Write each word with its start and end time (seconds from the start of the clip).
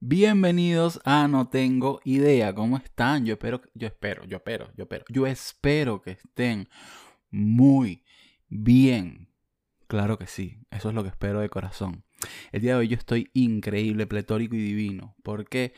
Bienvenidos 0.00 1.00
a 1.04 1.26
No 1.26 1.48
Tengo 1.48 2.00
Idea. 2.04 2.54
¿Cómo 2.54 2.76
están? 2.76 3.26
Yo 3.26 3.32
espero, 3.32 3.60
yo 3.74 3.88
espero, 3.88 4.24
yo 4.26 4.36
espero, 4.36 4.70
yo 4.76 4.84
espero, 4.84 5.04
yo 5.08 5.26
espero 5.26 6.02
que 6.02 6.12
estén 6.12 6.68
muy 7.32 8.04
bien. 8.48 9.28
Claro 9.88 10.16
que 10.16 10.28
sí, 10.28 10.60
eso 10.70 10.90
es 10.90 10.94
lo 10.94 11.02
que 11.02 11.08
espero 11.08 11.40
de 11.40 11.48
corazón. 11.48 12.04
El 12.52 12.62
día 12.62 12.74
de 12.74 12.78
hoy 12.78 12.88
yo 12.88 12.96
estoy 12.96 13.28
increíble, 13.34 14.06
pletórico 14.06 14.54
y 14.54 14.60
divino. 14.60 15.16
¿Por 15.24 15.48
qué? 15.48 15.74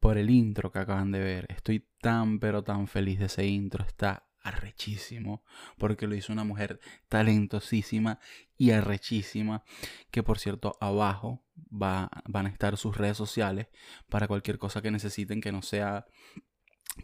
Por 0.00 0.16
el 0.16 0.30
intro 0.30 0.72
que 0.72 0.78
acaban 0.78 1.12
de 1.12 1.18
ver. 1.18 1.46
Estoy 1.50 1.86
tan 2.00 2.38
pero 2.38 2.64
tan 2.64 2.88
feliz 2.88 3.18
de 3.18 3.26
ese 3.26 3.46
intro. 3.46 3.84
Está 3.84 4.30
arrechísimo, 4.40 5.44
porque 5.76 6.06
lo 6.06 6.14
hizo 6.14 6.32
una 6.32 6.44
mujer 6.44 6.80
talentosísima 7.10 8.18
y 8.56 8.70
arrechísima, 8.70 9.62
que 10.10 10.22
por 10.22 10.38
cierto 10.38 10.76
abajo 10.80 11.44
va, 11.70 12.10
van 12.26 12.46
a 12.46 12.48
estar 12.48 12.76
sus 12.76 12.96
redes 12.96 13.16
sociales 13.16 13.68
para 14.08 14.28
cualquier 14.28 14.58
cosa 14.58 14.82
que 14.82 14.90
necesiten 14.90 15.40
que 15.40 15.52
no 15.52 15.62
sea 15.62 16.06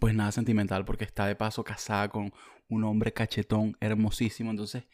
pues 0.01 0.15
nada 0.15 0.33
sentimental, 0.33 0.85
porque 0.85 1.05
está 1.05 1.27
de 1.27 1.37
paso 1.37 1.65
casada 1.65 2.09
con 2.09 2.33
un 2.69 2.85
hombre 2.85 3.13
cachetón 3.13 3.77
hermosísimo, 3.80 4.51
entonces, 4.51 4.85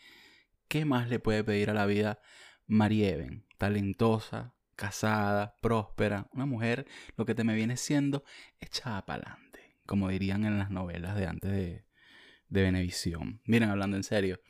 ¿qué 0.69 0.84
más 0.84 1.08
le 1.08 1.19
puede 1.19 1.42
pedir 1.42 1.70
a 1.70 1.74
la 1.74 1.86
vida 1.86 2.20
Marieven? 2.66 3.45
Talentosa, 3.58 4.55
casada, 4.77 5.56
próspera, 5.60 6.28
una 6.33 6.47
mujer, 6.47 6.86
lo 7.16 7.25
que 7.25 7.34
te 7.34 7.44
me 7.44 7.55
viene 7.55 7.77
siendo 7.77 8.25
echada 8.60 9.05
para 9.05 9.33
adelante, 9.33 9.77
como 9.86 10.08
dirían 10.08 10.44
en 10.44 10.58
las 10.58 10.70
novelas 10.70 11.16
de 11.16 11.27
antes 11.27 11.50
de, 11.50 11.84
de 12.48 12.62
Venevisión. 12.62 13.41
Miren, 13.44 13.70
hablando 13.70 13.97
en 13.97 14.05
serio. 14.05 14.41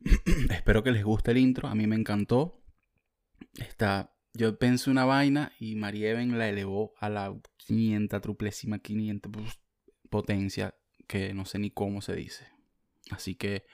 Espero 0.50 0.82
que 0.82 0.92
les 0.92 1.04
guste 1.04 1.30
el 1.30 1.38
intro. 1.38 1.68
A 1.68 1.74
mí 1.74 1.86
me 1.86 1.96
encantó. 1.96 2.62
Está. 3.58 4.12
Yo 4.34 4.58
pensé 4.58 4.90
una 4.90 5.06
vaina 5.06 5.52
y 5.58 5.76
Marieven 5.76 6.36
la 6.38 6.48
elevó 6.48 6.92
a 6.98 7.08
la 7.08 7.34
500, 7.56 8.20
truplésima 8.20 8.78
500 8.78 9.32
potencia, 10.10 10.74
que 11.06 11.32
no 11.32 11.46
sé 11.46 11.58
ni 11.58 11.70
cómo 11.70 12.02
se 12.02 12.14
dice. 12.14 12.46
Así 13.10 13.34
que 13.34 13.64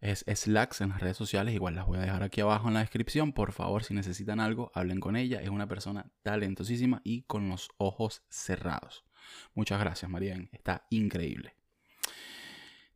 es 0.00 0.24
Slacks 0.26 0.80
en 0.80 0.90
las 0.90 1.00
redes 1.00 1.16
sociales. 1.16 1.54
Igual 1.54 1.74
las 1.74 1.86
voy 1.86 1.98
a 1.98 2.02
dejar 2.02 2.22
aquí 2.22 2.40
abajo 2.40 2.68
en 2.68 2.74
la 2.74 2.80
descripción. 2.80 3.32
Por 3.32 3.52
favor, 3.52 3.84
si 3.84 3.94
necesitan 3.94 4.40
algo, 4.40 4.72
hablen 4.74 4.98
con 4.98 5.14
ella. 5.14 5.40
Es 5.40 5.50
una 5.50 5.68
persona 5.68 6.10
talentosísima 6.22 7.00
y 7.04 7.22
con 7.22 7.48
los 7.48 7.68
ojos 7.76 8.24
cerrados. 8.28 9.04
Muchas 9.54 9.78
gracias, 9.78 10.10
Marieven. 10.10 10.48
Está 10.52 10.86
increíble. 10.90 11.54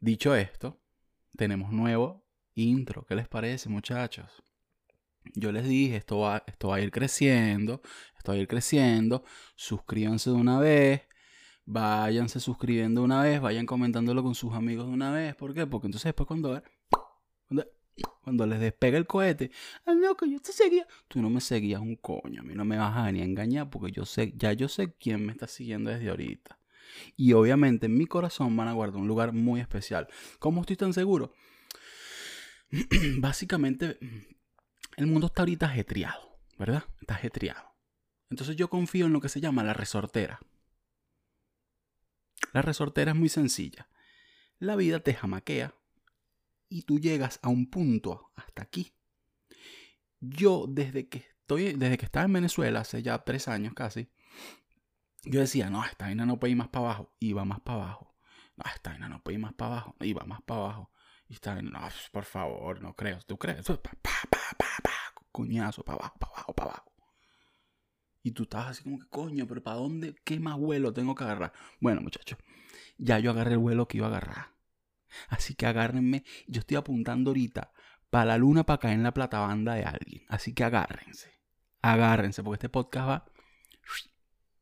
Dicho 0.01 0.35
esto, 0.35 0.81
tenemos 1.37 1.73
nuevo 1.73 2.27
intro. 2.55 3.05
¿Qué 3.07 3.15
les 3.15 3.29
parece, 3.29 3.69
muchachos? 3.69 4.43
Yo 5.35 5.53
les 5.53 5.67
dije, 5.67 5.97
esto 5.97 6.19
va, 6.19 6.45
esto 6.47 6.69
va 6.69 6.77
a 6.77 6.81
ir 6.81 6.91
creciendo, 6.91 7.81
esto 8.17 8.33
va 8.33 8.37
a 8.37 8.41
ir 8.41 8.49
creciendo. 8.49 9.25
Suscríbanse 9.57 10.31
de 10.31 10.37
una 10.37 10.59
vez, 10.59 11.03
váyanse 11.65 12.41
suscribiendo 12.41 13.01
de 13.01 13.05
una 13.07 13.23
vez, 13.23 13.41
vayan 13.41 13.67
comentándolo 13.67 14.23
con 14.23 14.35
sus 14.35 14.53
amigos 14.55 14.87
de 14.87 14.93
una 14.93 15.11
vez. 15.11 15.35
¿Por 15.35 15.55
qué? 15.55 15.67
Porque 15.67 15.87
entonces 15.87 16.09
después 16.09 16.27
cuando, 16.27 16.63
cuando, 17.49 17.67
cuando 18.23 18.47
les 18.47 18.61
despega 18.61 18.99
el 18.99 19.07
cohete, 19.07 19.51
ah, 19.87 19.95
no, 19.95 20.17
que 20.17 20.31
yo 20.31 20.41
te 20.41 20.53
seguía. 20.53 20.87
Tú 21.09 21.23
no 21.23 21.31
me 21.31 21.41
seguías 21.41 21.81
un 21.81 21.97
coño, 21.97 22.41
a 22.41 22.45
mí 22.45 22.55
no 22.55 22.65
me 22.65 22.77
vas 22.77 22.97
a 22.97 23.11
ni 23.11 23.21
a 23.21 23.25
engañar 23.25 23.71
porque 23.71 23.93
yo 23.93 24.05
sé, 24.05 24.35
ya 24.37 24.53
yo 24.53 24.69
sé 24.69 24.95
quién 24.95 25.25
me 25.25 25.33
está 25.33 25.47
siguiendo 25.47 25.91
desde 25.91 26.11
ahorita. 26.11 26.59
Y 27.17 27.33
obviamente 27.33 27.87
en 27.87 27.97
mi 27.97 28.07
corazón 28.07 28.57
van 28.57 28.69
a 28.69 28.73
guardar 28.73 29.01
un 29.01 29.09
lugar 29.09 29.33
muy 29.33 29.61
especial. 29.61 30.09
¿Cómo 30.39 30.61
estoy 30.61 30.77
tan 30.77 30.93
seguro? 30.93 31.35
Básicamente, 33.19 33.99
el 34.97 35.07
mundo 35.07 35.27
está 35.27 35.43
ahorita 35.43 35.67
ajetreado, 35.67 36.39
¿verdad? 36.59 36.85
Está 37.01 37.15
ajetreado. 37.15 37.75
Entonces 38.31 38.57
yo 38.57 38.69
confío 38.69 39.07
en 39.07 39.13
lo 39.13 39.21
que 39.21 39.29
se 39.29 39.41
llama 39.41 39.63
la 39.63 39.75
resortera. 39.75 40.41
La 42.53 42.63
resortera 42.63 43.13
es 43.13 43.17
muy 43.17 43.29
sencilla. 43.29 43.89
La 44.59 44.77
vida 44.77 45.01
te 45.01 45.15
jamaquea 45.15 45.75
y 46.69 46.83
tú 46.83 46.99
llegas 46.99 47.39
a 47.43 47.49
un 47.49 47.71
punto 47.71 48.33
hasta 48.37 48.63
aquí. 48.63 48.95
Yo 50.21 50.67
desde 50.69 51.09
que 51.09 51.19
estoy, 51.19 51.75
desde 51.75 51.99
que 51.99 52.07
estaba 52.07 52.25
en 52.25 52.33
Venezuela 52.33 52.81
hace 52.81 53.03
ya 53.03 53.19
tres 53.19 53.49
años 53.49 53.75
casi, 53.75 54.11
yo 55.25 55.41
decía, 55.41 55.71
no, 55.71 55.85
esta 55.85 56.07
vaina 56.07 56.27
no 56.27 56.39
puede 56.39 56.53
ir 56.53 56.57
más 56.57 56.69
para 56.69 56.87
abajo. 56.87 57.17
Y 57.19 57.33
va 57.33 57.45
más 57.45 57.61
para 57.61 57.83
abajo. 57.83 58.17
No, 58.57 58.65
esta 58.73 58.91
vaina 58.91 59.09
no 59.09 59.23
puede 59.23 59.37
ir 59.37 59.43
más 59.43 59.55
para 59.55 59.73
abajo. 59.73 59.97
Y 60.01 60.13
va 60.13 60.25
más 60.25 60.43
para 60.43 60.61
abajo. 60.61 60.91
Y 61.29 61.35
esta 61.35 61.61
no, 61.61 61.81
por 62.13 62.25
favor, 62.25 62.83
no 62.83 62.95
creo. 62.95 63.21
¿Tú 63.23 63.39
crees? 63.39 63.67
Cuñazo, 65.35 65.83
para 65.85 65.99
abajo, 65.99 66.17
para 66.21 66.33
abajo, 66.33 66.53
para 66.55 66.71
abajo. 66.71 66.93
Y 68.23 68.31
tú 68.31 68.45
estabas 68.45 68.69
así 68.69 68.85
como 68.85 69.01
que, 69.01 69.07
coño, 69.07 69.49
pero 69.49 69.65
¿para 69.65 69.79
dónde? 69.79 70.15
¿Qué 70.23 70.39
más 70.39 70.57
vuelo 70.57 70.93
tengo 70.93 71.17
que 71.17 71.25
agarrar? 71.25 71.53
Bueno, 71.81 72.01
muchachos, 72.03 72.39
ya 72.99 73.19
yo 73.19 73.33
agarré 73.33 73.55
el 73.55 73.59
vuelo 73.59 73.89
que 73.89 73.97
iba 73.97 74.07
a 74.07 74.11
agarrar. 74.11 74.53
Así 75.29 75.57
que 75.57 75.67
agárrenme. 75.67 76.23
Yo 76.47 76.61
estoy 76.61 76.77
apuntando 76.77 77.31
ahorita 77.31 77.73
para 78.11 78.27
la 78.27 78.39
luna 78.39 78.65
para 78.65 78.79
caer 78.79 78.95
en 78.95 79.03
la 79.03 79.13
platabanda 79.13 79.75
de 79.75 79.83
alguien. 79.83 80.25
Así 80.29 80.55
que 80.55 80.63
agárrense. 80.63 81.33
Agárrense, 81.83 82.45
porque 82.45 82.59
este 82.59 82.69
podcast 82.69 83.09
va 83.09 83.25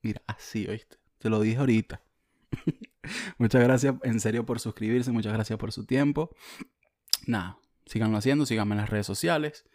Mira, 0.00 0.22
así, 0.26 0.66
¿oíste? 0.66 0.96
Te 1.18 1.28
lo 1.28 1.38
dije 1.40 1.58
ahorita. 1.58 2.02
muchas 3.38 3.62
gracias 3.62 3.94
en 4.04 4.20
serio 4.20 4.46
por 4.46 4.58
suscribirse, 4.58 5.12
muchas 5.12 5.34
gracias 5.34 5.58
por 5.58 5.70
su 5.70 5.84
tiempo. 5.84 6.34
Nada, 7.26 7.58
síganlo 7.84 8.16
haciendo, 8.16 8.46
síganme 8.46 8.74
en 8.74 8.80
las 8.80 8.90
redes 8.90 9.06
sociales. 9.06 9.66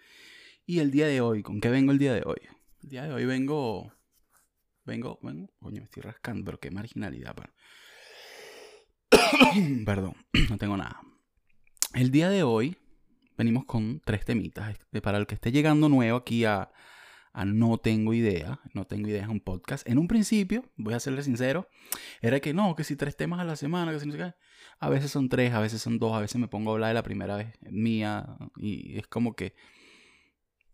Y 0.70 0.80
el 0.80 0.92
día 0.92 1.08
de 1.08 1.22
hoy, 1.22 1.44
¿con 1.44 1.62
qué 1.62 1.70
vengo 1.70 1.94
el 1.94 1.98
día 1.98 2.14
de 2.14 2.24
hoy? 2.26 2.42
El 2.84 2.90
día 2.90 3.04
de 3.04 3.14
hoy 3.14 3.24
vengo. 3.24 3.94
Vengo, 4.84 5.18
vengo. 5.22 5.50
Coño, 5.62 5.80
me 5.80 5.86
estoy 5.86 6.04
rascando, 6.04 6.44
pero 6.44 6.60
qué 6.60 6.72
marginalidad. 6.72 7.38
Perdón, 9.86 10.16
no 10.50 10.58
tengo 10.58 10.76
nada. 10.76 11.00
El 11.94 12.12
día 12.12 12.30
de 12.30 12.44
hoy 12.44 12.76
venimos 13.38 13.64
con 13.64 14.02
tres 14.04 14.26
temitas. 14.26 14.78
Para 15.02 15.20
el 15.20 15.26
que 15.26 15.36
esté 15.36 15.54
llegando 15.54 15.88
nuevo 15.88 16.18
aquí 16.18 16.44
a, 16.44 16.70
no 17.46 17.78
tengo 17.78 18.14
idea, 18.14 18.60
no 18.74 18.86
tengo 18.86 19.08
idea, 19.08 19.24
es 19.24 19.30
un 19.30 19.40
podcast. 19.40 19.88
En 19.88 19.98
un 19.98 20.10
principio, 20.10 20.66
voy 20.76 20.96
a 20.96 21.00
serle 21.00 21.24
sincero, 21.24 21.70
era 22.20 22.42
que 22.42 22.54
no, 22.54 22.76
que 22.76 22.84
si 22.84 22.98
tres 22.98 23.16
temas 23.16 23.40
a 23.40 23.46
la 23.46 23.56
semana, 23.56 23.94
que 23.94 24.02
si 24.02 24.06
no 24.06 24.12
sé 24.12 24.18
qué. 24.18 24.34
A 24.80 24.90
veces 24.90 25.12
son 25.12 25.30
tres, 25.30 25.54
a 25.54 25.62
veces 25.62 25.82
son 25.82 25.98
dos, 25.98 26.14
a 26.14 26.20
veces 26.20 26.36
me 26.42 26.50
pongo 26.50 26.72
a 26.72 26.74
hablar 26.74 26.90
de 26.90 26.96
la 26.96 27.04
primera 27.04 27.38
vez 27.38 27.58
mía 27.62 28.38
y 28.58 28.98
es 28.98 29.08
como 29.08 29.34
que 29.34 29.56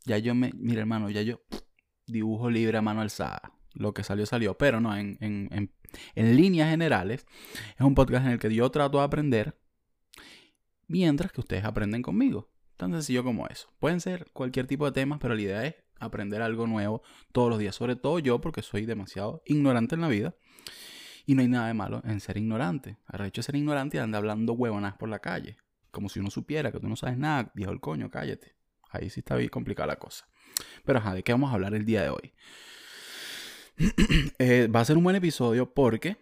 ya 0.06 0.18
yo 0.18 0.36
me, 0.36 0.52
mira 0.56 0.82
hermano, 0.82 1.10
ya 1.10 1.22
yo 1.22 1.42
dibujo 2.06 2.50
libre 2.50 2.78
a 2.78 2.82
mano 2.82 3.02
alzada. 3.02 3.54
Lo 3.74 3.94
que 3.94 4.04
salió, 4.04 4.26
salió. 4.26 4.58
Pero 4.58 4.80
no, 4.80 4.96
en, 4.96 5.18
en, 5.20 5.50
en, 5.52 5.74
en 6.16 6.36
líneas 6.36 6.70
generales, 6.70 7.26
es 7.76 7.82
un 7.82 7.96
podcast 7.96 8.26
en 8.26 8.34
el 8.34 8.40
que 8.40 8.54
yo 8.54 8.70
trato 8.70 9.00
de 9.00 9.04
aprender 9.06 9.60
mientras 10.88 11.32
que 11.32 11.42
ustedes 11.42 11.66
aprenden 11.66 12.02
conmigo. 12.02 12.52
Tan 12.78 12.92
sencillo 12.92 13.24
como 13.24 13.48
eso. 13.48 13.70
Pueden 13.80 14.00
ser 14.00 14.28
cualquier 14.34 14.68
tipo 14.68 14.86
de 14.86 14.92
temas, 14.92 15.20
pero 15.20 15.36
la 15.36 15.42
idea 15.42 15.66
es 15.66 15.76
aprender 16.00 16.42
algo 16.42 16.68
nuevo 16.68 17.02
todos 17.32 17.50
los 17.50 17.60
días. 17.60 17.76
Sobre 17.76 17.96
todo 17.96 18.20
yo, 18.20 18.42
porque 18.42 18.62
soy 18.62 18.86
demasiado 18.86 19.42
ignorante 19.46 19.96
en 19.96 20.02
la 20.02 20.08
vida. 20.08 20.36
Y 21.26 21.36
no 21.36 21.42
hay 21.42 21.48
nada 21.48 21.68
de 21.68 21.74
malo 21.74 22.02
en 22.06 22.20
ser 22.20 22.38
ignorante. 22.38 22.98
El 23.12 23.26
hecho 23.26 23.42
ser 23.42 23.56
ignorante 23.56 23.98
y 23.98 24.00
andar 24.02 24.20
hablando 24.20 24.54
huevonas 24.54 24.96
por 24.96 25.10
la 25.10 25.20
calle. 25.20 25.58
Como 25.90 26.10
si 26.10 26.20
uno 26.20 26.30
supiera 26.30 26.72
que 26.72 26.80
tú 26.80 26.88
no 26.88 26.96
sabes 26.96 27.18
nada. 27.18 27.52
Dijo 27.56 27.72
el 27.72 27.80
coño, 27.80 28.10
cállate. 28.10 28.56
Ahí 28.94 29.10
sí 29.10 29.20
está 29.20 29.36
bien 29.36 29.50
complicada 29.50 29.88
la 29.88 29.98
cosa. 29.98 30.28
Pero 30.86 31.00
ajá, 31.00 31.14
¿de 31.14 31.24
qué 31.24 31.32
vamos 31.32 31.52
a 31.52 31.56
hablar 31.56 31.74
el 31.74 31.86
día 31.86 32.04
de 32.04 32.10
hoy? 32.10 32.34
Eh, 34.40 34.68
va 34.68 34.82
a 34.82 34.86
ser 34.86 34.98
un 34.98 35.04
buen 35.04 35.16
episodio 35.16 35.74
porque 35.74 36.18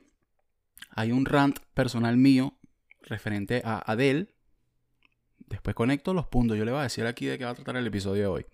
hay 0.89 1.11
un 1.11 1.25
rant 1.25 1.59
personal 1.73 2.15
mío 2.17 2.57
referente 3.03 3.61
a 3.65 3.79
Adele. 3.91 4.33
Después 5.47 5.75
conecto 5.75 6.13
los 6.13 6.27
puntos. 6.27 6.57
Yo 6.57 6.65
le 6.65 6.71
voy 6.71 6.79
a 6.79 6.83
decir 6.83 7.05
aquí 7.05 7.25
de 7.25 7.37
qué 7.37 7.43
va 7.43 7.51
a 7.51 7.55
tratar 7.55 7.75
el 7.75 7.85
episodio 7.85 8.21
de 8.21 8.27
hoy. 8.27 8.45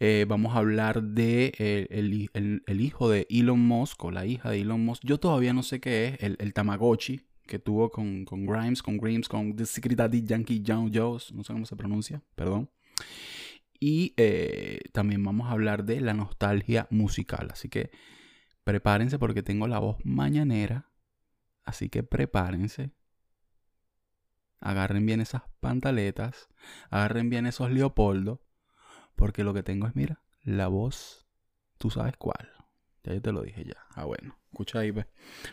Eh, 0.00 0.24
vamos 0.26 0.54
a 0.54 0.58
hablar 0.58 1.02
de 1.02 1.86
el, 1.90 2.80
hijo 2.80 3.08
de 3.08 3.26
Elon 3.30 3.60
Musk 3.60 4.02
o 4.04 4.10
la 4.10 4.26
hija 4.26 4.50
de 4.50 4.60
Elon 4.60 4.84
Musk. 4.84 5.04
Yo 5.04 5.18
todavía 5.18 5.52
no 5.52 5.62
sé 5.62 5.80
qué 5.80 6.16
es 6.18 6.36
el, 6.38 6.52
Tamagotchi 6.54 7.20
que 7.46 7.58
tuvo 7.58 7.90
con, 7.90 8.24
Grimes, 8.24 8.82
con 8.82 8.98
Grimes, 8.98 9.28
con 9.28 9.54
The 9.54 9.66
Secret 9.66 9.98
Daddy 9.98 10.24
Yankee 10.24 10.62
John 10.66 10.90
Jones, 10.92 11.32
no 11.32 11.44
sé 11.44 11.52
cómo 11.52 11.66
se 11.66 11.76
pronuncia, 11.76 12.22
perdón. 12.34 12.70
Y 13.84 14.14
eh, 14.16 14.78
también 14.92 15.24
vamos 15.24 15.48
a 15.48 15.50
hablar 15.50 15.82
de 15.82 16.00
la 16.00 16.14
nostalgia 16.14 16.86
musical. 16.90 17.48
Así 17.50 17.68
que 17.68 17.90
prepárense 18.62 19.18
porque 19.18 19.42
tengo 19.42 19.66
la 19.66 19.80
voz 19.80 19.96
mañanera. 20.04 20.92
Así 21.64 21.88
que 21.88 22.04
prepárense. 22.04 22.92
Agarren 24.60 25.04
bien 25.04 25.20
esas 25.20 25.42
pantaletas. 25.58 26.48
Agarren 26.90 27.28
bien 27.28 27.44
esos 27.44 27.72
Leopoldo 27.72 28.46
porque 29.16 29.42
lo 29.42 29.52
que 29.52 29.64
tengo 29.64 29.88
es, 29.88 29.96
mira, 29.96 30.22
la 30.44 30.68
voz, 30.68 31.26
tú 31.76 31.90
sabes 31.90 32.16
cuál. 32.16 32.52
Ya 33.02 33.14
yo 33.14 33.20
te 33.20 33.32
lo 33.32 33.42
dije 33.42 33.64
ya. 33.64 33.84
Ah, 33.96 34.04
bueno. 34.04 34.38
Escucha 34.52 34.78
ahí, 34.78 34.92
pues. 34.92 35.06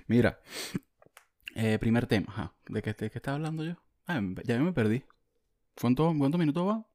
Mira. 0.06 0.40
Eh, 1.56 1.80
primer 1.80 2.06
tema, 2.06 2.54
¿De 2.68 2.84
qué, 2.84 2.94
¿De 2.94 3.10
qué 3.10 3.18
estaba 3.18 3.38
hablando 3.38 3.64
yo? 3.64 3.74
Ah, 4.06 4.22
ya 4.46 4.60
me 4.60 4.72
perdí. 4.72 5.04
¿Cuántos 5.74 6.14
minutos 6.14 6.68
va? 6.68 6.89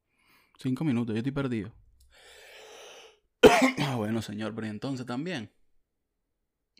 Cinco 0.59 0.83
minutos, 0.83 1.13
yo 1.13 1.17
estoy 1.17 1.31
perdido. 1.31 1.73
ah, 3.79 3.95
bueno, 3.95 4.21
señor, 4.21 4.53
pero 4.55 4.67
entonces 4.67 5.05
también. 5.05 5.51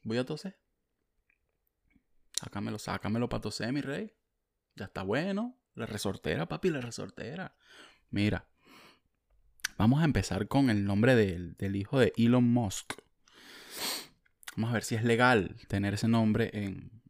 Voy 0.03 0.17
a 0.17 0.25
toser. 0.25 0.59
Sácamelo, 2.33 2.79
sácamelo 2.79 3.29
para 3.29 3.41
toser, 3.41 3.71
mi 3.73 3.81
rey. 3.81 4.13
Ya 4.75 4.85
está 4.85 5.03
bueno. 5.03 5.57
La 5.73 5.85
resortera, 5.85 6.47
papi, 6.47 6.69
la 6.69 6.81
resortera. 6.81 7.55
Mira. 8.09 8.47
Vamos 9.77 10.01
a 10.01 10.05
empezar 10.05 10.47
con 10.47 10.69
el 10.69 10.85
nombre 10.85 11.15
del, 11.15 11.75
hijo 11.75 11.99
de 11.99 12.13
Elon 12.15 12.45
Musk. 12.45 12.93
Vamos 14.55 14.69
a 14.69 14.73
ver 14.73 14.83
si 14.83 14.95
es 14.95 15.03
legal 15.03 15.57
tener 15.67 15.95
ese 15.95 16.07
nombre 16.07 16.49
en, 16.53 17.01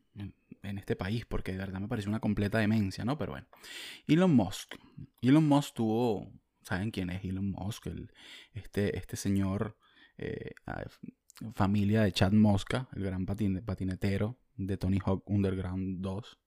en, 0.63 0.77
este 0.79 0.95
país, 0.95 1.27
porque 1.27 1.51
de 1.51 1.59
verdad 1.59 1.79
me 1.79 1.87
parece 1.87 2.09
una 2.09 2.19
completa 2.19 2.57
demencia, 2.57 3.05
¿no? 3.05 3.19
Pero 3.19 3.33
bueno. 3.33 3.47
Elon 4.07 4.33
Musk. 4.35 4.75
Elon 5.21 5.47
Musk 5.47 5.75
tuvo. 5.75 6.31
¿Saben 6.65 6.91
quién 6.91 7.09
es 7.11 7.23
Elon 7.23 7.51
Musk? 7.51 7.87
El, 7.87 8.11
este, 8.53 8.97
este 8.97 9.15
señor. 9.15 9.77
Eh, 10.17 10.51
familia 11.53 12.03
de 12.03 12.11
Chad 12.11 12.31
Mosca, 12.31 12.87
el 12.95 13.03
gran 13.03 13.25
patinetero 13.25 14.37
de 14.55 14.77
Tony 14.77 14.99
Hawk 15.03 15.23
Underground 15.27 16.01
2. 16.01 16.37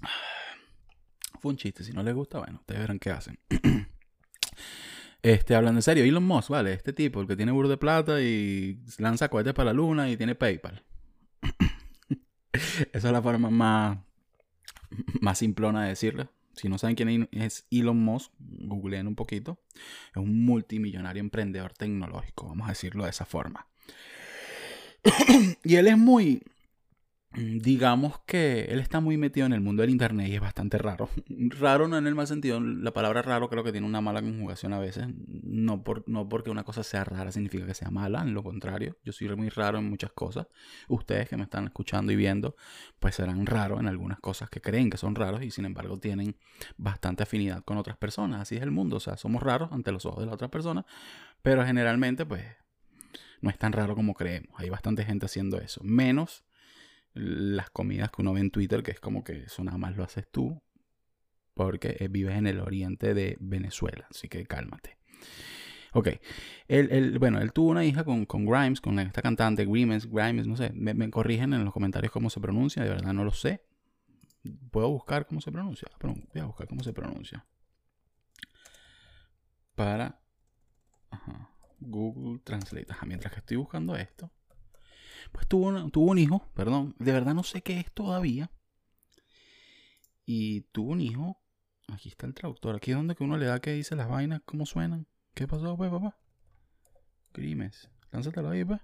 Fue 1.40 1.50
un 1.50 1.56
chiste, 1.56 1.82
si 1.84 1.92
no 1.92 2.02
les 2.02 2.14
gusta, 2.14 2.38
bueno, 2.38 2.58
ustedes 2.60 2.80
verán 2.80 2.98
qué 2.98 3.10
hacen. 3.10 3.38
Este, 5.24 5.54
hablando 5.54 5.78
en 5.78 5.82
serio, 5.82 6.02
Elon 6.02 6.24
Musk, 6.24 6.50
¿vale? 6.50 6.72
Este 6.72 6.92
tipo, 6.92 7.20
el 7.20 7.28
que 7.28 7.36
tiene 7.36 7.52
burro 7.52 7.68
de 7.68 7.76
plata 7.76 8.20
y 8.20 8.82
lanza 8.98 9.28
cohetes 9.28 9.54
para 9.54 9.66
la 9.66 9.72
luna 9.72 10.10
y 10.10 10.16
tiene 10.16 10.34
PayPal. 10.34 10.84
Esa 12.52 13.06
es 13.06 13.12
la 13.12 13.22
forma 13.22 13.48
más, 13.48 13.98
más 15.20 15.38
simplona 15.38 15.82
de 15.82 15.90
decirlo. 15.90 16.30
Si 16.54 16.68
no 16.68 16.78
saben 16.78 16.96
quién 16.96 17.28
es 17.32 17.66
Elon 17.70 17.98
Musk, 17.98 18.30
googleen 18.38 19.06
un 19.06 19.14
poquito. 19.14 19.58
Es 20.10 20.16
un 20.16 20.44
multimillonario 20.44 21.20
emprendedor 21.20 21.72
tecnológico, 21.72 22.46
vamos 22.46 22.66
a 22.66 22.72
decirlo 22.72 23.04
de 23.04 23.10
esa 23.10 23.24
forma. 23.24 23.66
y 25.64 25.76
él 25.76 25.88
es 25.88 25.98
muy, 25.98 26.42
digamos 27.34 28.20
que 28.26 28.64
él 28.64 28.78
está 28.78 29.00
muy 29.00 29.16
metido 29.16 29.46
en 29.46 29.52
el 29.52 29.60
mundo 29.60 29.82
del 29.82 29.90
internet 29.90 30.28
y 30.28 30.34
es 30.34 30.40
bastante 30.40 30.76
raro. 30.76 31.08
Raro 31.28 31.88
no 31.88 31.96
en 31.96 32.06
el 32.06 32.14
mal 32.14 32.26
sentido, 32.26 32.60
la 32.60 32.92
palabra 32.92 33.22
raro 33.22 33.48
creo 33.48 33.64
que 33.64 33.72
tiene 33.72 33.86
una 33.86 34.00
mala 34.00 34.20
conjugación 34.20 34.72
a 34.72 34.78
veces. 34.78 35.06
No, 35.26 35.82
por, 35.82 36.06
no 36.08 36.28
porque 36.28 36.50
una 36.50 36.64
cosa 36.64 36.82
sea 36.82 37.04
rara 37.04 37.32
significa 37.32 37.64
que 37.64 37.74
sea 37.74 37.90
mala, 37.90 38.22
en 38.22 38.34
lo 38.34 38.42
contrario. 38.42 38.98
Yo 39.04 39.12
soy 39.12 39.34
muy 39.34 39.48
raro 39.48 39.78
en 39.78 39.88
muchas 39.88 40.12
cosas. 40.12 40.46
Ustedes 40.88 41.28
que 41.28 41.36
me 41.36 41.44
están 41.44 41.64
escuchando 41.64 42.12
y 42.12 42.16
viendo, 42.16 42.54
pues 42.98 43.14
serán 43.14 43.46
raros 43.46 43.80
en 43.80 43.88
algunas 43.88 44.20
cosas 44.20 44.50
que 44.50 44.60
creen 44.60 44.90
que 44.90 44.98
son 44.98 45.14
raros 45.14 45.42
y 45.42 45.50
sin 45.50 45.64
embargo 45.64 45.98
tienen 45.98 46.36
bastante 46.76 47.22
afinidad 47.22 47.64
con 47.64 47.78
otras 47.78 47.96
personas. 47.96 48.42
Así 48.42 48.56
es 48.56 48.62
el 48.62 48.70
mundo, 48.70 48.96
o 48.96 49.00
sea, 49.00 49.16
somos 49.16 49.42
raros 49.42 49.72
ante 49.72 49.90
los 49.90 50.04
ojos 50.04 50.20
de 50.20 50.26
la 50.26 50.34
otra 50.34 50.48
persona, 50.48 50.84
pero 51.40 51.64
generalmente 51.64 52.26
pues 52.26 52.44
no 53.40 53.50
es 53.50 53.58
tan 53.58 53.72
raro 53.72 53.94
como 53.94 54.14
creemos. 54.14 54.50
Hay 54.56 54.68
bastante 54.68 55.04
gente 55.04 55.26
haciendo 55.26 55.58
eso. 55.58 55.80
Menos 55.82 56.44
las 57.14 57.70
comidas 57.70 58.10
que 58.10 58.22
uno 58.22 58.32
ve 58.32 58.40
en 58.40 58.50
Twitter, 58.50 58.82
que 58.82 58.92
es 58.92 59.00
como 59.00 59.24
que 59.24 59.44
eso 59.44 59.62
nada 59.64 59.78
más 59.78 59.96
lo 59.96 60.04
haces 60.04 60.26
tú, 60.30 60.62
porque 61.54 61.96
eh, 62.00 62.08
vives 62.08 62.36
en 62.36 62.46
el 62.46 62.60
oriente 62.60 63.14
de 63.14 63.36
Venezuela, 63.40 64.06
así 64.10 64.28
que 64.28 64.46
cálmate. 64.46 64.98
Ok, 65.94 66.08
él, 66.68 67.18
bueno, 67.18 67.40
él 67.40 67.52
tuvo 67.52 67.70
una 67.70 67.84
hija 67.84 68.02
con, 68.04 68.24
Grimes, 68.24 68.80
con 68.80 68.98
esta 68.98 69.20
cantante, 69.20 69.66
Grimes, 69.66 70.10
Grimes, 70.10 70.46
no 70.46 70.56
sé, 70.56 70.72
me, 70.72 71.10
corrigen 71.10 71.52
en 71.52 71.64
los 71.64 71.74
comentarios 71.74 72.10
cómo 72.10 72.30
se 72.30 72.40
pronuncia, 72.40 72.82
de 72.82 72.88
verdad 72.88 73.12
no 73.12 73.24
lo 73.24 73.32
sé. 73.32 73.62
¿Puedo 74.70 74.88
buscar 74.88 75.26
cómo 75.26 75.40
se 75.40 75.52
pronuncia? 75.52 75.88
voy 76.00 76.40
a 76.40 76.46
buscar 76.46 76.66
cómo 76.66 76.82
se 76.82 76.92
pronuncia. 76.92 77.46
Para 79.74 80.18
Google 81.78 82.40
Translate. 82.40 82.86
mientras 83.06 83.32
que 83.32 83.40
estoy 83.40 83.58
buscando 83.58 83.94
esto, 83.94 84.32
pues 85.32 85.48
tuvo, 85.48 85.68
un 86.10 86.18
hijo, 86.18 86.48
perdón, 86.54 86.94
de 86.98 87.12
verdad 87.12 87.34
no 87.34 87.42
sé 87.42 87.62
qué 87.62 87.80
es 87.80 87.90
todavía. 87.92 88.50
Y 90.24 90.62
tuvo 90.72 90.92
un 90.92 91.00
hijo. 91.00 91.42
Aquí 91.88 92.08
está 92.08 92.26
el 92.26 92.34
traductor. 92.34 92.76
Aquí 92.76 92.92
es 92.92 92.96
donde 92.96 93.16
que 93.16 93.24
uno 93.24 93.36
le 93.36 93.46
da 93.46 93.60
que 93.60 93.72
dice 93.72 93.96
las 93.96 94.08
vainas, 94.08 94.40
cómo 94.44 94.66
suenan. 94.66 95.06
¿Qué 95.34 95.48
pasó, 95.48 95.76
pues, 95.76 95.90
papá? 95.90 96.16
Grimes. 97.34 97.90
Lánzatelo 98.10 98.50
ahí, 98.50 98.64
pues. 98.64 98.80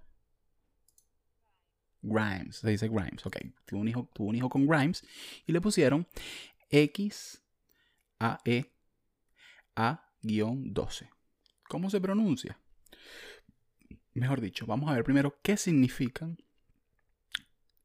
Grimes. 2.02 2.56
Se 2.56 2.70
dice 2.70 2.88
Grimes. 2.88 3.24
Ok. 3.24 3.36
Tuvo 3.66 3.80
un 3.80 3.88
hijo, 3.88 4.10
tuvo 4.12 4.28
un 4.28 4.36
hijo 4.36 4.48
con 4.48 4.66
Grimes. 4.66 5.04
Y 5.46 5.52
le 5.52 5.60
pusieron 5.60 6.06
X 6.70 7.42
A 8.18 8.40
E 8.44 8.72
A-12. 9.76 11.08
¿Cómo 11.68 11.90
se 11.90 12.00
pronuncia? 12.00 12.58
Mejor 14.18 14.40
dicho, 14.40 14.66
vamos 14.66 14.90
a 14.90 14.94
ver 14.94 15.04
primero 15.04 15.38
qué 15.42 15.56
significan 15.56 16.38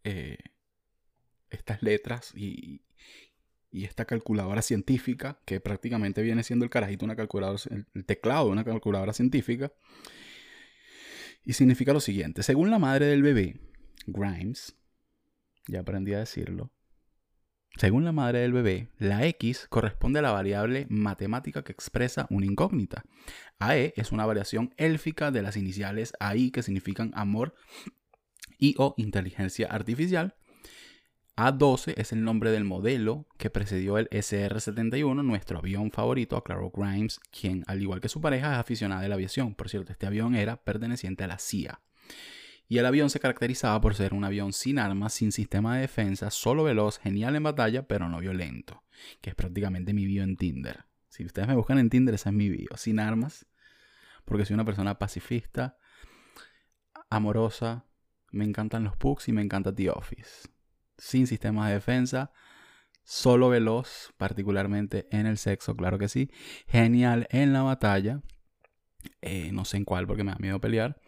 eh, 0.03 0.38
estas 1.50 1.81
letras 1.83 2.33
y, 2.35 2.81
esta 3.71 4.06
calculadora 4.06 4.62
científica, 4.62 5.39
que 5.45 5.59
prácticamente 5.59 6.21
viene 6.21 6.44
siendo 6.44 6.63
el 6.63 6.69
carajito 6.69 7.06
una 7.06 7.15
calculadora, 7.15 7.59
el 7.95 8.06
teclado 8.06 8.45
de 8.45 8.51
una 8.51 8.63
calculadora 8.63 9.13
científica. 9.13 9.74
Y 11.44 11.53
significa 11.53 11.91
lo 11.91 12.00
siguiente, 12.00 12.44
según 12.44 12.69
la 12.69 12.77
madre 12.77 13.07
del 13.07 13.24
bebé, 13.24 13.59
Grimes, 14.06 14.75
ya 15.68 15.80
aprendí 15.80 16.13
a 16.13 16.19
decirlo, 16.19 16.71
según 17.78 18.06
la 18.06 18.12
madre 18.12 18.40
del 18.40 18.54
bebé, 18.54 18.90
la 19.00 19.25
X 19.25 19.66
corresponde 19.68 20.20
a 20.20 20.22
la 20.22 20.31
variable 20.31 20.86
matemática 20.90 21.64
que 21.64 21.72
expresa 21.72 22.28
una 22.30 22.46
incógnita. 22.46 23.04
AE 23.60 23.94
es 23.98 24.12
una 24.12 24.25
variación 24.28 24.74
élfica 24.78 25.31
de 25.31 25.42
las 25.42 25.58
iniciales 25.58 26.14
AI 26.20 26.52
que 26.52 26.62
significan 26.62 27.12
amor 27.16 27.56
y 28.60 28.75
o 28.78 28.94
inteligencia 28.98 29.68
artificial. 29.68 30.36
A12 31.36 31.96
es 31.98 32.12
el 32.12 32.24
nombre 32.24 32.52
del 32.52 32.64
modelo 32.64 33.25
que 33.40 33.50
precedió 33.50 33.98
el 33.98 34.08
SR-71, 34.12 35.24
nuestro 35.24 35.57
avión 35.57 35.90
favorito, 35.90 36.38
aclaró 36.38 36.69
Grimes, 36.69 37.19
quien, 37.31 37.64
al 37.66 37.81
igual 37.81 38.02
que 38.02 38.09
su 38.09 38.21
pareja, 38.21 38.54
es 38.54 38.59
aficionada 38.59 39.02
de 39.02 39.09
la 39.09 39.16
aviación. 39.16 39.56
Por 39.56 39.68
cierto, 39.68 39.92
este 39.92 40.06
avión 40.06 40.36
era 40.36 40.57
perteneciente 40.57 41.24
a 41.24 41.28
la 41.28 41.40
CIA 41.40 41.81
y 42.68 42.78
el 42.78 42.86
avión 42.86 43.10
se 43.10 43.20
caracterizaba 43.20 43.80
por 43.82 43.96
ser 43.96 44.14
un 44.14 44.24
avión 44.24 44.54
sin 44.54 44.80
armas, 44.80 45.14
sin 45.14 45.32
sistema 45.32 45.76
de 45.76 45.82
defensa, 45.82 46.32
solo 46.32 46.64
veloz, 46.64 47.00
genial 47.00 47.36
en 47.36 47.44
batalla, 47.44 47.88
pero 47.88 48.10
no 48.10 48.20
violento, 48.20 48.84
que 49.22 49.30
es 49.30 49.36
prácticamente 49.36 49.94
mi 49.94 50.06
bio 50.06 50.24
en 50.24 50.38
Tinder. 50.38 50.86
Si 51.10 51.24
ustedes 51.24 51.48
me 51.48 51.56
buscan 51.56 51.78
en 51.78 51.90
Tinder, 51.90 52.16
esa 52.16 52.30
es 52.30 52.36
mi 52.36 52.50
bio, 52.50 52.70
sin 52.76 53.00
armas, 53.00 53.46
porque 54.26 54.46
soy 54.46 54.56
una 54.56 54.66
persona 54.66 54.98
pacifista, 54.98 55.78
amorosa, 57.10 57.86
me 58.32 58.46
encantan 58.46 58.84
los 58.84 58.98
pugs 58.98 59.28
y 59.28 59.34
me 59.34 59.42
encanta 59.42 59.76
The 59.76 59.92
Office. 59.92 60.50
Sin 60.98 61.28
sistemas 61.28 61.68
de 61.68 61.76
defensa, 61.76 62.32
solo 63.04 63.50
veloz, 63.50 64.14
particularmente 64.18 65.08
en 65.12 65.28
el 65.28 65.38
sexo, 65.38 65.76
claro 65.76 66.00
que 66.00 66.08
sí. 66.08 66.32
Genial 66.68 67.28
en 67.30 67.54
la 67.54 67.62
batalla, 67.62 68.22
eh, 69.22 69.52
no 69.52 69.66
sé 69.66 69.78
en 69.78 69.86
cuál 69.86 70.08
porque 70.08 70.24
me 70.24 70.32
da 70.32 70.38
miedo 70.40 70.60
pelear, 70.60 71.00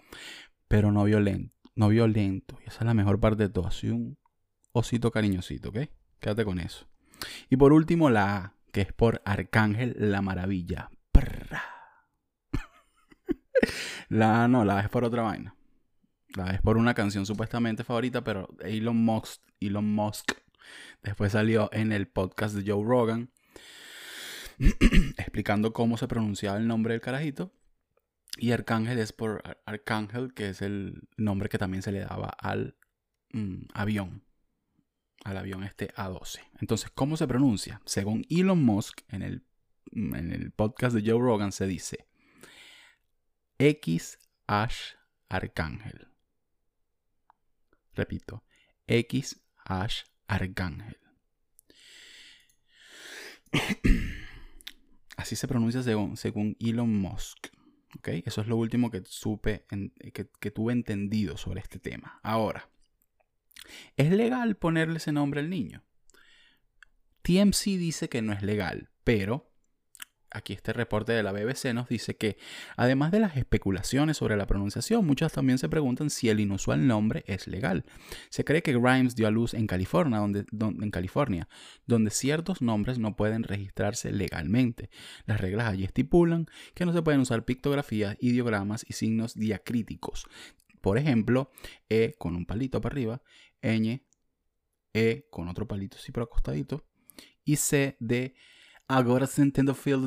pero 0.75 0.91
no 0.91 1.05
violento 1.05 1.55
no 1.75 1.89
violento. 1.89 2.57
Y 2.65 2.69
esa 2.69 2.79
es 2.79 2.85
la 2.85 2.93
mejor 2.93 3.19
parte 3.19 3.43
de 3.43 3.49
todo. 3.49 3.67
Así 3.67 3.89
un 3.89 4.17
osito 4.71 5.11
cariñosito, 5.11 5.69
¿ok? 5.69 5.77
Quédate 6.19 6.45
con 6.45 6.59
eso. 6.59 6.87
Y 7.49 7.57
por 7.57 7.73
último, 7.73 8.09
la 8.09 8.37
A, 8.37 8.55
que 8.71 8.81
es 8.81 8.93
por 8.93 9.21
Arcángel 9.25 9.95
la 9.97 10.21
Maravilla. 10.21 10.89
la 14.09 14.43
A 14.43 14.47
no, 14.47 14.65
la 14.65 14.79
A 14.79 14.81
es 14.81 14.89
por 14.89 15.03
otra 15.03 15.23
vaina. 15.23 15.55
La 16.35 16.49
A 16.49 16.53
es 16.53 16.61
por 16.61 16.77
una 16.77 16.93
canción 16.93 17.25
supuestamente 17.25 17.83
favorita, 17.83 18.23
pero 18.23 18.49
Elon 18.61 18.97
Musk, 18.97 19.41
Elon 19.59 19.93
Musk 19.93 20.33
después 21.03 21.33
salió 21.33 21.69
en 21.71 21.91
el 21.91 22.07
podcast 22.07 22.55
de 22.55 22.69
Joe 22.69 22.83
Rogan 22.83 23.29
explicando 25.17 25.73
cómo 25.73 25.97
se 25.97 26.07
pronunciaba 26.07 26.57
el 26.57 26.67
nombre 26.67 26.93
del 26.93 27.01
carajito 27.01 27.53
y 28.37 28.51
Arcángel 28.51 28.99
es 28.99 29.13
por 29.13 29.43
Arcángel, 29.65 30.33
que 30.33 30.49
es 30.49 30.61
el 30.61 31.07
nombre 31.17 31.49
que 31.49 31.57
también 31.57 31.83
se 31.83 31.91
le 31.91 31.99
daba 32.01 32.27
al 32.27 32.75
mm, 33.31 33.65
avión. 33.73 34.23
Al 35.23 35.37
avión 35.37 35.63
este 35.63 35.93
A12. 35.95 36.39
Entonces, 36.59 36.91
¿cómo 36.93 37.17
se 37.17 37.27
pronuncia? 37.27 37.81
Según 37.85 38.25
Elon 38.29 38.63
Musk, 38.63 39.01
en 39.09 39.21
el, 39.21 39.45
mm, 39.91 40.15
en 40.15 40.31
el 40.31 40.51
podcast 40.51 40.95
de 40.95 41.09
Joe 41.09 41.19
Rogan 41.19 41.51
se 41.51 41.65
dice 41.65 42.07
X 43.57 44.19
Ash 44.47 44.95
Arcángel. 45.29 46.07
Repito, 47.93 48.43
X 48.87 49.41
Arcángel. 50.27 50.97
Así 55.17 55.37
se 55.37 55.47
pronuncia 55.47 55.81
según, 55.81 56.17
según 56.17 56.57
Elon 56.59 56.93
Musk. 56.93 57.54
Eso 58.03 58.41
es 58.41 58.47
lo 58.47 58.57
último 58.57 58.91
que 58.91 59.01
supe, 59.05 59.65
que, 60.13 60.51
tuve 60.51 60.73
entendido 60.73 61.37
sobre 61.37 61.61
este 61.61 61.79
tema. 61.79 62.19
Ahora, 62.23 62.69
¿es 63.97 64.11
legal 64.11 64.55
ponerle 64.55 64.97
ese 64.97 65.11
nombre 65.11 65.39
al 65.39 65.49
niño? 65.49 65.83
TMC 67.21 67.77
dice 67.77 68.09
que 68.09 68.21
no 68.21 68.33
es 68.33 68.43
legal, 68.43 68.89
pero 69.03 69.51
aquí 70.35 70.53
este 70.53 70.73
reporte 70.73 71.13
de 71.13 71.23
la 71.23 71.31
BBC 71.31 71.73
nos 71.73 71.87
dice 71.87 72.15
que, 72.15 72.37
además 72.77 73.11
de 73.11 73.19
las 73.19 73.37
especulaciones 73.37 74.17
sobre 74.17 74.37
la 74.37 74.45
pronunciación, 74.45 75.05
muchas 75.05 75.33
también 75.33 75.57
se 75.57 75.69
preguntan 75.69 76.09
si 76.09 76.29
el 76.29 76.39
inusual 76.39 76.85
nombre 76.85 77.23
es 77.27 77.47
legal. 77.47 77.85
Se 78.29 78.43
cree 78.43 78.61
que 78.61 78.73
Grimes 78.77 79.15
dio 79.15 79.27
a 79.27 79.31
luz 79.31 79.53
en 79.53 79.67
California, 79.67 80.19
donde, 80.19 80.45
en 80.51 80.91
California, 80.91 81.47
donde 81.85 82.11
ciertos 82.11 82.61
nombres 82.61 82.99
no 82.99 83.15
pueden 83.15 83.43
registrarse 83.43 84.11
legalmente. 84.11 84.89
Las 85.25 85.39
reglas 85.39 85.69
allí 85.69 85.83
estipulan 85.83 86.47
que 86.73 86.85
no 86.85 86.93
se 86.93 87.01
pueden 87.01 87.21
usar 87.21 87.45
pictografías, 87.45 88.17
ideogramas 88.19 88.85
y 88.87 88.93
signos 88.93 89.35
diacríticos. 89.35 90.25
Por 90.81 90.97
ejemplo, 90.97 91.51
E 91.89 92.13
con 92.17 92.35
un 92.35 92.45
palito 92.45 92.79
para 92.81 92.93
arriba, 92.93 93.21
ñ, 93.61 94.01
E 94.93 95.27
con 95.31 95.47
otro 95.47 95.67
palito 95.67 95.97
así 95.97 96.11
acostadito, 96.15 96.85
y 97.43 97.55
C 97.55 97.97
de 97.99 98.35
Agora 98.87 99.25
você 99.25 99.51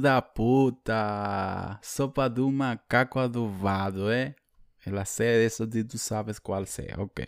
da 0.00 0.22
puta. 0.22 1.80
Sopa 1.82 2.28
do 2.28 2.48
macaco 2.50 3.18
adubado, 3.18 4.12
¿eh? 4.12 4.36
La 4.86 5.04
C 5.04 5.24
de 5.24 5.46
eso 5.46 5.68
tú 5.68 5.98
sabes 5.98 6.40
cuál 6.40 6.66
sea. 6.68 6.96
Ok. 6.98 7.22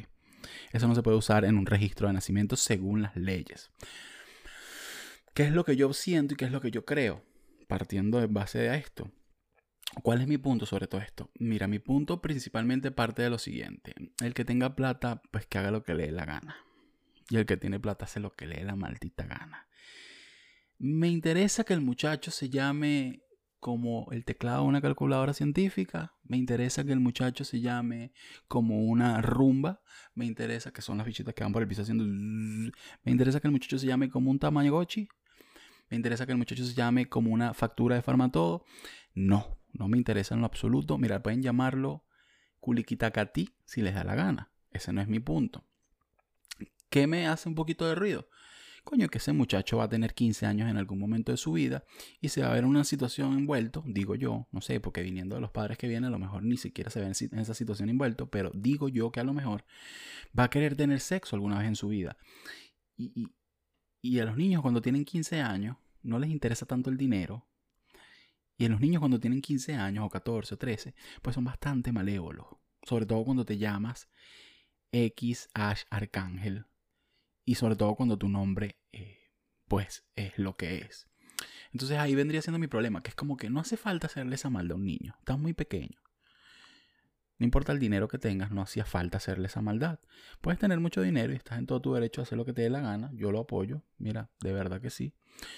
Eso 0.72 0.86
no 0.86 0.94
se 0.94 1.02
puede 1.02 1.16
usar 1.16 1.44
en 1.44 1.58
un 1.58 1.66
registro 1.66 2.06
de 2.06 2.14
nacimiento 2.14 2.54
según 2.56 3.02
las 3.02 3.16
leyes. 3.16 3.70
¿Qué 5.34 5.42
es 5.44 5.52
lo 5.52 5.64
que 5.64 5.74
yo 5.74 5.92
siento 5.92 6.34
y 6.34 6.36
qué 6.36 6.44
es 6.44 6.52
lo 6.52 6.60
que 6.60 6.70
yo 6.70 6.84
creo? 6.84 7.24
Partiendo 7.66 8.20
de 8.20 8.28
base 8.28 8.58
de 8.58 8.76
esto. 8.76 9.10
¿Cuál 10.02 10.20
es 10.20 10.28
mi 10.28 10.38
punto 10.38 10.66
sobre 10.66 10.86
todo 10.86 11.00
esto? 11.00 11.30
Mira, 11.34 11.66
mi 11.66 11.80
punto 11.80 12.22
principalmente 12.22 12.92
parte 12.92 13.22
de 13.22 13.30
lo 13.30 13.38
siguiente. 13.38 13.94
El 14.22 14.34
que 14.34 14.44
tenga 14.44 14.76
plata, 14.76 15.20
pues 15.32 15.46
que 15.46 15.58
haga 15.58 15.72
lo 15.72 15.82
que 15.82 15.94
le 15.94 16.06
dé 16.06 16.12
la 16.12 16.24
gana. 16.24 16.56
Y 17.28 17.36
el 17.36 17.46
que 17.46 17.56
tiene 17.56 17.80
plata 17.80 18.04
hace 18.04 18.20
lo 18.20 18.30
que 18.30 18.46
le 18.46 18.56
dé 18.56 18.64
la 18.64 18.76
maldita 18.76 19.24
gana. 19.24 19.66
Me 20.82 21.08
interesa 21.08 21.62
que 21.62 21.74
el 21.74 21.82
muchacho 21.82 22.30
se 22.30 22.48
llame 22.48 23.22
como 23.58 24.08
el 24.12 24.24
teclado 24.24 24.62
de 24.62 24.68
una 24.68 24.80
calculadora 24.80 25.34
científica. 25.34 26.14
Me 26.24 26.38
interesa 26.38 26.84
que 26.84 26.92
el 26.92 27.00
muchacho 27.00 27.44
se 27.44 27.60
llame 27.60 28.14
como 28.48 28.86
una 28.86 29.20
rumba. 29.20 29.82
Me 30.14 30.24
interesa 30.24 30.72
que 30.72 30.80
son 30.80 30.96
las 30.96 31.06
bichitas 31.06 31.34
que 31.34 31.44
van 31.44 31.52
por 31.52 31.60
el 31.60 31.68
piso 31.68 31.82
haciendo... 31.82 32.04
Me 32.06 33.12
interesa 33.12 33.40
que 33.40 33.48
el 33.48 33.52
muchacho 33.52 33.78
se 33.78 33.88
llame 33.88 34.08
como 34.08 34.30
un 34.30 34.38
Tamagotchi. 34.38 35.06
Me 35.90 35.98
interesa 35.98 36.24
que 36.24 36.32
el 36.32 36.38
muchacho 36.38 36.64
se 36.64 36.72
llame 36.72 37.10
como 37.10 37.30
una 37.30 37.52
factura 37.52 37.96
de 37.96 38.00
farmatodo. 38.00 38.64
No, 39.12 39.58
no 39.74 39.86
me 39.86 39.98
interesa 39.98 40.34
en 40.34 40.40
lo 40.40 40.46
absoluto. 40.46 40.96
Mira, 40.96 41.22
pueden 41.22 41.42
llamarlo 41.42 42.06
Kulikitacati 42.60 43.54
si 43.66 43.82
les 43.82 43.94
da 43.94 44.02
la 44.02 44.14
gana. 44.14 44.50
Ese 44.70 44.94
no 44.94 45.02
es 45.02 45.08
mi 45.08 45.20
punto. 45.20 45.62
¿Qué 46.88 47.06
me 47.06 47.26
hace 47.26 47.50
un 47.50 47.54
poquito 47.54 47.86
de 47.86 47.96
ruido? 47.96 48.30
Coño, 48.84 49.08
que 49.08 49.18
ese 49.18 49.32
muchacho 49.32 49.78
va 49.78 49.84
a 49.84 49.88
tener 49.88 50.14
15 50.14 50.46
años 50.46 50.70
en 50.70 50.76
algún 50.76 50.98
momento 50.98 51.32
de 51.32 51.38
su 51.38 51.52
vida 51.52 51.84
y 52.20 52.28
se 52.28 52.42
va 52.42 52.50
a 52.50 52.54
ver 52.54 52.64
en 52.64 52.70
una 52.70 52.84
situación 52.84 53.32
envuelto, 53.36 53.82
digo 53.86 54.14
yo, 54.14 54.48
no 54.52 54.60
sé, 54.60 54.80
porque 54.80 55.02
viniendo 55.02 55.34
de 55.34 55.40
los 55.40 55.50
padres 55.50 55.78
que 55.78 55.88
vienen, 55.88 56.08
a 56.08 56.10
lo 56.10 56.18
mejor 56.18 56.42
ni 56.42 56.56
siquiera 56.56 56.90
se 56.90 57.00
ve 57.00 57.06
en 57.06 57.38
esa 57.38 57.54
situación 57.54 57.88
envuelto, 57.90 58.30
pero 58.30 58.50
digo 58.54 58.88
yo 58.88 59.10
que 59.12 59.20
a 59.20 59.24
lo 59.24 59.32
mejor 59.32 59.64
va 60.38 60.44
a 60.44 60.50
querer 60.50 60.76
tener 60.76 61.00
sexo 61.00 61.36
alguna 61.36 61.58
vez 61.58 61.68
en 61.68 61.76
su 61.76 61.88
vida. 61.88 62.16
Y, 62.96 63.28
y 64.02 64.18
a 64.18 64.24
los 64.24 64.36
niños 64.36 64.62
cuando 64.62 64.80
tienen 64.80 65.04
15 65.04 65.40
años 65.40 65.76
no 66.02 66.18
les 66.18 66.30
interesa 66.30 66.66
tanto 66.66 66.90
el 66.90 66.96
dinero. 66.96 67.46
Y 68.56 68.66
a 68.66 68.68
los 68.68 68.80
niños 68.80 69.00
cuando 69.00 69.20
tienen 69.20 69.40
15 69.40 69.74
años 69.74 70.04
o 70.04 70.10
14 70.10 70.54
o 70.54 70.58
13, 70.58 70.94
pues 71.22 71.34
son 71.34 71.44
bastante 71.44 71.92
malévolos. 71.92 72.46
Sobre 72.82 73.06
todo 73.06 73.24
cuando 73.24 73.44
te 73.44 73.58
llamas 73.58 74.08
X 74.92 75.48
Ash 75.54 75.82
Arcángel 75.90 76.66
y 77.50 77.56
sobre 77.56 77.74
todo 77.74 77.96
cuando 77.96 78.16
tu 78.16 78.28
nombre, 78.28 78.76
eh, 78.92 79.32
pues, 79.66 80.04
es 80.14 80.38
lo 80.38 80.56
que 80.56 80.78
es. 80.78 81.08
Entonces 81.72 81.98
ahí 81.98 82.14
vendría 82.14 82.42
siendo 82.42 82.60
mi 82.60 82.68
problema, 82.68 83.02
que 83.02 83.08
es 83.08 83.16
como 83.16 83.36
que 83.36 83.50
no 83.50 83.58
hace 83.58 83.76
falta 83.76 84.06
hacerle 84.06 84.36
esa 84.36 84.50
maldad 84.50 84.76
a 84.76 84.76
un 84.76 84.84
niño, 84.84 85.16
está 85.18 85.36
muy 85.36 85.52
pequeño. 85.52 85.98
No 87.38 87.44
importa 87.44 87.72
el 87.72 87.80
dinero 87.80 88.06
que 88.06 88.18
tengas, 88.18 88.52
no 88.52 88.62
hacía 88.62 88.84
falta 88.84 89.16
hacerle 89.16 89.48
esa 89.48 89.62
maldad. 89.62 89.98
Puedes 90.40 90.60
tener 90.60 90.78
mucho 90.78 91.02
dinero 91.02 91.32
y 91.32 91.36
estás 91.36 91.58
en 91.58 91.66
todo 91.66 91.80
tu 91.80 91.92
derecho 91.92 92.20
a 92.20 92.22
hacer 92.22 92.38
lo 92.38 92.44
que 92.44 92.52
te 92.52 92.62
dé 92.62 92.70
la 92.70 92.82
gana. 92.82 93.10
Yo 93.14 93.32
lo 93.32 93.40
apoyo. 93.40 93.82
Mira, 93.98 94.30
de 94.40 94.52
verdad 94.52 94.80
que 94.80 94.90
sí. 94.90 95.16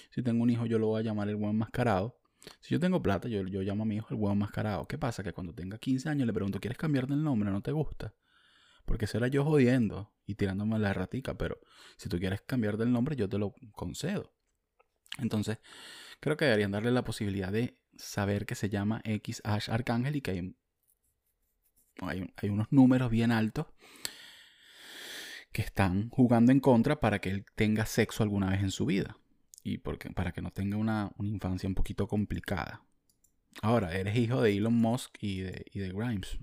Si 0.08 0.22
tengo 0.22 0.44
un 0.44 0.48
hijo, 0.48 0.64
yo 0.64 0.78
lo 0.78 0.86
voy 0.86 1.00
a 1.00 1.04
llamar 1.04 1.28
el 1.28 1.36
buen 1.36 1.58
mascarado. 1.58 2.18
Si 2.60 2.72
yo 2.72 2.80
tengo 2.80 3.02
plata, 3.02 3.28
yo, 3.28 3.42
yo 3.42 3.60
llamo 3.60 3.82
a 3.82 3.86
mi 3.86 3.96
hijo 3.96 4.06
el 4.08 4.16
buen 4.16 4.38
mascarado. 4.38 4.88
¿Qué 4.88 4.96
pasa? 4.96 5.22
Que 5.22 5.34
cuando 5.34 5.52
tenga 5.52 5.76
15 5.76 6.08
años 6.08 6.26
le 6.26 6.32
pregunto, 6.32 6.58
¿quieres 6.58 6.78
cambiarte 6.78 7.12
el 7.12 7.22
nombre? 7.22 7.50
¿No 7.50 7.60
te 7.60 7.72
gusta? 7.72 8.14
Porque 8.92 9.06
será 9.06 9.26
yo 9.28 9.42
jodiendo 9.42 10.12
y 10.26 10.34
tirándome 10.34 10.78
la 10.78 10.92
ratica, 10.92 11.38
pero 11.38 11.58
si 11.96 12.10
tú 12.10 12.18
quieres 12.18 12.42
cambiar 12.42 12.76
del 12.76 12.92
nombre, 12.92 13.16
yo 13.16 13.26
te 13.26 13.38
lo 13.38 13.54
concedo. 13.70 14.34
Entonces, 15.16 15.60
creo 16.20 16.36
que 16.36 16.44
deberían 16.44 16.72
darle 16.72 16.90
la 16.90 17.02
posibilidad 17.02 17.50
de 17.50 17.78
saber 17.96 18.44
que 18.44 18.54
se 18.54 18.68
llama 18.68 19.00
X 19.04 19.40
Ash 19.44 19.70
Arcángel 19.70 20.16
y 20.16 20.20
que 20.20 20.32
hay, 22.02 22.34
hay, 22.36 22.48
unos 22.50 22.70
números 22.70 23.10
bien 23.10 23.32
altos 23.32 23.64
que 25.52 25.62
están 25.62 26.10
jugando 26.10 26.52
en 26.52 26.60
contra 26.60 27.00
para 27.00 27.18
que 27.18 27.30
él 27.30 27.46
tenga 27.54 27.86
sexo 27.86 28.22
alguna 28.22 28.50
vez 28.50 28.60
en 28.60 28.70
su 28.70 28.84
vida 28.84 29.16
y 29.64 29.78
porque, 29.78 30.10
para 30.10 30.32
que 30.32 30.42
no 30.42 30.50
tenga 30.50 30.76
una, 30.76 31.12
una, 31.16 31.30
infancia 31.30 31.66
un 31.66 31.74
poquito 31.74 32.06
complicada. 32.06 32.84
Ahora, 33.62 33.94
eres 33.94 34.18
hijo 34.18 34.42
de 34.42 34.54
Elon 34.54 34.74
Musk 34.74 35.16
y 35.18 35.40
de, 35.40 35.64
y 35.72 35.78
de 35.78 35.88
Grimes 35.94 36.38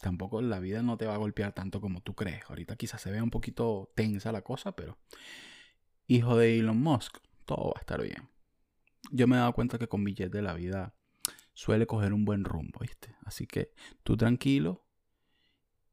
tampoco 0.00 0.40
la 0.40 0.60
vida 0.60 0.82
no 0.82 0.96
te 0.96 1.06
va 1.06 1.14
a 1.14 1.18
golpear 1.18 1.52
tanto 1.52 1.80
como 1.80 2.00
tú 2.00 2.14
crees. 2.14 2.42
Ahorita 2.48 2.76
quizás 2.76 3.00
se 3.00 3.10
vea 3.10 3.22
un 3.22 3.30
poquito 3.30 3.90
tensa 3.94 4.32
la 4.32 4.42
cosa, 4.42 4.72
pero 4.72 4.98
hijo 6.06 6.36
de 6.36 6.58
Elon 6.58 6.80
Musk, 6.80 7.18
todo 7.44 7.68
va 7.68 7.74
a 7.76 7.80
estar 7.80 8.02
bien. 8.02 8.28
Yo 9.10 9.26
me 9.26 9.36
he 9.36 9.38
dado 9.38 9.52
cuenta 9.52 9.78
que 9.78 9.88
con 9.88 10.04
billetes 10.04 10.32
de 10.32 10.42
la 10.42 10.54
vida 10.54 10.94
suele 11.54 11.86
coger 11.86 12.12
un 12.12 12.24
buen 12.24 12.44
rumbo, 12.44 12.80
¿viste? 12.80 13.16
Así 13.24 13.46
que 13.46 13.72
tú 14.02 14.16
tranquilo 14.16 14.84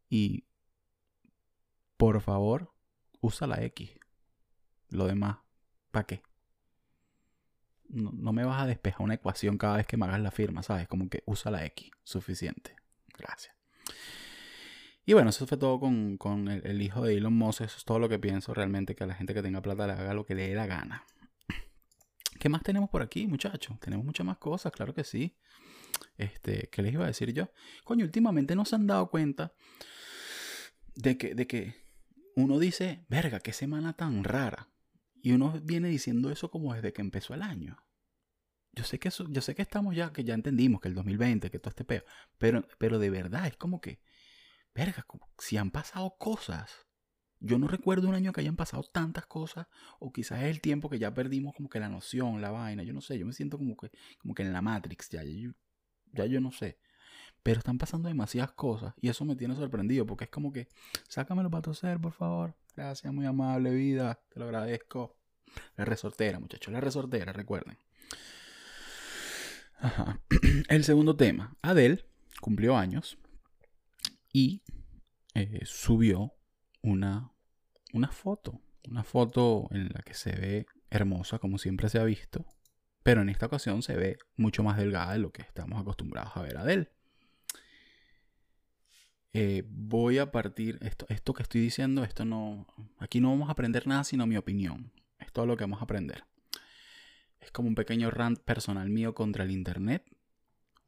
y 0.09 0.45
por 1.97 2.21
favor 2.21 2.73
usa 3.21 3.47
la 3.47 3.63
X. 3.63 3.91
Lo 4.89 5.07
demás, 5.07 5.37
¿para 5.91 6.05
qué? 6.05 6.21
No, 7.87 8.11
no, 8.13 8.33
me 8.33 8.43
vas 8.43 8.61
a 8.61 8.67
despejar 8.67 9.01
una 9.01 9.15
ecuación 9.15 9.57
cada 9.57 9.77
vez 9.77 9.87
que 9.87 9.97
me 9.97 10.05
hagas 10.05 10.19
la 10.19 10.31
firma, 10.31 10.63
¿sabes? 10.63 10.87
Como 10.87 11.09
que 11.09 11.23
usa 11.25 11.51
la 11.51 11.65
X, 11.65 11.91
suficiente. 12.03 12.75
Gracias. 13.17 13.54
Y 15.05 15.13
bueno, 15.13 15.29
eso 15.29 15.45
fue 15.45 15.57
todo 15.57 15.79
con, 15.79 16.47
el, 16.47 16.81
hijo 16.81 17.03
de 17.03 17.15
Elon 17.15 17.33
Musk. 17.33 17.61
Eso 17.61 17.77
es 17.77 17.85
todo 17.85 17.99
lo 17.99 18.09
que 18.09 18.17
pienso 18.17 18.53
realmente, 18.53 18.95
que 18.95 19.03
a 19.03 19.07
la 19.07 19.13
gente 19.13 19.33
que 19.33 19.43
tenga 19.43 19.61
plata 19.61 19.85
le 19.85 19.93
haga 19.93 20.13
lo 20.15 20.25
que 20.25 20.33
le 20.33 20.47
dé 20.49 20.55
la 20.55 20.65
gana. 20.65 21.05
¿Qué 22.39 22.49
más 22.49 22.63
tenemos 22.63 22.89
por 22.89 23.03
aquí, 23.03 23.27
muchachos? 23.27 23.79
Tenemos 23.79 24.03
muchas 24.03 24.25
más 24.25 24.37
cosas, 24.37 24.71
claro 24.71 24.95
que 24.95 25.03
sí. 25.03 25.37
Este, 26.17 26.69
¿qué 26.71 26.81
les 26.81 26.93
iba 26.93 27.03
a 27.03 27.07
decir 27.07 27.31
yo? 27.33 27.51
Coño, 27.83 28.03
últimamente 28.03 28.55
no 28.55 28.65
se 28.65 28.75
han 28.75 28.87
dado 28.87 29.09
cuenta 29.11 29.53
de 30.95 31.17
que, 31.17 31.35
de 31.35 31.45
que 31.45 31.85
uno 32.35 32.57
dice, 32.57 33.05
verga, 33.07 33.39
qué 33.39 33.53
semana 33.53 33.93
tan 33.93 34.23
rara. 34.23 34.69
Y 35.21 35.33
uno 35.33 35.59
viene 35.63 35.87
diciendo 35.87 36.31
eso 36.31 36.49
como 36.49 36.73
desde 36.73 36.93
que 36.93 37.01
empezó 37.01 37.35
el 37.35 37.43
año. 37.43 37.77
Yo 38.73 38.83
sé 38.83 38.99
que 38.99 39.09
eso, 39.09 39.27
yo 39.29 39.41
sé 39.41 39.55
que 39.55 39.61
estamos 39.61 39.95
ya, 39.95 40.11
que 40.11 40.23
ya 40.23 40.33
entendimos 40.33 40.81
que 40.81 40.87
el 40.87 40.95
2020, 40.95 41.49
que 41.49 41.59
todo 41.59 41.69
este 41.69 41.85
peo. 41.85 42.03
Pero, 42.39 42.67
pero 42.79 42.97
de 42.97 43.09
verdad, 43.09 43.47
es 43.47 43.55
como 43.55 43.79
que 43.79 44.01
verga, 44.75 45.05
si 45.39 45.57
han 45.57 45.71
pasado 45.71 46.15
cosas. 46.19 46.85
Yo 47.39 47.57
no 47.57 47.67
recuerdo 47.67 48.07
un 48.07 48.15
año 48.15 48.31
que 48.33 48.41
hayan 48.41 48.55
pasado 48.55 48.83
tantas 48.83 49.25
cosas, 49.25 49.67
o 49.99 50.11
quizás 50.11 50.43
es 50.43 50.49
el 50.49 50.61
tiempo 50.61 50.89
que 50.89 50.99
ya 50.99 51.13
perdimos 51.13 51.53
como 51.55 51.69
que 51.69 51.79
la 51.79 51.89
noción, 51.89 52.41
la 52.41 52.51
vaina, 52.51 52.83
yo 52.83 52.93
no 52.93 53.01
sé, 53.01 53.17
yo 53.17 53.25
me 53.25 53.33
siento 53.33 53.57
como 53.57 53.75
que, 53.77 53.91
como 54.19 54.33
que 54.33 54.43
en 54.43 54.53
la 54.53 54.61
Matrix, 54.61 55.09
ya, 55.09 55.21
ya 56.13 56.25
yo 56.25 56.41
no 56.41 56.51
sé. 56.51 56.77
Pero 57.43 57.59
están 57.59 57.77
pasando 57.77 58.07
demasiadas 58.07 58.51
cosas 58.53 58.93
y 58.99 59.09
eso 59.09 59.23
me 59.23 59.35
tiene 59.35 59.55
sorprendido 59.55 60.05
porque 60.05 60.25
es 60.25 60.29
como 60.29 60.51
que, 60.51 60.67
sácamelo 61.07 61.49
para 61.49 61.61
toser, 61.61 61.99
por 61.99 62.13
favor. 62.13 62.55
Gracias, 62.75 63.13
muy 63.13 63.25
amable 63.25 63.71
vida, 63.71 64.19
te 64.29 64.39
lo 64.39 64.45
agradezco. 64.45 65.15
La 65.77 65.85
resortera, 65.85 66.39
muchachos, 66.39 66.73
la 66.73 66.81
resortera, 66.81 67.31
recuerden. 67.31 67.77
Ajá. 69.79 70.19
El 70.67 70.83
segundo 70.83 71.15
tema, 71.15 71.55
Adele 71.61 72.05
cumplió 72.41 72.75
años 72.75 73.17
y 74.35 74.63
eh, 75.33 75.61
subió 75.63 76.33
una, 76.81 77.31
una 77.93 78.09
foto, 78.09 78.59
una 78.85 79.05
foto 79.05 79.69
en 79.71 79.87
la 79.93 80.01
que 80.01 80.13
se 80.13 80.33
ve 80.33 80.65
hermosa 80.89 81.39
como 81.39 81.57
siempre 81.57 81.87
se 81.87 81.99
ha 81.99 82.03
visto, 82.03 82.45
pero 83.01 83.21
en 83.21 83.29
esta 83.29 83.45
ocasión 83.45 83.81
se 83.81 83.95
ve 83.95 84.17
mucho 84.35 84.61
más 84.61 84.75
delgada 84.75 85.13
de 85.13 85.19
lo 85.19 85.31
que 85.31 85.41
estamos 85.41 85.79
acostumbrados 85.79 86.35
a 86.35 86.41
ver 86.41 86.57
a 86.57 86.69
él. 86.69 86.89
Eh, 89.31 89.63
voy 89.69 90.17
a 90.17 90.31
partir, 90.31 90.79
esto, 90.81 91.05
esto 91.07 91.33
que 91.33 91.43
estoy 91.43 91.61
diciendo, 91.61 92.03
esto 92.03 92.25
no, 92.25 92.67
aquí 92.99 93.21
no 93.21 93.29
vamos 93.29 93.47
a 93.47 93.53
aprender 93.53 93.87
nada 93.87 94.03
sino 94.03 94.27
mi 94.27 94.35
opinión, 94.35 94.91
es 95.17 95.31
todo 95.31 95.45
lo 95.45 95.55
que 95.55 95.63
vamos 95.63 95.79
a 95.79 95.85
aprender. 95.85 96.25
Es 97.39 97.51
como 97.51 97.69
un 97.69 97.75
pequeño 97.75 98.11
rant 98.11 98.39
personal 98.39 98.89
mío 98.89 99.15
contra 99.15 99.45
el 99.45 99.51
Internet 99.51 100.03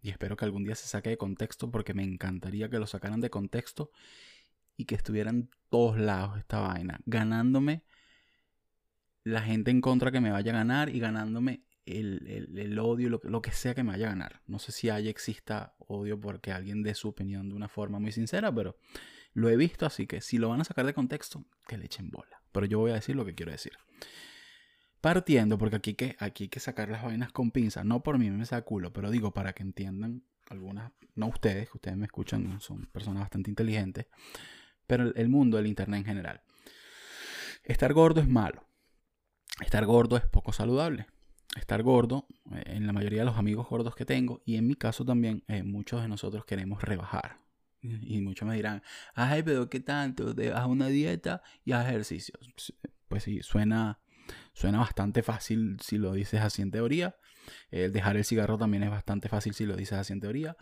y 0.08 0.10
espero 0.10 0.38
que 0.38 0.46
algún 0.46 0.64
día 0.64 0.74
se 0.74 0.88
saque 0.88 1.10
de 1.10 1.18
contexto 1.18 1.70
porque 1.70 1.94
me 1.94 2.02
encantaría 2.02 2.70
que 2.70 2.80
lo 2.80 2.88
sacaran 2.88 3.20
de 3.20 3.30
contexto 3.30 3.92
y 4.78 4.86
que 4.86 4.96
estuviera 4.96 5.32
en 5.32 5.50
todos 5.70 6.00
lados 6.00 6.38
esta 6.38 6.62
vaina, 6.62 7.02
ganándome 7.06 7.84
la 9.26 9.42
gente 9.42 9.70
en 9.70 9.82
contra 9.82 10.10
que 10.10 10.22
me 10.22 10.32
vaya 10.32 10.54
a 10.54 10.56
ganar 10.56 10.88
y 10.88 11.02
ganándome 11.02 11.66
el, 11.86 12.80
odio, 12.80 13.10
lo, 13.10 13.20
lo, 13.22 13.42
que 13.42 13.52
sea 13.52 13.76
que 13.76 13.84
me 13.84 13.92
vaya 13.92 14.08
a 14.08 14.12
ganar. 14.12 14.42
No 14.48 14.60
sé 14.60 14.72
si 14.72 14.90
haya 14.90 15.10
exista 15.10 15.76
odio 15.80 16.18
porque 16.18 16.54
alguien 16.54 16.84
dé 16.84 16.94
su 16.94 17.10
opinión 17.10 17.50
de 17.50 17.56
una 17.56 17.68
forma 17.68 18.00
muy 18.00 18.14
sincera, 18.14 18.50
pero 18.56 18.78
lo 19.34 19.50
he 19.50 19.58
visto, 19.58 19.86
así 19.86 20.08
que 20.08 20.22
si 20.22 20.38
lo 20.38 20.48
van 20.48 20.62
a 20.62 20.64
sacar 20.64 20.86
de 20.86 20.94
contexto, 20.94 21.44
que 21.68 21.78
le 21.78 21.86
echen 21.86 22.12
bola. 22.12 22.42
Pero 22.54 22.66
yo 22.66 22.80
voy 22.80 22.92
a 22.92 22.96
decir 22.96 23.18
lo 23.18 23.26
que 23.26 23.36
quiero 23.36 23.52
decir. 23.52 23.74
Partiendo, 25.02 25.58
porque 25.58 25.76
aquí, 25.76 25.94
que, 25.94 26.16
aquí 26.20 26.46
hay 26.46 26.50
que 26.50 26.60
sacar 26.60 26.90
las 26.90 27.04
vainas 27.04 27.32
con 27.32 27.52
pinzas, 27.52 27.86
no 27.86 28.02
por 28.02 28.18
mí 28.18 28.30
me 28.30 28.46
saca 28.46 28.64
culo, 28.64 28.92
pero 28.92 29.12
digo 29.12 29.32
para 29.32 29.54
que 29.54 29.64
entiendan 29.64 30.24
algunas, 30.50 30.92
no 31.16 31.28
ustedes, 31.28 31.70
que 31.70 31.78
ustedes 31.78 31.98
me 31.98 32.06
escuchan, 32.06 32.60
son 32.62 32.88
personas 32.88 33.22
bastante 33.22 33.50
inteligentes, 33.50 34.08
pero 34.88 35.14
el 35.16 35.30
mundo, 35.30 35.60
el 35.60 35.68
Internet 35.68 36.00
en 36.00 36.06
general. 36.06 36.42
Estar 37.64 37.94
gordo 37.94 38.22
es 38.22 38.28
malo. 38.28 38.64
Estar 39.62 39.86
gordo 39.86 40.18
es 40.18 40.26
poco 40.26 40.54
saludable 40.54 41.08
estar 41.56 41.82
gordo, 41.84 42.28
eh, 42.52 42.64
en 42.68 42.88
la 42.88 42.94
mayoría 42.94 43.20
de 43.20 43.26
los 43.26 43.38
amigos 43.38 43.68
gordos 43.68 43.96
que 43.96 44.06
tengo, 44.06 44.42
y 44.46 44.56
en 44.58 44.68
mi 44.68 44.76
caso 44.76 45.06
también, 45.06 45.44
eh, 45.48 45.64
muchos 45.64 46.02
de 46.02 46.08
nosotros 46.08 46.46
queremos 46.46 46.82
rebajar. 46.82 47.40
Y 47.82 48.22
muchos 48.22 48.48
me 48.48 48.56
dirán, 48.56 48.82
ay, 49.14 49.44
pero 49.44 49.70
¿qué 49.70 49.80
tanto? 49.80 50.34
Haz 50.54 50.66
una 50.66 50.88
dieta 50.88 51.42
y 51.64 51.72
haz 51.72 51.88
ejercicios. 51.88 52.74
Pues 53.08 53.24
sí, 53.24 53.42
suena, 53.44 54.00
suena 54.54 54.80
bastante 54.80 55.24
fácil 55.24 55.78
si 55.82 55.98
lo 55.98 56.14
dices 56.14 56.42
así 56.42 56.62
en 56.62 56.72
teoría. 56.72 57.16
El 57.72 57.94
dejar 57.94 58.18
el 58.18 58.26
cigarro 58.26 58.58
también 58.58 58.84
es 58.84 58.90
bastante 58.90 59.30
fácil 59.30 59.54
si 59.54 59.66
lo 59.66 59.76
dices 59.76 59.98
así 59.98 60.14
en 60.14 60.20
teoría. 60.20 60.58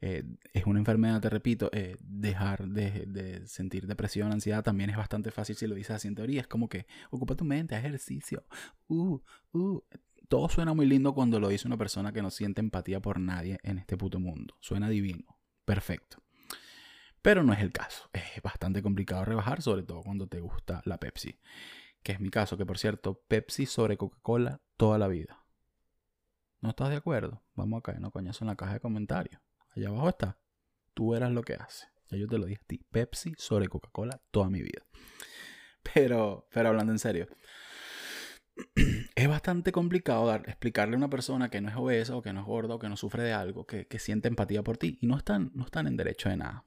Eh, 0.00 0.22
es 0.52 0.66
una 0.66 0.78
enfermedad, 0.78 1.20
te 1.20 1.30
repito. 1.30 1.70
dejar 2.00 2.68
de, 2.68 3.06
de, 3.06 3.46
sentir 3.46 3.86
depresión, 3.86 4.32
ansiedad 4.32 4.62
también 4.62 4.90
es 4.90 4.96
bastante 4.96 5.30
fácil 5.30 5.56
si 5.56 5.66
lo 5.66 5.74
dices 5.74 5.96
así 5.96 6.08
en 6.08 6.14
teoría. 6.14 6.40
Es 6.40 6.46
como 6.46 6.68
que 6.68 6.86
ocupa 7.10 7.34
tu 7.34 7.44
mente, 7.44 7.74
haz 7.74 7.84
ejercicio. 7.84 8.44
Uh, 8.86 9.20
uh 9.52 9.82
todo 10.28 10.48
suena 10.48 10.74
muy 10.74 10.86
lindo 10.86 11.14
cuando 11.14 11.40
lo 11.40 11.48
dice 11.48 11.66
una 11.66 11.78
persona 11.78 12.12
que 12.12 12.22
no 12.22 12.30
siente 12.30 12.60
empatía 12.60 13.00
por 13.00 13.18
nadie 13.18 13.58
en 13.62 13.78
este 13.78 13.96
puto 13.96 14.20
mundo. 14.20 14.54
Suena 14.60 14.88
divino, 14.88 15.38
perfecto. 15.64 16.22
Pero 17.22 17.42
no 17.42 17.52
es 17.52 17.60
el 17.60 17.72
caso. 17.72 18.10
Es 18.12 18.40
bastante 18.42 18.82
complicado 18.82 19.24
rebajar, 19.24 19.62
sobre 19.62 19.82
todo 19.82 20.02
cuando 20.02 20.28
te 20.28 20.40
gusta 20.40 20.82
la 20.84 21.00
Pepsi. 21.00 21.38
Que 22.08 22.12
es 22.12 22.20
mi 22.20 22.30
caso, 22.30 22.56
que 22.56 22.64
por 22.64 22.78
cierto, 22.78 23.22
Pepsi 23.28 23.66
sobre 23.66 23.98
Coca-Cola 23.98 24.62
toda 24.78 24.96
la 24.96 25.08
vida. 25.08 25.44
¿No 26.62 26.70
estás 26.70 26.88
de 26.88 26.96
acuerdo? 26.96 27.42
Vamos 27.54 27.80
a 27.80 27.82
caer 27.82 28.00
no 28.00 28.10
coñazo 28.10 28.44
en 28.44 28.48
la 28.48 28.56
caja 28.56 28.72
de 28.72 28.80
comentarios. 28.80 29.42
Allá 29.76 29.88
abajo 29.88 30.08
está. 30.08 30.38
Tú 30.94 31.10
verás 31.10 31.32
lo 31.32 31.42
que 31.42 31.56
hace. 31.56 31.84
Ya 32.08 32.16
yo 32.16 32.26
te 32.26 32.38
lo 32.38 32.46
dije 32.46 32.62
a 32.62 32.66
ti. 32.66 32.82
Pepsi 32.90 33.34
sobre 33.36 33.68
Coca-Cola 33.68 34.22
toda 34.30 34.48
mi 34.48 34.62
vida. 34.62 34.86
Pero, 35.92 36.48
pero 36.50 36.70
hablando 36.70 36.92
en 36.92 36.98
serio 36.98 37.28
es 39.14 39.28
bastante 39.28 39.70
complicado 39.70 40.26
dar, 40.26 40.48
explicarle 40.48 40.94
a 40.94 40.96
una 40.96 41.10
persona 41.10 41.50
que 41.50 41.60
no 41.60 41.68
es 41.68 41.76
obesa 41.76 42.16
o 42.16 42.22
que 42.22 42.32
no 42.32 42.40
es 42.40 42.46
gorda 42.46 42.76
o 42.76 42.78
que 42.78 42.88
no 42.88 42.96
sufre 42.96 43.22
de 43.22 43.34
algo, 43.34 43.66
que, 43.66 43.86
siente 43.98 44.28
empatía 44.28 44.62
por 44.62 44.78
ti. 44.78 44.96
Y 45.02 45.08
no 45.08 45.18
están, 45.18 45.50
no 45.52 45.66
están 45.66 45.86
en 45.86 45.98
derecho 45.98 46.30
de 46.30 46.38
nada. 46.38 46.64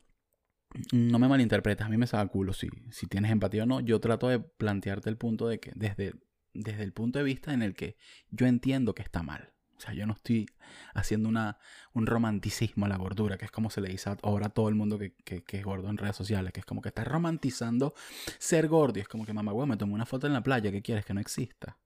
No 0.92 1.20
me 1.20 1.28
malinterpretes, 1.28 1.86
a 1.86 1.90
mí 1.90 1.98
me 1.98 2.08
saca 2.08 2.28
culo 2.28 2.54
si, 2.54 2.70
si 2.92 3.08
tienes 3.08 3.32
empatía 3.32 3.64
o 3.64 3.66
no. 3.66 3.80
Yo 3.82 4.00
trato 4.00 4.30
de 4.30 4.40
plantearte 4.40 5.10
el 5.10 5.18
punto 5.18 5.48
de 5.48 5.60
que 5.60 5.72
desde, 5.76 6.14
desde 6.54 6.84
el 6.84 6.94
punto 6.94 7.20
de 7.20 7.26
vista 7.26 7.54
en 7.54 7.62
el 7.62 7.74
que 7.74 7.98
yo 8.30 8.46
entiendo 8.48 8.96
que 8.96 9.02
está 9.02 9.22
mal. 9.24 9.54
O 9.82 9.84
sea, 9.84 9.96
yo 9.96 10.06
no 10.06 10.14
estoy 10.14 10.48
haciendo 10.94 11.28
una, 11.28 11.58
un 11.94 12.06
romanticismo 12.06 12.86
a 12.86 12.90
la 12.90 12.98
gordura, 12.98 13.40
que 13.40 13.46
es 13.46 13.52
como 13.52 13.72
se 13.72 13.82
le 13.82 13.90
dice 13.90 14.16
ahora 14.22 14.46
a 14.46 14.50
todo 14.50 14.70
el 14.70 14.76
mundo 14.76 15.00
que, 15.00 15.44
es 15.48 15.64
gordo 15.64 15.90
en 15.90 15.98
redes 15.98 16.16
sociales, 16.16 16.54
que 16.54 16.60
es 16.60 16.68
como 16.68 16.84
que 16.84 16.90
estás 16.90 17.08
romantizando 17.08 17.96
ser 18.38 18.68
gordo. 18.68 19.00
Y 19.00 19.02
es 19.02 19.08
como 19.08 19.26
que, 19.26 19.34
mamá, 19.34 19.52
güey, 19.52 19.68
me 19.68 19.78
tomé 19.78 19.96
una 19.96 20.06
foto 20.06 20.28
en 20.28 20.34
la 20.34 20.44
playa, 20.44 20.72
¿qué 20.72 20.84
quieres 20.84 21.04
que 21.04 21.16
no 21.16 21.20
exista? 21.20 21.80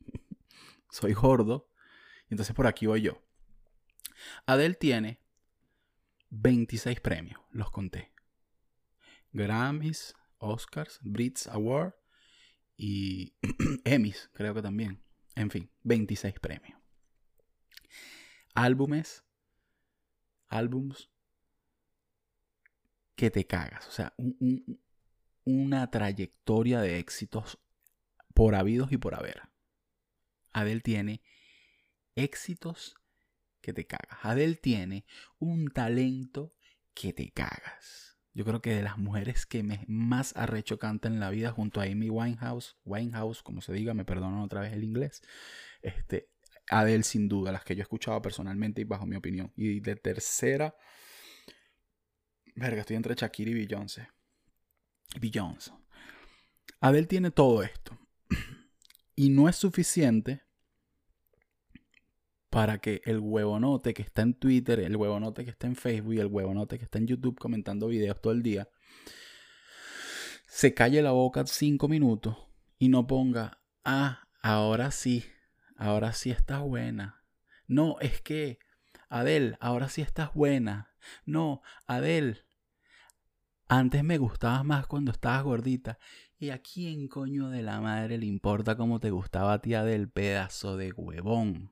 Soy 0.90 1.14
gordo. 1.14 1.68
Y 2.28 2.34
entonces 2.34 2.54
por 2.54 2.68
aquí 2.68 2.86
voy 2.86 3.02
yo. 3.02 3.20
Adele 4.46 4.74
tiene 4.74 5.20
26 6.30 7.00
premios, 7.00 7.40
los 7.50 7.70
conté. 7.70 8.12
Grammys, 9.32 10.14
Oscars, 10.38 10.98
Brits 11.02 11.46
Award 11.48 11.94
y 12.76 13.34
Emmys, 13.84 14.30
creo 14.32 14.54
que 14.54 14.62
también. 14.62 15.02
En 15.34 15.50
fin, 15.50 15.70
26 15.82 16.40
premios. 16.40 16.78
Álbumes, 18.54 19.24
álbums 20.48 21.10
que 23.14 23.30
te 23.30 23.46
cagas. 23.46 23.86
O 23.86 23.92
sea, 23.92 24.14
una 25.44 25.90
trayectoria 25.90 26.80
de 26.80 26.98
éxitos 26.98 27.58
por 28.34 28.54
habidos 28.54 28.92
y 28.92 28.96
por 28.96 29.14
haber. 29.14 29.42
Adele 30.52 30.80
tiene 30.80 31.22
éxitos 32.16 32.99
que 33.60 33.72
te 33.72 33.86
cagas. 33.86 34.18
Adele 34.22 34.56
tiene 34.56 35.04
un 35.38 35.68
talento 35.68 36.54
que 36.94 37.12
te 37.12 37.30
cagas. 37.30 38.18
Yo 38.32 38.44
creo 38.44 38.62
que 38.62 38.74
de 38.74 38.82
las 38.82 38.96
mujeres 38.96 39.44
que 39.44 39.62
me 39.62 39.84
más 39.88 40.36
arrecho 40.36 40.78
canta 40.78 41.08
en 41.08 41.18
la 41.18 41.30
vida 41.30 41.50
junto 41.50 41.80
a 41.80 41.84
Amy 41.84 42.10
Winehouse, 42.10 42.76
Winehouse, 42.84 43.42
como 43.42 43.60
se 43.60 43.72
diga, 43.72 43.92
me 43.92 44.04
perdonan 44.04 44.40
otra 44.40 44.60
vez 44.60 44.72
el 44.72 44.84
inglés. 44.84 45.22
Este, 45.82 46.30
Adele 46.68 47.02
sin 47.02 47.28
duda, 47.28 47.50
las 47.50 47.64
que 47.64 47.74
yo 47.74 47.80
he 47.80 47.82
escuchado 47.82 48.22
personalmente 48.22 48.80
y 48.80 48.84
bajo 48.84 49.04
mi 49.04 49.16
opinión. 49.16 49.52
Y 49.56 49.80
de 49.80 49.96
tercera, 49.96 50.76
verga, 52.54 52.82
estoy 52.82 52.96
entre 52.96 53.14
Shakira 53.14 53.50
y 53.50 53.54
Beyoncé. 53.54 54.08
Beyoncé. 55.20 55.72
Adele 56.80 57.06
tiene 57.06 57.30
todo 57.30 57.62
esto. 57.62 57.98
Y 59.16 59.28
no 59.28 59.50
es 59.50 59.56
suficiente 59.56 60.44
para 62.50 62.78
que 62.78 63.00
el 63.04 63.20
huevonote 63.20 63.94
que 63.94 64.02
está 64.02 64.22
en 64.22 64.34
Twitter, 64.34 64.80
el 64.80 64.96
huevonote 64.96 65.44
que 65.44 65.50
está 65.50 65.68
en 65.68 65.76
Facebook 65.76 66.14
y 66.14 66.18
el 66.18 66.26
huevonote 66.26 66.78
que 66.78 66.84
está 66.84 66.98
en 66.98 67.06
YouTube 67.06 67.38
comentando 67.38 67.86
videos 67.86 68.20
todo 68.20 68.32
el 68.32 68.42
día, 68.42 68.68
se 70.46 70.74
calle 70.74 71.00
la 71.00 71.12
boca 71.12 71.46
cinco 71.46 71.86
minutos 71.86 72.36
y 72.76 72.88
no 72.88 73.06
ponga, 73.06 73.62
ah, 73.84 74.28
ahora 74.42 74.90
sí, 74.90 75.24
ahora 75.76 76.12
sí 76.12 76.32
estás 76.32 76.60
buena. 76.60 77.24
No, 77.68 78.00
es 78.00 78.20
que, 78.20 78.58
Adel, 79.08 79.56
ahora 79.60 79.88
sí 79.88 80.02
estás 80.02 80.34
buena. 80.34 80.92
No, 81.24 81.62
Adel, 81.86 82.46
antes 83.68 84.02
me 84.02 84.18
gustabas 84.18 84.64
más 84.64 84.88
cuando 84.88 85.12
estabas 85.12 85.44
gordita. 85.44 86.00
¿Y 86.36 86.50
a 86.50 86.60
quién 86.60 87.06
coño 87.06 87.50
de 87.50 87.62
la 87.62 87.80
madre 87.80 88.18
le 88.18 88.26
importa 88.26 88.76
cómo 88.76 88.98
te 88.98 89.10
gustaba 89.10 89.52
a 89.52 89.60
ti 89.60 89.74
Adel, 89.74 90.10
pedazo 90.10 90.76
de 90.76 90.90
huevón? 90.90 91.70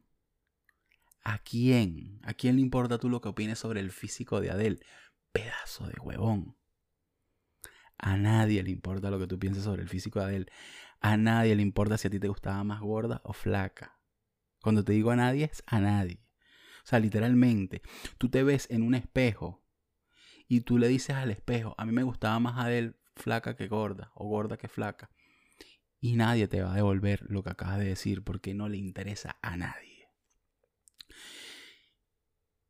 ¿A 1.23 1.39
quién? 1.39 2.21
¿A 2.23 2.35
quién 2.35 2.57
le 2.57 2.63
importa 2.63 2.99
tú 2.99 3.09
lo 3.09 3.21
que 3.21 3.29
opines 3.29 3.59
sobre 3.59 3.81
el 3.81 3.91
físico 3.91 4.41
de 4.41 4.51
Adele? 4.51 4.81
Pedazo 5.33 5.87
de 5.87 5.95
huevón. 6.01 6.57
A 7.99 8.17
nadie 8.17 8.63
le 8.63 8.71
importa 8.71 9.11
lo 9.11 9.19
que 9.19 9.27
tú 9.27 9.39
pienses 9.39 9.65
sobre 9.65 9.83
el 9.83 9.89
físico 9.89 10.21
de 10.21 10.25
Adele. 10.27 10.47
A 11.01 11.17
nadie 11.17 11.55
le 11.55 11.63
importa 11.63 11.99
si 11.99 12.09
a 12.09 12.11
ti 12.11 12.19
te 12.19 12.29
gustaba 12.29 12.63
más 12.65 12.81
gorda 12.81 13.21
o 13.25 13.33
flaca. 13.33 13.99
Cuando 14.61 14.85
te 14.85 14.93
digo 14.93 15.11
a 15.11 15.17
nadie, 15.17 15.45
es 15.45 15.63
a 15.67 15.81
nadie. 15.81 16.21
O 16.85 16.87
sea, 16.89 17.01
literalmente, 17.01 17.83
tú 18.17 18.29
te 18.31 18.43
ves 18.43 18.67
en 18.71 18.83
un 18.83 18.95
espejo 18.95 19.63
y 20.49 20.63
tú 20.63 20.79
le 20.79 20.89
dices 20.89 21.17
al 21.17 21.31
espejo, 21.31 21.75
a 21.77 21.85
mí 21.85 21.93
me 21.93 22.03
gustaba 22.03 22.39
más 22.41 22.59
Adele 22.59 22.95
flaca 23.15 23.57
que 23.57 23.69
gorda 23.69 24.11
o 24.15 24.27
gorda 24.27 24.57
que 24.57 24.69
flaca. 24.69 25.11
Y 26.01 26.17
nadie 26.17 26.49
te 26.49 26.63
va 26.63 26.73
a 26.73 26.77
devolver 26.77 27.27
lo 27.29 27.43
que 27.43 27.51
acabas 27.51 27.79
de 27.79 27.87
decir 27.87 28.23
porque 28.23 28.55
no 28.55 28.69
le 28.69 28.79
interesa 28.79 29.37
a 29.43 29.57
nadie. 29.57 29.88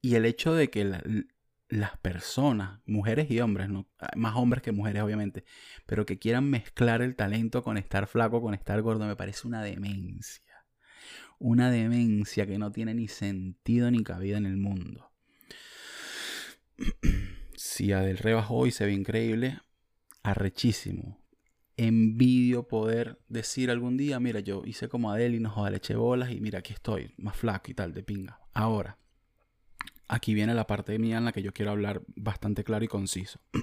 Y 0.01 0.15
el 0.15 0.25
hecho 0.25 0.55
de 0.55 0.71
que 0.71 0.85
las 1.69 1.99
personas, 1.99 2.81
mujeres 2.87 3.31
y 3.31 3.41
hombres, 3.41 3.69
¿no? 3.69 3.89
más 4.17 4.37
hombres 4.37 4.63
que 4.63 4.73
mujeres 4.73 5.03
obviamente, 5.03 5.45
pero 5.87 6.07
que 6.07 6.19
quieran 6.19 6.49
mezclar 6.49 7.03
el 7.03 7.17
talento 7.17 7.63
con 7.63 7.77
estar 7.77 8.07
flaco, 8.07 8.41
con 8.41 8.55
estar 8.55 8.81
gordo, 8.83 9.07
me 9.07 9.17
parece 9.17 9.47
una 9.47 9.63
demencia. 9.63 10.45
Una 11.39 11.71
demencia 11.71 12.47
que 12.47 12.59
no 12.59 12.73
tiene 12.73 12.95
ni 12.95 13.09
sentido 13.09 13.91
ni 13.91 14.03
cabida 14.03 14.39
en 14.39 14.47
el 14.47 14.57
mundo. 14.57 15.11
si 17.57 17.93
Adel 17.93 18.19
rebajó 18.19 18.67
y 18.67 18.71
se 18.71 18.87
ve 18.87 18.93
increíble, 18.93 19.61
arrechísimo. 20.23 21.25
Envidio 21.77 22.67
poder 22.67 23.21
decir 23.29 23.71
algún 23.71 23.97
día, 23.97 24.19
mira, 24.19 24.41
yo 24.41 24.63
hice 24.65 24.89
como 24.89 25.13
Adel 25.13 25.35
y 25.35 25.41
no 25.41 25.51
joda, 25.51 25.71
le 25.71 25.77
eché 25.77 25.95
bolas 25.95 26.33
y 26.33 26.41
mira, 26.41 26.59
aquí 26.61 26.73
estoy, 26.73 27.15
más 27.19 27.37
flaco 27.37 27.71
y 27.71 27.75
tal, 27.75 27.93
de 27.93 28.03
pinga. 28.03 28.41
Ahora, 28.53 28.99
aquí 30.09 30.35
viene 30.35 30.55
la 30.55 30.67
parte 30.67 30.99
mía 30.99 31.19
en 31.19 31.25
la 31.27 31.33
que 31.33 31.43
yo 31.43 31.53
quiero 31.53 31.71
hablar 31.71 32.03
bastante 32.17 32.65
claro 32.65 32.85
y 32.85 32.89
conciso. 32.89 33.39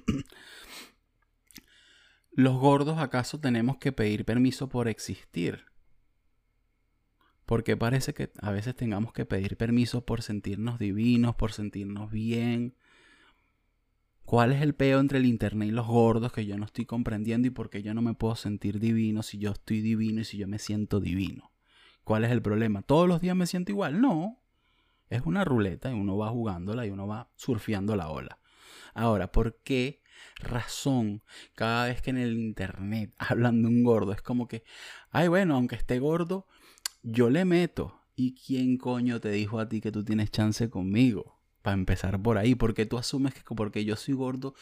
¿Los 2.31 2.57
gordos 2.57 2.99
acaso 2.99 3.39
tenemos 3.39 3.77
que 3.77 3.91
pedir 3.91 4.25
permiso 4.25 4.69
por 4.69 4.87
existir? 4.87 5.65
Porque 7.45 7.77
parece 7.77 8.13
que 8.13 8.31
a 8.41 8.51
veces 8.51 8.75
tengamos 8.75 9.13
que 9.13 9.25
pedir 9.25 9.57
permiso 9.57 10.05
por 10.05 10.21
sentirnos 10.21 10.79
divinos, 10.79 11.35
por 11.35 11.51
sentirnos 11.51 12.11
bien. 12.11 12.75
¿Cuál 14.25 14.51
es 14.51 14.61
el 14.61 14.73
peo 14.73 14.99
entre 14.99 15.19
el 15.19 15.25
internet 15.25 15.69
y 15.69 15.71
los 15.71 15.85
gordos 15.85 16.31
que 16.33 16.45
yo 16.45 16.57
no 16.57 16.65
estoy 16.65 16.85
comprendiendo 16.85 17.47
y 17.47 17.51
por 17.51 17.69
qué 17.69 17.83
yo 17.83 17.93
no 17.93 18.01
me 18.01 18.15
puedo 18.15 18.35
sentir 18.35 18.79
divino 18.79 19.21
si 19.21 19.37
yo 19.37 19.51
estoy 19.51 19.81
divino 19.81 20.21
y 20.21 20.25
si 20.25 20.37
yo 20.37 20.47
me 20.47 20.57
siento 20.57 20.99
divino? 20.99 21.51
¿Cuál 22.03 22.25
es 22.25 22.31
el 22.31 22.41
problema? 22.41 22.81
¿Todos 22.81 23.07
los 23.07 23.21
días 23.21 23.35
me 23.35 23.47
siento 23.47 23.71
igual? 23.71 24.01
No. 24.01 24.41
Es 25.15 25.23
una 25.25 25.43
ruleta 25.43 25.89
y 25.91 25.93
uno 25.93 26.17
va 26.17 26.29
jugándola 26.29 26.85
y 26.85 26.89
uno 26.89 27.07
va 27.07 27.29
surfeando 27.35 27.95
la 27.95 28.09
ola. 28.09 28.39
Ahora, 28.93 29.31
¿por 29.31 29.57
qué 29.63 30.01
razón 30.39 31.23
cada 31.55 31.87
vez 31.87 32.01
que 32.01 32.09
en 32.11 32.17
el 32.17 32.37
internet 32.37 33.13
hablan 33.17 33.61
de 33.61 33.67
un 33.67 33.83
gordo 33.83 34.11
es 34.11 34.21
como 34.21 34.47
que, 34.47 34.63
ay, 35.11 35.27
bueno, 35.27 35.55
aunque 35.55 35.75
esté 35.75 35.99
gordo, 35.99 36.47
yo 37.03 37.29
le 37.29 37.45
meto. 37.45 38.01
¿Y 38.17 38.35
quién 38.35 38.77
coño 38.77 39.19
te 39.19 39.29
dijo 39.29 39.59
a 39.59 39.67
ti 39.67 39.81
que 39.81 39.91
tú 39.91 40.05
tienes 40.05 40.31
chance 40.31 40.69
conmigo? 40.69 41.41
Para 41.61 41.73
empezar 41.73 42.21
por 42.21 42.37
ahí, 42.37 42.55
porque 42.55 42.85
tú 42.85 42.97
asumes 42.97 43.33
que 43.33 43.43
porque 43.55 43.83
yo 43.83 43.97
soy 43.97 44.13
gordo, 44.13 44.53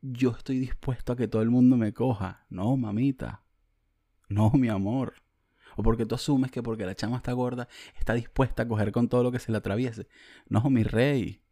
yo 0.00 0.30
estoy 0.30 0.58
dispuesto 0.58 1.12
a 1.12 1.16
que 1.16 1.28
todo 1.28 1.42
el 1.42 1.50
mundo 1.50 1.76
me 1.76 1.92
coja. 1.92 2.46
No, 2.50 2.76
mamita. 2.76 3.44
No, 4.28 4.50
mi 4.50 4.68
amor. 4.68 5.14
O 5.76 5.82
porque 5.82 6.06
tú 6.06 6.14
asumes 6.14 6.50
que 6.50 6.62
porque 6.62 6.86
la 6.86 6.94
chama 6.94 7.18
está 7.18 7.32
gorda, 7.32 7.68
está 7.98 8.14
dispuesta 8.14 8.64
a 8.64 8.68
coger 8.68 8.92
con 8.92 9.08
todo 9.08 9.22
lo 9.22 9.30
que 9.30 9.38
se 9.38 9.52
le 9.52 9.58
atraviese. 9.58 10.08
No, 10.48 10.68
mi 10.70 10.82
rey. 10.82 11.42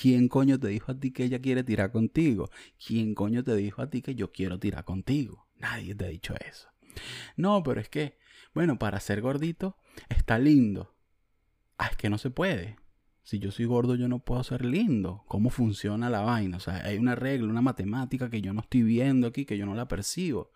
¿Quién 0.00 0.28
coño 0.28 0.60
te 0.60 0.68
dijo 0.68 0.92
a 0.92 0.98
ti 0.98 1.10
que 1.10 1.24
ella 1.24 1.40
quiere 1.40 1.64
tirar 1.64 1.90
contigo? 1.90 2.50
¿Quién 2.84 3.14
coño 3.14 3.42
te 3.42 3.56
dijo 3.56 3.82
a 3.82 3.90
ti 3.90 4.02
que 4.02 4.14
yo 4.14 4.30
quiero 4.30 4.58
tirar 4.58 4.84
contigo? 4.84 5.48
Nadie 5.56 5.94
te 5.94 6.04
ha 6.04 6.08
dicho 6.08 6.34
eso. 6.46 6.68
No, 7.36 7.62
pero 7.62 7.80
es 7.80 7.88
que, 7.88 8.18
bueno, 8.54 8.78
para 8.78 9.00
ser 9.00 9.20
gordito 9.20 9.76
está 10.08 10.38
lindo. 10.38 10.94
Ah, 11.78 11.88
es 11.90 11.96
que 11.96 12.10
no 12.10 12.18
se 12.18 12.30
puede. 12.30 12.76
Si 13.22 13.38
yo 13.38 13.50
soy 13.50 13.66
gordo, 13.66 13.94
yo 13.94 14.08
no 14.08 14.20
puedo 14.20 14.42
ser 14.42 14.64
lindo. 14.64 15.24
¿Cómo 15.28 15.50
funciona 15.50 16.08
la 16.08 16.20
vaina? 16.20 16.56
O 16.56 16.60
sea, 16.60 16.76
hay 16.84 16.96
una 16.96 17.14
regla, 17.14 17.48
una 17.48 17.60
matemática 17.60 18.30
que 18.30 18.40
yo 18.40 18.52
no 18.52 18.60
estoy 18.60 18.82
viendo 18.82 19.26
aquí, 19.26 19.44
que 19.44 19.58
yo 19.58 19.66
no 19.66 19.74
la 19.74 19.86
percibo. 19.86 20.50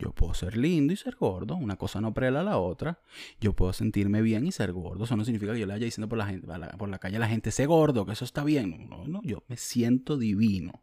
Yo 0.00 0.12
puedo 0.12 0.32
ser 0.32 0.56
lindo 0.56 0.94
y 0.94 0.96
ser 0.96 1.16
gordo, 1.16 1.56
una 1.56 1.76
cosa 1.76 2.00
no 2.00 2.14
prela 2.14 2.40
a 2.40 2.42
la 2.42 2.58
otra. 2.58 3.00
Yo 3.38 3.54
puedo 3.54 3.74
sentirme 3.74 4.22
bien 4.22 4.46
y 4.46 4.52
ser 4.52 4.72
gordo. 4.72 5.04
Eso 5.04 5.14
no 5.14 5.24
significa 5.26 5.52
que 5.52 5.60
yo 5.60 5.66
le 5.66 5.74
vaya 5.74 5.84
diciendo 5.84 6.08
por 6.08 6.16
la, 6.16 6.26
gente, 6.26 6.48
por 6.78 6.88
la 6.88 6.98
calle 6.98 7.16
a 7.16 7.20
la 7.20 7.28
gente, 7.28 7.50
sé 7.50 7.66
gordo, 7.66 8.06
que 8.06 8.12
eso 8.12 8.24
está 8.24 8.42
bien. 8.42 8.88
No, 8.88 9.06
no, 9.06 9.20
yo 9.22 9.44
me 9.48 9.58
siento 9.58 10.16
divino. 10.16 10.82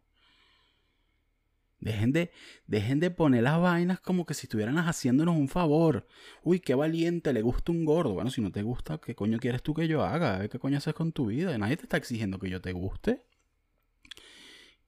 Dejen 1.80 2.12
de, 2.12 2.30
dejen 2.66 3.00
de 3.00 3.10
poner 3.10 3.42
las 3.42 3.60
vainas 3.60 4.00
como 4.00 4.24
que 4.24 4.34
si 4.34 4.46
estuvieran 4.46 4.78
haciéndonos 4.78 5.36
un 5.36 5.48
favor. 5.48 6.06
Uy, 6.44 6.60
qué 6.60 6.74
valiente, 6.76 7.32
le 7.32 7.42
gusta 7.42 7.72
un 7.72 7.84
gordo. 7.84 8.14
Bueno, 8.14 8.30
si 8.30 8.40
no 8.40 8.52
te 8.52 8.62
gusta, 8.62 8.98
¿qué 8.98 9.16
coño 9.16 9.38
quieres 9.38 9.62
tú 9.62 9.74
que 9.74 9.88
yo 9.88 10.04
haga? 10.04 10.48
¿Qué 10.48 10.58
coño 10.60 10.78
haces 10.78 10.94
con 10.94 11.10
tu 11.12 11.26
vida? 11.26 11.56
Nadie 11.58 11.76
te 11.76 11.84
está 11.84 11.96
exigiendo 11.96 12.38
que 12.38 12.50
yo 12.50 12.60
te 12.60 12.72
guste. 12.72 13.24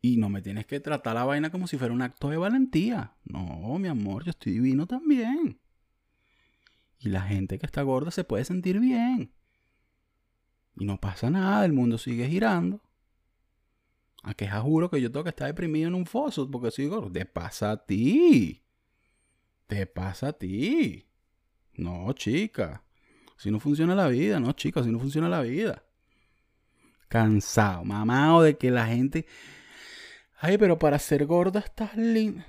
Y 0.02 0.16
no 0.16 0.28
me 0.30 0.40
tienes 0.40 0.66
que 0.66 0.80
tratar 0.80 1.14
la 1.14 1.24
vaina 1.24 1.50
como 1.50 1.66
si 1.66 1.76
fuera 1.76 1.92
un 1.92 2.02
acto 2.02 2.30
de 2.30 2.38
valentía. 2.38 3.14
No, 3.24 3.78
mi 3.78 3.88
amor, 3.88 4.24
yo 4.24 4.30
estoy 4.30 4.54
divino 4.54 4.86
también. 4.86 5.60
Y 6.98 7.08
la 7.08 7.22
gente 7.22 7.58
que 7.58 7.66
está 7.66 7.82
gorda 7.82 8.10
se 8.10 8.24
puede 8.24 8.44
sentir 8.44 8.80
bien. 8.80 9.32
Y 10.76 10.84
no 10.84 10.98
pasa 10.98 11.30
nada, 11.30 11.64
el 11.64 11.72
mundo 11.72 11.98
sigue 11.98 12.28
girando. 12.28 12.82
A 14.22 14.34
que 14.34 14.50
juro 14.50 14.90
que 14.90 15.00
yo 15.00 15.10
tengo 15.10 15.24
que 15.24 15.30
estar 15.30 15.46
deprimido 15.46 15.88
en 15.88 15.94
un 15.94 16.06
foso 16.06 16.50
porque 16.50 16.70
soy 16.70 16.86
gordo. 16.86 17.10
Te 17.10 17.24
pasa 17.26 17.72
a 17.72 17.86
ti. 17.86 18.62
Te 19.66 19.86
pasa 19.86 20.28
a 20.28 20.32
ti. 20.32 21.06
No, 21.74 22.12
chica. 22.12 22.84
Si 23.36 23.50
no 23.50 23.60
funciona 23.60 23.94
la 23.94 24.08
vida, 24.08 24.38
no, 24.40 24.52
chica, 24.52 24.82
si 24.82 24.90
no 24.90 24.98
funciona 24.98 25.28
la 25.28 25.40
vida. 25.40 25.82
Cansado, 27.08 27.84
mamado 27.84 28.42
de 28.42 28.58
que 28.58 28.70
la 28.70 28.86
gente 28.86 29.26
Ay, 30.42 30.57
pero 30.57 30.79
para 30.79 30.98
ser 30.98 31.26
gorda 31.26 31.61
estás 31.61 31.94
linda. 31.98 32.46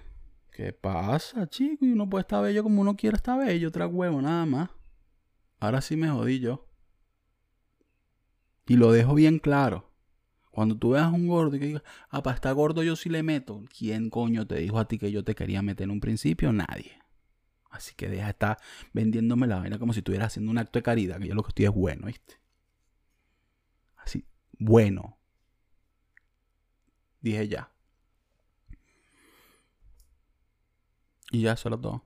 ¿Qué 0.50 0.72
pasa, 0.72 1.46
chico? 1.48 1.86
Y 1.86 1.92
uno 1.92 2.10
puede 2.10 2.22
estar 2.22 2.42
bello 2.42 2.64
como 2.64 2.80
uno 2.82 2.96
quiera 2.96 3.18
estar 3.18 3.38
bello, 3.38 3.68
otra 3.68 3.86
huevo, 3.86 4.22
nada 4.22 4.46
más. 4.46 4.70
Ahora 5.60 5.82
sí 5.82 5.98
me 5.98 6.10
jodí 6.10 6.40
yo. 6.40 6.70
Y 8.66 8.78
lo 8.78 8.94
dejo 8.94 9.14
bien 9.14 9.40
claro. 9.40 9.92
Cuando 10.52 10.78
tú 10.78 10.92
veas 10.92 11.06
a 11.06 11.10
un 11.10 11.28
gordo 11.28 11.58
y 11.58 11.60
que 11.60 11.66
digas, 11.66 11.84
ah, 12.10 12.24
para 12.24 12.36
estar 12.36 12.54
gordo 12.54 12.82
yo 12.82 12.96
sí 12.96 13.10
le 13.10 13.24
meto. 13.24 13.62
¿Quién 13.78 14.10
coño 14.10 14.48
te 14.48 14.56
dijo 14.56 14.80
a 14.80 14.88
ti 14.88 14.98
que 14.98 15.12
yo 15.12 15.26
te 15.26 15.36
quería 15.36 15.62
meter 15.62 15.84
en 15.84 15.92
un 15.92 16.00
principio? 16.00 16.54
Nadie. 16.54 16.98
Así 17.70 17.94
que 17.96 18.08
deja 18.08 18.26
de 18.26 18.32
estar 18.32 18.58
vendiéndome 18.94 19.48
la 19.48 19.60
vaina 19.60 19.80
como 19.80 19.92
si 19.92 20.00
estuvieras 20.00 20.28
haciendo 20.28 20.50
un 20.50 20.58
acto 20.58 20.80
de 20.80 20.84
caridad, 20.84 21.20
que 21.20 21.28
yo 21.28 21.36
lo 21.36 21.44
que 21.44 21.50
estoy 21.50 21.66
es 21.66 21.72
bueno, 21.72 22.08
¿viste? 22.08 22.36
Así, 23.98 24.26
bueno. 24.58 25.18
Dije 27.20 27.50
ya. 27.50 27.72
Y 31.32 31.42
ya, 31.42 31.56
solo 31.56 31.80
todo. 31.80 32.04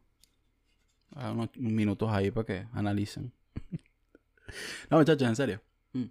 A 1.15 1.31
unos 1.31 1.49
minutos 1.57 2.09
ahí 2.11 2.29
para 2.29 2.45
que 2.45 2.67
analicen. 2.73 3.33
no, 4.89 4.97
muchachos, 4.97 5.27
en 5.27 5.35
serio. 5.35 5.61
Mm. 5.93 6.05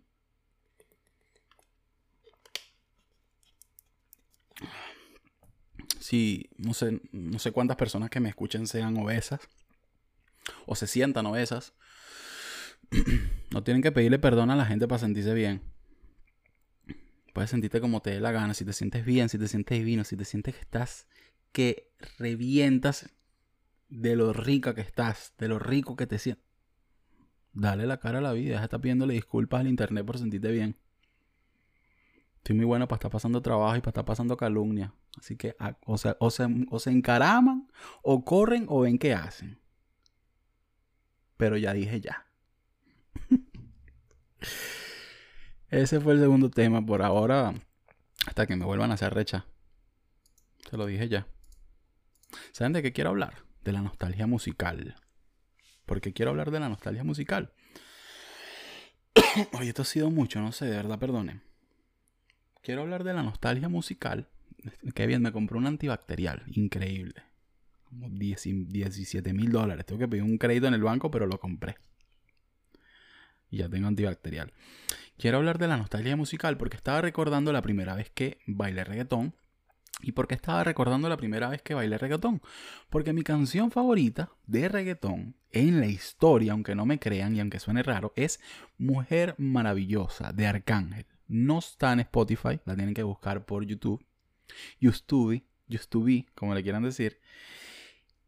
Si 6.01 6.51
no 6.59 6.75
sé, 6.75 7.01
no 7.13 7.39
sé 7.39 7.53
cuántas 7.53 7.77
personas 7.77 8.11
que 8.11 8.21
me 8.21 8.29
escuchen 8.29 8.67
sean 8.67 8.97
obesas 8.97 9.41
o 10.67 10.75
se 10.75 10.87
sientan 10.87 11.27
obesas, 11.27 11.73
no 13.51 13.63
tienen 13.63 13.83
que 13.83 13.93
pedirle 13.93 14.19
perdón 14.19 14.51
a 14.51 14.57
la 14.57 14.67
gente 14.67 14.89
para 14.89 14.99
sentirse 14.99 15.35
bien. 15.35 15.63
Puedes 17.33 17.51
sentirte 17.51 17.81
como 17.81 18.01
te 18.01 18.11
dé 18.11 18.21
la 18.21 18.33
gana, 18.33 18.55
si 18.55 18.65
te 18.65 18.73
sientes 18.73 19.05
bien, 19.05 19.29
si 19.29 19.39
te 19.39 19.49
sientes 19.49 19.79
divino, 19.79 20.05
si 20.05 20.17
te 20.17 20.25
sientes 20.25 20.55
que 20.55 20.61
estás 20.61 21.07
que 21.55 21.89
revientas 22.19 23.09
de 23.89 24.17
lo 24.17 24.33
rica 24.33 24.75
que 24.75 24.81
estás, 24.81 25.35
de 25.39 25.47
lo 25.47 25.61
rico 25.61 25.95
que 25.95 26.09
te 26.09 26.19
sientes. 26.19 26.45
Dale 27.53 27.87
la 27.87 28.01
cara 28.01 28.19
a 28.19 28.21
la 28.21 28.33
vida, 28.33 28.55
deja 28.55 28.65
estar 28.65 28.81
pidiéndole 28.81 29.15
disculpas 29.15 29.61
al 29.61 29.69
internet 29.69 30.05
por 30.05 30.19
sentirte 30.19 30.51
bien. 30.51 30.77
Estoy 32.39 32.57
muy 32.57 32.65
bueno 32.65 32.89
para 32.89 32.97
estar 32.99 33.11
pasando 33.13 33.41
trabajo 33.41 33.77
y 33.77 33.81
para 33.81 33.91
estar 33.91 34.05
pasando 34.05 34.37
calumnia. 34.37 34.93
Así 35.17 35.37
que 35.37 35.55
o, 35.87 35.97
sea, 35.97 36.17
o, 36.19 36.31
se, 36.31 36.45
o 36.71 36.81
se 36.81 36.91
encaraman, 36.91 37.69
o 38.03 38.25
corren, 38.25 38.67
o 38.69 38.81
ven 38.81 38.99
qué 38.99 39.15
hacen. 39.15 39.61
Pero 41.37 41.57
ya 41.57 41.73
dije 41.73 42.01
ya. 42.01 42.27
Ese 45.71 46.01
fue 46.01 46.15
el 46.15 46.19
segundo 46.19 46.51
tema 46.51 46.85
por 46.85 47.01
ahora. 47.01 47.55
Hasta 48.27 48.45
que 48.49 48.57
me 48.57 48.65
vuelvan 48.65 48.91
a 48.91 48.95
hacer 48.95 49.15
recha. 49.15 49.47
Se 50.69 50.77
lo 50.77 50.87
dije 50.87 51.09
ya. 51.09 51.29
¿Saben 52.53 52.73
de 52.73 52.83
qué 52.83 52.93
quiero 52.93 53.11
hablar? 53.11 53.45
De 53.63 53.73
la 53.73 53.83
nostalgia 53.83 54.27
musical. 54.27 54.97
¿Por 55.87 56.01
qué 56.01 56.13
quiero 56.13 56.31
hablar 56.31 56.51
de 56.51 56.61
la 56.61 56.69
nostalgia 56.69 57.05
musical? 57.05 57.53
Oye, 59.59 59.69
esto 59.69 59.83
ha 59.83 59.87
sido 59.87 60.11
mucho, 60.11 60.41
no 60.41 60.53
sé, 60.53 60.67
de 60.67 60.77
verdad, 60.77 60.99
perdonen. 60.99 61.43
Quiero 62.63 62.83
hablar 62.83 63.05
de 63.05 63.13
la 63.13 63.23
nostalgia 63.23 63.69
musical. 63.69 64.29
Qué 64.95 65.07
bien, 65.07 65.21
me 65.21 65.33
compré 65.33 65.59
un 65.59 65.67
antibacterial, 65.67 66.45
increíble. 66.47 67.23
Como 67.85 68.09
17 68.09 69.33
mil 69.35 69.53
dólares. 69.53 69.85
Tengo 69.85 69.99
que 69.99 70.09
pedir 70.09 70.23
un 70.23 70.39
crédito 70.39 70.67
en 70.67 70.75
el 70.75 70.83
banco, 70.83 71.11
pero 71.11 71.27
lo 71.27 71.39
compré. 71.39 71.77
Y 73.51 73.59
ya 73.59 73.69
tengo 73.69 73.87
antibacterial. 73.87 74.53
Quiero 75.19 75.37
hablar 75.37 75.59
de 75.59 75.69
la 75.69 75.77
nostalgia 75.77 76.17
musical 76.17 76.57
porque 76.57 76.77
estaba 76.77 77.03
recordando 77.03 77.53
la 77.53 77.63
primera 77.63 77.95
vez 77.95 78.11
que 78.11 78.39
bailé 78.47 78.83
reggaetón 78.85 79.35
¿Y 80.05 80.13
por 80.13 80.27
qué 80.27 80.35
estaba 80.35 80.63
recordando 80.65 81.09
la 81.09 81.17
primera 81.17 81.49
vez 81.49 81.63
que 81.63 81.73
bailé 81.73 81.97
reggaetón? 81.97 82.43
Porque 82.91 83.15
mi 83.15 83.23
canción 83.23 83.71
favorita 83.71 84.31
de 84.47 84.69
reggaetón 84.69 85.35
en 85.51 85.81
la 85.81 85.87
historia, 85.87 86.53
aunque 86.53 86.75
no 86.75 86.85
me 86.85 86.99
crean 86.99 87.35
y 87.35 87.41
aunque 87.41 87.59
suene 87.59 87.83
raro, 87.83 88.13
es 88.17 88.39
Mujer 88.77 89.35
Maravillosa 89.39 90.33
de 90.33 90.47
Arcángel. 90.47 91.07
No 91.27 91.59
está 91.59 91.93
en 91.95 92.01
Spotify, 92.01 92.61
la 92.67 92.77
tienen 92.77 92.95
que 92.95 93.03
buscar 93.03 93.47
por 93.47 93.65
YouTube. 93.65 94.05
YouTube, 94.79 95.43
be, 96.05 96.27
como 96.35 96.55
le 96.55 96.63
quieran 96.63 96.83
decir. 96.83 97.19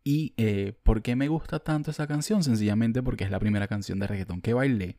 ¿Y 0.02 0.32
eh, 0.38 0.72
por 0.82 1.02
qué 1.02 1.14
me 1.14 1.28
gusta 1.28 1.58
tanto 1.58 1.90
esa 1.90 2.06
canción? 2.06 2.42
Sencillamente 2.42 3.02
porque 3.02 3.24
es 3.24 3.30
la 3.30 3.40
primera 3.40 3.68
canción 3.68 3.98
de 3.98 4.06
reggaetón 4.06 4.40
que 4.40 4.54
bailé. 4.54 4.98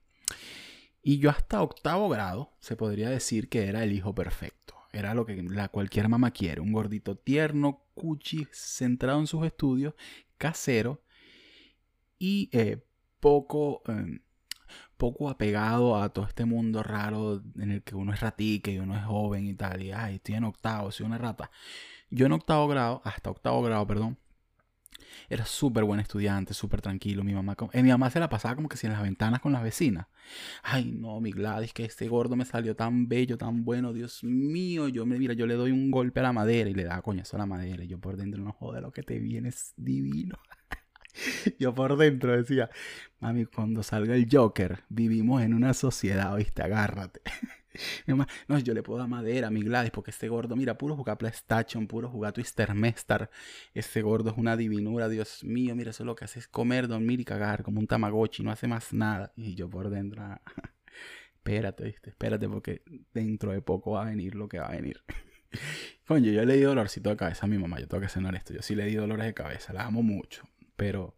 Y 1.02 1.18
yo 1.18 1.30
hasta 1.32 1.62
octavo 1.62 2.08
grado 2.10 2.54
se 2.60 2.76
podría 2.76 3.10
decir 3.10 3.50
que 3.50 3.68
era 3.68 3.84
el 3.84 3.94
hijo 3.94 4.14
perfecto. 4.14 4.77
Era 4.98 5.14
lo 5.14 5.26
que 5.26 5.42
la 5.44 5.70
cualquier 5.70 6.10
mamá 6.10 6.32
quiere. 6.32 6.62
Un 6.62 6.72
gordito 6.72 7.16
tierno, 7.16 7.84
cuchi, 7.94 8.48
centrado 8.52 9.20
en 9.20 9.28
sus 9.28 9.46
estudios, 9.46 9.94
casero 10.38 11.02
y 12.20 12.50
eh, 12.52 12.84
poco, 13.20 13.84
em, 13.88 14.22
poco 14.98 15.30
apegado 15.30 16.02
a 16.02 16.10
todo 16.10 16.26
este 16.26 16.46
mundo 16.46 16.84
raro 16.84 17.44
en 17.60 17.72
el 17.72 17.84
que 17.84 17.96
uno 17.96 18.14
es 18.14 18.20
ratique 18.22 18.72
y 18.72 18.80
uno 18.80 18.98
es 18.98 19.06
joven 19.06 19.46
y 19.46 19.54
tal. 19.54 19.84
Y, 19.84 19.92
ay, 19.92 20.16
estoy 20.16 20.36
en 20.36 20.46
octavo, 20.46 20.92
soy 20.92 21.06
una 21.06 21.18
rata. 21.18 21.52
Yo 22.10 22.26
en 22.26 22.32
octavo 22.32 22.68
grado, 22.68 23.02
hasta 23.04 23.30
octavo 23.30 23.62
grado, 23.62 23.86
perdón, 23.86 24.18
era 25.30 25.46
súper 25.46 25.84
buen 25.84 26.00
estudiante, 26.00 26.54
súper 26.54 26.82
tranquilo. 26.82 27.24
Mi 27.24 27.34
mamá, 27.34 27.56
eh, 27.74 27.84
mi 27.84 27.90
mamá 27.90 28.10
se 28.10 28.20
la 28.20 28.30
pasaba 28.30 28.56
como 28.56 28.70
que 28.70 28.78
si 28.78 28.88
en 28.88 28.94
las 28.94 29.02
ventanas 29.02 29.42
con 29.42 29.52
las 29.52 29.64
vecinas. 29.64 30.08
Ay, 30.64 30.92
no, 30.92 31.20
mi 31.22 31.32
Gladys, 31.32 31.74
que 31.74 31.86
este 31.86 32.08
gordo 32.08 32.36
me 32.36 32.46
salió 32.46 32.76
tan 32.76 33.08
bello, 33.08 33.38
tan 33.38 33.64
bueno, 33.64 33.94
Dios 33.94 34.24
mío. 34.24 34.88
Yo 34.90 35.06
me 35.06 35.18
mira, 35.20 35.34
yo 35.34 35.46
le 35.46 35.56
doy 35.56 35.72
un 35.72 35.92
golpe 35.92 36.20
a 36.20 36.24
la 36.24 36.34
madera 36.34 36.70
y 36.70 36.74
le 36.74 36.84
da 36.84 37.02
coñazo 37.02 37.38
a 37.38 37.40
la 37.40 37.46
madera. 37.46 37.84
Y 37.84 37.88
yo 37.88 38.00
por 38.00 38.18
dentro 38.18 38.42
no 38.42 38.52
joder 38.52 38.84
lo 38.84 38.92
que 38.92 39.04
te 39.04 39.20
vienes 39.20 39.74
divino. 39.78 40.38
Yo 41.60 41.74
por 41.74 41.98
dentro 41.98 42.38
decía, 42.38 42.70
mami, 43.20 43.46
cuando 43.46 43.82
salga 43.82 44.16
el 44.16 44.28
Joker, 44.32 44.84
vivimos 44.90 45.42
en 45.42 45.56
una 45.56 45.74
sociedad, 45.74 46.34
oíste, 46.34 46.62
agárrate. 46.62 47.22
No, 48.48 48.60
yo 48.60 48.74
le 48.74 48.84
puedo 48.84 49.00
dar 49.00 49.08
madera 49.08 49.48
a 49.48 49.52
mi 49.52 49.62
Gladys 49.62 49.92
porque 49.92 50.12
este 50.12 50.28
gordo, 50.28 50.56
mira, 50.56 50.78
puro 50.78 50.96
jugar 50.96 51.18
PlayStation, 51.18 51.88
puro 51.88 52.10
jugar 52.10 52.34
Twister 52.34 52.74
Mestar. 52.74 53.30
Este 53.74 54.02
gordo 54.02 54.32
es 54.32 54.38
una 54.38 54.58
divinura, 54.58 55.10
Dios 55.10 55.44
mío, 55.44 55.76
mira, 55.76 55.92
eso 55.92 56.04
lo 56.04 56.16
que 56.16 56.26
hace 56.26 56.40
es 56.40 56.48
comer, 56.48 56.88
dormir 56.88 57.20
y 57.20 57.26
cagar 57.26 57.64
como 57.64 57.80
un 57.80 57.88
tamagotchi, 57.88 58.44
no 58.44 58.52
hace 58.52 58.68
más 58.68 58.94
nada. 58.94 59.34
Y 59.36 59.56
yo 59.56 59.70
por 59.70 59.90
dentro, 59.90 60.22
ah, 60.24 60.42
espérate, 61.36 61.84
¿viste? 61.86 62.10
espérate 62.10 62.48
porque 62.48 62.82
dentro 63.14 63.52
de 63.52 63.62
poco 63.62 63.92
va 63.92 64.04
a 64.04 64.06
venir 64.06 64.36
lo 64.36 64.48
que 64.48 64.60
va 64.60 64.68
a 64.68 64.72
venir. 64.72 65.02
Coño, 66.08 66.32
yo 66.32 66.44
le 66.46 66.56
di 66.56 66.62
dolorcito 66.62 67.10
de 67.10 67.18
cabeza 67.18 67.46
a 67.46 67.50
mi 67.50 67.58
mamá, 67.58 67.80
yo 67.80 67.88
tengo 67.88 68.02
que 68.02 68.10
ser 68.10 68.26
honesto, 68.26 68.54
yo 68.54 68.62
sí 68.62 68.76
le 68.76 68.86
di 68.86 68.96
dolores 68.96 69.26
de 69.26 69.34
cabeza, 69.34 69.74
la 69.74 69.86
amo 69.86 70.04
mucho, 70.04 70.48
pero... 70.76 71.16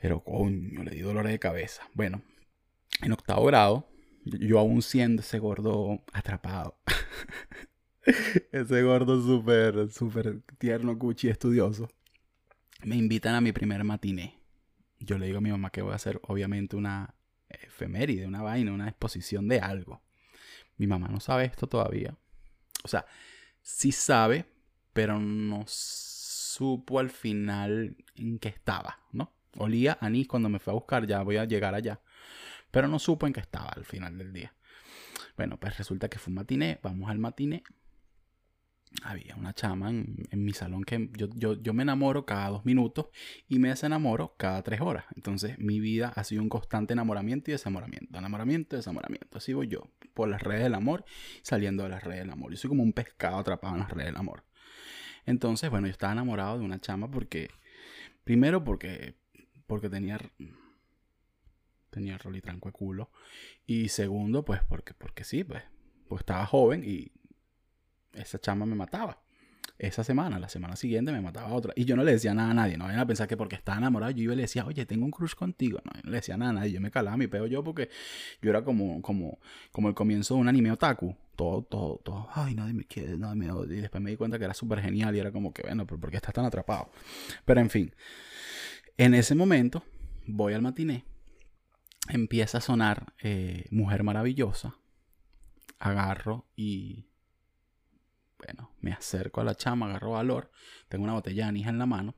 Pero 0.00 0.22
coño, 0.22 0.84
le 0.84 0.92
di 0.92 1.00
dolores 1.00 1.32
de 1.32 1.40
cabeza. 1.40 1.82
Bueno, 1.92 2.22
en 3.02 3.10
octavo 3.10 3.44
grado, 3.46 3.88
yo 4.24 4.58
aún 4.58 4.82
siendo 4.82 5.22
ese 5.22 5.38
gordo 5.38 6.02
atrapado. 6.12 6.78
ese 8.52 8.82
gordo 8.82 9.22
súper, 9.22 9.90
súper 9.90 10.42
tierno, 10.58 10.98
cuchi, 10.98 11.28
estudioso. 11.28 11.88
Me 12.84 12.96
invitan 12.96 13.34
a 13.34 13.40
mi 13.40 13.52
primer 13.52 13.84
matiné. 13.84 14.38
Yo 15.00 15.18
le 15.18 15.26
digo 15.26 15.38
a 15.38 15.42
mi 15.42 15.50
mamá 15.50 15.70
que 15.70 15.82
voy 15.82 15.92
a 15.92 15.96
hacer, 15.96 16.20
obviamente, 16.24 16.76
una 16.76 17.14
efeméride, 17.48 18.26
una 18.26 18.42
vaina, 18.42 18.72
una 18.72 18.88
exposición 18.88 19.48
de 19.48 19.60
algo. 19.60 20.02
Mi 20.76 20.86
mamá 20.86 21.08
no 21.08 21.20
sabe 21.20 21.44
esto 21.44 21.66
todavía. 21.66 22.16
O 22.84 22.88
sea, 22.88 23.06
sí 23.62 23.92
sabe, 23.92 24.46
pero 24.92 25.18
no 25.18 25.64
supo 25.66 26.98
al 26.98 27.10
final 27.10 27.96
en 28.14 28.38
qué 28.38 28.48
estaba, 28.48 29.00
¿no? 29.12 29.32
Olía 29.56 29.98
anís 30.00 30.28
cuando 30.28 30.48
me 30.48 30.58
fue 30.58 30.72
a 30.72 30.74
buscar, 30.74 31.06
ya 31.06 31.22
voy 31.22 31.36
a 31.36 31.44
llegar 31.44 31.74
allá. 31.74 32.00
Pero 32.70 32.88
no 32.88 32.98
supo 32.98 33.26
en 33.26 33.32
qué 33.32 33.40
estaba 33.40 33.70
al 33.70 33.84
final 33.84 34.18
del 34.18 34.32
día. 34.32 34.54
Bueno, 35.36 35.58
pues 35.58 35.78
resulta 35.78 36.08
que 36.08 36.18
fue 36.18 36.30
un 36.30 36.36
matiné, 36.36 36.80
vamos 36.82 37.10
al 37.10 37.18
matiné. 37.18 37.62
Había 39.02 39.36
una 39.36 39.52
chama 39.52 39.90
en, 39.90 40.26
mi 40.32 40.54
salón 40.54 40.82
que 40.82 41.10
yo, 41.12 41.28
yo, 41.60 41.74
me 41.74 41.82
enamoro 41.82 42.24
cada 42.24 42.48
dos 42.48 42.64
minutos 42.64 43.08
y 43.46 43.58
me 43.58 43.68
desenamoro 43.68 44.34
cada 44.38 44.62
tres 44.62 44.80
horas. 44.80 45.04
Entonces 45.14 45.58
mi 45.58 45.78
vida 45.78 46.12
ha 46.16 46.24
sido 46.24 46.42
un 46.42 46.48
constante 46.48 46.94
enamoramiento 46.94 47.50
y 47.50 47.52
desamoramiento. 47.52 48.18
Enamoramiento 48.18 48.76
y 48.76 48.78
desamoramiento. 48.78 49.38
Así 49.38 49.52
voy 49.52 49.68
yo, 49.68 49.90
por 50.14 50.28
las 50.28 50.42
redes 50.42 50.62
del 50.62 50.74
amor, 50.74 51.04
saliendo 51.42 51.82
de 51.82 51.90
las 51.90 52.02
redes 52.02 52.20
del 52.20 52.30
amor. 52.30 52.50
Yo 52.50 52.56
soy 52.56 52.68
como 52.68 52.82
un 52.82 52.94
pescado 52.94 53.38
atrapado 53.38 53.74
en 53.74 53.80
las 53.80 53.90
redes 53.90 54.06
del 54.06 54.16
amor. 54.16 54.44
Entonces, 55.26 55.68
bueno, 55.68 55.86
yo 55.86 55.92
estaba 55.92 56.14
enamorado 56.14 56.58
de 56.58 56.64
una 56.64 56.80
chama 56.80 57.10
porque, 57.10 57.50
primero 58.24 58.64
porque, 58.64 59.16
porque 59.66 59.90
tenía 59.90 60.18
tenía 61.90 62.14
el 62.14 62.18
rol 62.20 62.40
tranco 62.40 62.68
de 62.68 62.72
culo. 62.72 63.10
Y 63.66 63.88
segundo, 63.88 64.44
pues 64.44 64.60
porque, 64.68 64.94
porque 64.94 65.24
sí, 65.24 65.44
pues, 65.44 65.62
pues 66.08 66.20
estaba 66.20 66.46
joven 66.46 66.82
y 66.84 67.12
esa 68.12 68.38
chama 68.38 68.66
me 68.66 68.74
mataba. 68.74 69.22
Esa 69.78 70.02
semana, 70.02 70.40
la 70.40 70.48
semana 70.48 70.74
siguiente 70.74 71.12
me 71.12 71.20
mataba 71.20 71.52
otra. 71.52 71.72
Y 71.76 71.84
yo 71.84 71.94
no 71.94 72.02
le 72.02 72.10
decía 72.10 72.34
nada 72.34 72.50
a 72.50 72.54
nadie. 72.54 72.76
No 72.76 72.86
vayan 72.86 72.98
a 72.98 73.06
pensar 73.06 73.28
que 73.28 73.36
porque 73.36 73.54
estaba 73.54 73.78
enamorado, 73.78 74.10
yo 74.10 74.24
iba 74.24 74.32
y 74.32 74.36
le 74.36 74.42
decía, 74.42 74.66
oye, 74.66 74.84
tengo 74.86 75.04
un 75.04 75.12
crush 75.12 75.34
contigo. 75.34 75.78
No, 75.84 75.92
no 76.02 76.10
le 76.10 76.16
decía 76.16 76.36
nada 76.36 76.50
a 76.50 76.54
nadie. 76.54 76.72
Yo 76.72 76.80
me 76.80 76.90
calaba 76.90 77.16
mi 77.16 77.28
pedo 77.28 77.46
yo 77.46 77.62
porque 77.62 77.88
yo 78.42 78.50
era 78.50 78.64
como, 78.64 79.00
como, 79.02 79.38
como 79.70 79.88
el 79.88 79.94
comienzo 79.94 80.34
de 80.34 80.40
un 80.40 80.48
anime 80.48 80.72
otaku. 80.72 81.14
Todo, 81.36 81.62
todo, 81.62 81.98
todo. 81.98 82.28
Ay, 82.34 82.56
nadie 82.56 82.72
me 82.72 82.84
quiere, 82.86 83.16
nadie 83.16 83.36
me 83.36 83.52
odia. 83.52 83.78
Y 83.78 83.80
después 83.82 84.02
me 84.02 84.10
di 84.10 84.16
cuenta 84.16 84.36
que 84.36 84.46
era 84.46 84.54
súper 84.54 84.80
genial 84.80 85.14
y 85.14 85.20
era 85.20 85.30
como 85.30 85.52
que, 85.52 85.62
bueno, 85.62 85.86
pero 85.86 86.00
¿por 86.00 86.10
qué 86.10 86.16
estás 86.16 86.34
tan 86.34 86.44
atrapado? 86.44 86.90
Pero 87.44 87.60
en 87.60 87.70
fin. 87.70 87.94
En 88.96 89.14
ese 89.14 89.36
momento, 89.36 89.84
voy 90.26 90.54
al 90.54 90.62
matiné 90.62 91.04
empieza 92.08 92.58
a 92.58 92.60
sonar 92.60 93.14
eh, 93.22 93.66
Mujer 93.70 94.02
Maravillosa. 94.02 94.76
Agarro 95.78 96.46
y, 96.56 97.08
bueno, 98.38 98.72
me 98.80 98.92
acerco 98.92 99.40
a 99.40 99.44
la 99.44 99.54
chama, 99.54 99.86
agarro 99.86 100.12
valor. 100.12 100.50
Tengo 100.88 101.04
una 101.04 101.12
botella 101.12 101.44
de 101.44 101.48
anís 101.50 101.66
en 101.66 101.78
la 101.78 101.86
mano. 101.86 102.14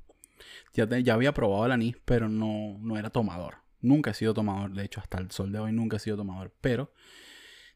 Ya, 0.72 0.86
ya 0.98 1.14
había 1.14 1.34
probado 1.34 1.66
el 1.66 1.72
anís, 1.72 1.96
pero 2.04 2.28
no, 2.28 2.78
no 2.80 2.96
era 2.96 3.10
tomador. 3.10 3.58
Nunca 3.80 4.10
he 4.10 4.14
sido 4.14 4.32
tomador. 4.32 4.72
De 4.72 4.84
hecho, 4.84 5.00
hasta 5.00 5.18
el 5.18 5.30
sol 5.30 5.52
de 5.52 5.58
hoy 5.58 5.72
nunca 5.72 5.96
he 5.98 6.00
sido 6.00 6.16
tomador. 6.16 6.54
Pero 6.60 6.92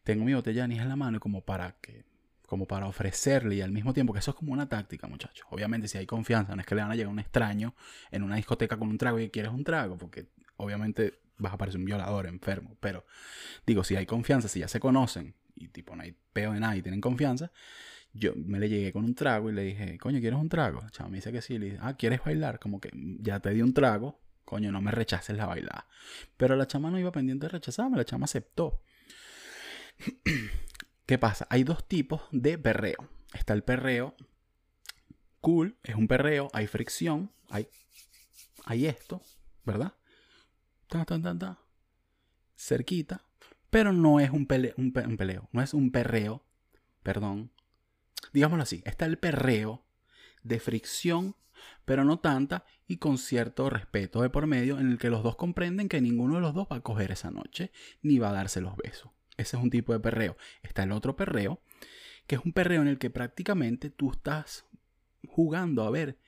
tengo 0.05 0.25
mi 0.25 0.35
botella 0.35 0.61
de 0.61 0.65
anís 0.65 0.81
en 0.81 0.89
la 0.89 0.97
mano 0.97 1.21
como 1.21 1.45
para 1.45 1.77
que 1.81 2.05
como 2.47 2.67
para 2.67 2.87
ofrecerle 2.87 3.57
y 3.57 3.61
al 3.63 3.73
mismo 3.73 3.93
tiempo 3.93 4.13
que 4.13 4.19
eso 4.19 4.31
es 4.31 4.37
como 4.37 4.53
una 4.53 4.69
táctica, 4.69 5.09
muchachos. 5.09 5.47
Obviamente, 5.51 5.89
si 5.89 5.99
hay 5.99 6.07
confianza, 6.07 6.55
no 6.55 6.61
es 6.61 6.67
que 6.67 6.75
le 6.75 6.83
van 6.83 6.91
a 6.91 6.95
llegar 6.95 7.11
un 7.11 7.19
extraño 7.19 7.75
en 8.11 8.23
una 8.23 8.37
discoteca 8.37 8.77
con 8.77 8.89
un 8.89 8.99
trago 8.99 9.19
y 9.19 9.31
quieres 9.31 9.51
un 9.51 9.65
trago, 9.65 9.97
porque 9.97 10.29
obviamente 10.57 11.21
vas 11.39 11.53
a 11.53 11.59
parecer 11.59 11.81
un 11.81 11.87
violador 11.87 12.27
enfermo. 12.27 12.77
Pero 12.81 13.05
digo, 13.67 13.85
si 13.85 13.97
hay 13.97 14.07
confianza, 14.07 14.49
si 14.49 14.61
ya 14.61 14.69
se 14.69 14.81
conocen 14.81 15.35
y 15.57 15.69
tipo 15.69 15.95
no 15.95 16.03
hay 16.03 16.17
peo 16.33 16.53
de 16.53 16.61
nada 16.61 16.77
y 16.77 16.83
tienen 16.83 17.01
confianza, 17.01 17.53
yo 18.13 18.33
me 18.37 18.59
le 18.59 18.69
llegué 18.69 18.93
con 18.93 19.05
un 19.05 19.15
trago 19.15 19.51
y 19.51 19.53
le 19.53 19.63
dije, 19.63 19.99
coño, 19.99 20.21
¿quieres 20.21 20.39
un 20.39 20.49
trago? 20.49 20.83
El 20.83 20.91
chavo 20.91 21.11
me 21.11 21.19
dice 21.19 21.33
que 21.33 21.43
sí. 21.43 21.59
Le 21.59 21.67
dije, 21.67 21.79
ah, 21.81 21.97
¿quieres 21.97 22.23
bailar? 22.25 22.59
Como 22.59 22.81
que 22.81 22.91
ya 23.21 23.41
te 23.41 23.51
di 23.51 23.61
un 23.61 23.75
trago, 23.75 24.21
coño, 24.45 24.71
no 24.71 24.81
me 24.81 24.91
rechaces 24.91 25.37
la 25.37 25.47
bailada. 25.47 25.87
Pero 26.37 26.57
la 26.57 26.67
chama 26.67 26.91
no 26.91 26.99
iba 26.99 27.11
pendiente 27.11 27.47
de 27.47 27.51
rechazarme, 27.51 27.97
la 27.97 28.05
chama 28.05 28.25
aceptó. 28.25 28.83
¿Qué 31.07 31.19
pasa? 31.19 31.47
Hay 31.51 31.65
dos 31.65 31.87
tipos 31.89 32.23
de 32.31 32.57
perreo. 32.57 33.09
Está 33.33 33.53
el 33.53 33.65
perreo 33.65 34.15
cool, 35.45 35.77
es 35.83 35.95
un 35.95 36.09
perreo, 36.09 36.49
hay 36.55 36.67
fricción, 36.67 37.31
hay, 37.51 37.69
hay 38.65 38.87
esto, 38.87 39.21
¿verdad? 39.67 39.93
Cerquita, 42.57 43.25
pero 43.71 43.93
no 43.93 44.21
es 44.21 44.31
un, 44.31 44.47
un, 44.77 45.17
peleo, 45.17 45.49
no 45.53 45.63
es 45.63 45.75
un 45.75 45.91
perreo, 45.91 46.45
perdón. 47.03 47.51
Digámoslo 48.33 48.63
así, 48.63 48.83
está 48.85 49.07
el 49.07 49.19
perreo 49.19 49.85
de 50.43 50.61
fricción, 50.61 51.37
pero 51.85 52.05
no 52.05 52.19
tanta 52.19 52.65
y 52.87 52.99
con 52.99 53.19
cierto 53.19 53.71
respeto 53.71 54.23
de 54.23 54.31
por 54.31 54.47
medio 54.47 54.79
en 54.79 54.91
el 54.91 54.99
que 54.99 55.11
los 55.11 55.23
dos 55.23 55.37
comprenden 55.37 55.89
que 55.89 56.01
ninguno 56.01 56.37
de 56.37 56.41
los 56.41 56.55
dos 56.55 56.69
va 56.71 56.77
a 56.77 56.83
coger 56.83 57.11
esa 57.11 57.31
noche 57.31 57.73
ni 58.03 58.19
va 58.19 58.31
a 58.31 58.35
darse 58.35 58.61
los 58.61 58.77
besos. 58.77 59.11
Ese 59.37 59.57
es 59.57 59.63
un 59.63 59.71
tipo 59.71 59.93
de 59.93 60.01
perreo. 60.01 60.37
Está 60.63 60.85
el 60.85 60.93
otro 60.93 61.17
perreo, 61.17 61.61
que 62.27 62.37
es 62.37 62.43
un 62.45 62.53
perreo 62.53 62.83
en 62.83 62.89
el 62.89 62.99
que 62.99 63.11
prácticamente 63.11 63.91
tú 63.91 64.13
estás 64.13 64.67
jugando 65.27 65.85
a 65.85 65.91
ver 65.91 66.19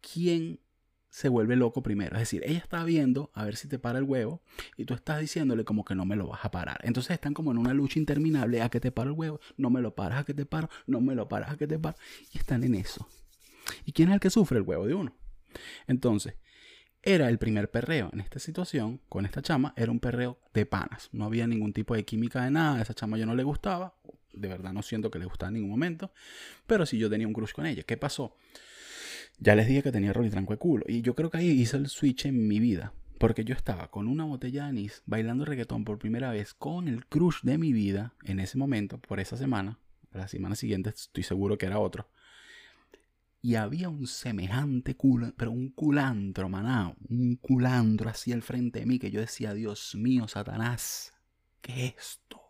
quién 0.00 0.60
se 1.08 1.28
vuelve 1.28 1.56
loco 1.56 1.82
primero. 1.82 2.16
Es 2.16 2.20
decir, 2.20 2.42
ella 2.44 2.58
está 2.58 2.84
viendo 2.84 3.30
a 3.34 3.44
ver 3.44 3.56
si 3.56 3.68
te 3.68 3.78
para 3.78 3.98
el 3.98 4.04
huevo 4.04 4.42
y 4.76 4.84
tú 4.84 4.94
estás 4.94 5.20
diciéndole 5.20 5.64
como 5.64 5.84
que 5.84 5.94
no 5.94 6.04
me 6.04 6.16
lo 6.16 6.28
vas 6.28 6.44
a 6.44 6.50
parar. 6.50 6.78
Entonces 6.82 7.12
están 7.12 7.34
como 7.34 7.50
en 7.50 7.58
una 7.58 7.74
lucha 7.74 7.98
interminable 7.98 8.62
a 8.62 8.68
que 8.68 8.80
te 8.80 8.92
paro 8.92 9.10
el 9.10 9.16
huevo, 9.16 9.40
no 9.56 9.70
me 9.70 9.80
lo 9.80 9.94
paras 9.94 10.20
a 10.20 10.24
que 10.24 10.34
te 10.34 10.46
paro, 10.46 10.68
no 10.86 11.00
me 11.00 11.14
lo 11.14 11.28
paras 11.28 11.50
a 11.50 11.56
que 11.56 11.66
te 11.66 11.78
paro. 11.78 11.96
Y 12.32 12.38
están 12.38 12.64
en 12.64 12.74
eso. 12.74 13.08
¿Y 13.84 13.92
quién 13.92 14.08
es 14.08 14.14
el 14.14 14.20
que 14.20 14.30
sufre 14.30 14.58
el 14.58 14.64
huevo 14.64 14.86
de 14.86 14.94
uno? 14.94 15.16
Entonces, 15.86 16.34
era 17.02 17.28
el 17.28 17.38
primer 17.38 17.70
perreo 17.70 18.10
en 18.12 18.20
esta 18.20 18.38
situación 18.38 19.00
con 19.08 19.24
esta 19.26 19.40
chama, 19.40 19.72
era 19.76 19.92
un 19.92 20.00
perreo 20.00 20.40
de 20.52 20.66
panas. 20.66 21.08
No 21.12 21.24
había 21.24 21.46
ningún 21.46 21.72
tipo 21.72 21.94
de 21.94 22.04
química 22.04 22.44
de 22.44 22.50
nada, 22.50 22.78
a 22.78 22.82
esa 22.82 22.94
chama 22.94 23.16
yo 23.16 23.26
no 23.26 23.34
le 23.34 23.44
gustaba, 23.44 23.94
de 24.32 24.48
verdad 24.48 24.72
no 24.72 24.82
siento 24.82 25.10
que 25.10 25.18
le 25.18 25.24
gustaba 25.24 25.48
en 25.48 25.54
ningún 25.54 25.70
momento, 25.70 26.12
pero 26.66 26.84
sí 26.84 26.98
yo 26.98 27.08
tenía 27.08 27.26
un 27.26 27.32
crush 27.32 27.52
con 27.52 27.64
ella. 27.64 27.84
¿Qué 27.84 27.96
pasó? 27.96 28.36
Ya 29.38 29.54
les 29.54 29.68
dije 29.68 29.82
que 29.82 29.92
tenía 29.92 30.12
rol 30.12 30.26
y 30.26 30.30
tranco 30.30 30.52
de 30.52 30.58
culo. 30.58 30.84
Y 30.88 31.02
yo 31.02 31.14
creo 31.14 31.30
que 31.30 31.38
ahí 31.38 31.50
hice 31.50 31.76
el 31.76 31.88
switch 31.88 32.26
en 32.26 32.48
mi 32.48 32.58
vida. 32.58 32.92
Porque 33.18 33.44
yo 33.44 33.54
estaba 33.54 33.90
con 33.90 34.08
una 34.08 34.24
botella 34.24 34.64
de 34.64 34.68
anís 34.70 35.02
bailando 35.06 35.44
reggaetón 35.44 35.84
por 35.84 35.98
primera 35.98 36.30
vez 36.30 36.52
con 36.54 36.88
el 36.88 37.06
crush 37.06 37.42
de 37.42 37.56
mi 37.56 37.72
vida 37.72 38.14
en 38.24 38.40
ese 38.40 38.58
momento, 38.58 38.98
por 38.98 39.20
esa 39.20 39.36
semana. 39.36 39.78
La 40.12 40.28
semana 40.28 40.54
siguiente 40.54 40.90
estoy 40.90 41.22
seguro 41.22 41.56
que 41.56 41.66
era 41.66 41.78
otro. 41.78 42.08
Y 43.40 43.54
había 43.54 43.88
un 43.88 44.06
semejante 44.06 44.96
culo, 44.96 45.32
pero 45.36 45.52
un 45.52 45.70
culantro, 45.70 46.48
maná, 46.48 46.94
un 47.08 47.36
culantro 47.36 48.10
así 48.10 48.32
al 48.32 48.42
frente 48.42 48.80
de 48.80 48.86
mí 48.86 48.98
que 48.98 49.10
yo 49.10 49.20
decía, 49.20 49.54
Dios 49.54 49.94
mío, 49.94 50.26
Satanás, 50.26 51.12
¿qué 51.60 51.86
es 51.86 51.94
esto? 51.96 52.40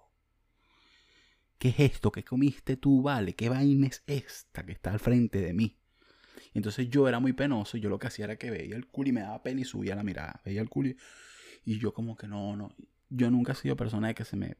¿Qué 1.59 1.68
es 1.68 1.81
esto? 1.81 2.11
¿Qué 2.11 2.25
comiste 2.25 2.77
tú, 2.77 3.03
vale? 3.03 3.35
¿Qué 3.35 3.49
vaina 3.49 3.88
es 3.88 4.03
esta 4.07 4.64
que 4.64 4.72
está 4.72 4.92
al 4.92 5.01
frente 5.01 5.40
de 5.40 5.53
mí? 5.53 5.77
Entonces 6.57 6.88
yo 6.88 7.07
era 7.07 7.21
muy 7.21 7.35
penoso 7.35 7.77
yo 7.77 7.90
lo 7.90 7.99
que 7.99 8.07
hacía 8.07 8.25
era 8.25 8.37
que 8.37 8.51
veía 8.51 8.77
el 8.77 8.87
culo 8.87 9.11
y 9.11 9.12
me 9.12 9.21
daba 9.21 9.42
pena 9.42 9.61
y 9.61 9.64
subía 9.64 9.95
la 9.95 10.03
mirada. 10.03 10.40
Veía 10.45 10.62
el 10.62 10.71
culo 10.71 10.90
y, 11.64 11.79
yo 11.79 11.92
como 11.92 12.16
que 12.16 12.29
no, 12.29 12.57
no. 12.57 12.75
Yo 13.11 13.31
nunca 13.31 13.53
he 13.53 13.55
sido 13.55 13.77
persona 13.77 14.09
de 14.09 14.14
que 14.14 14.25
se 14.25 14.37
me 14.37 14.57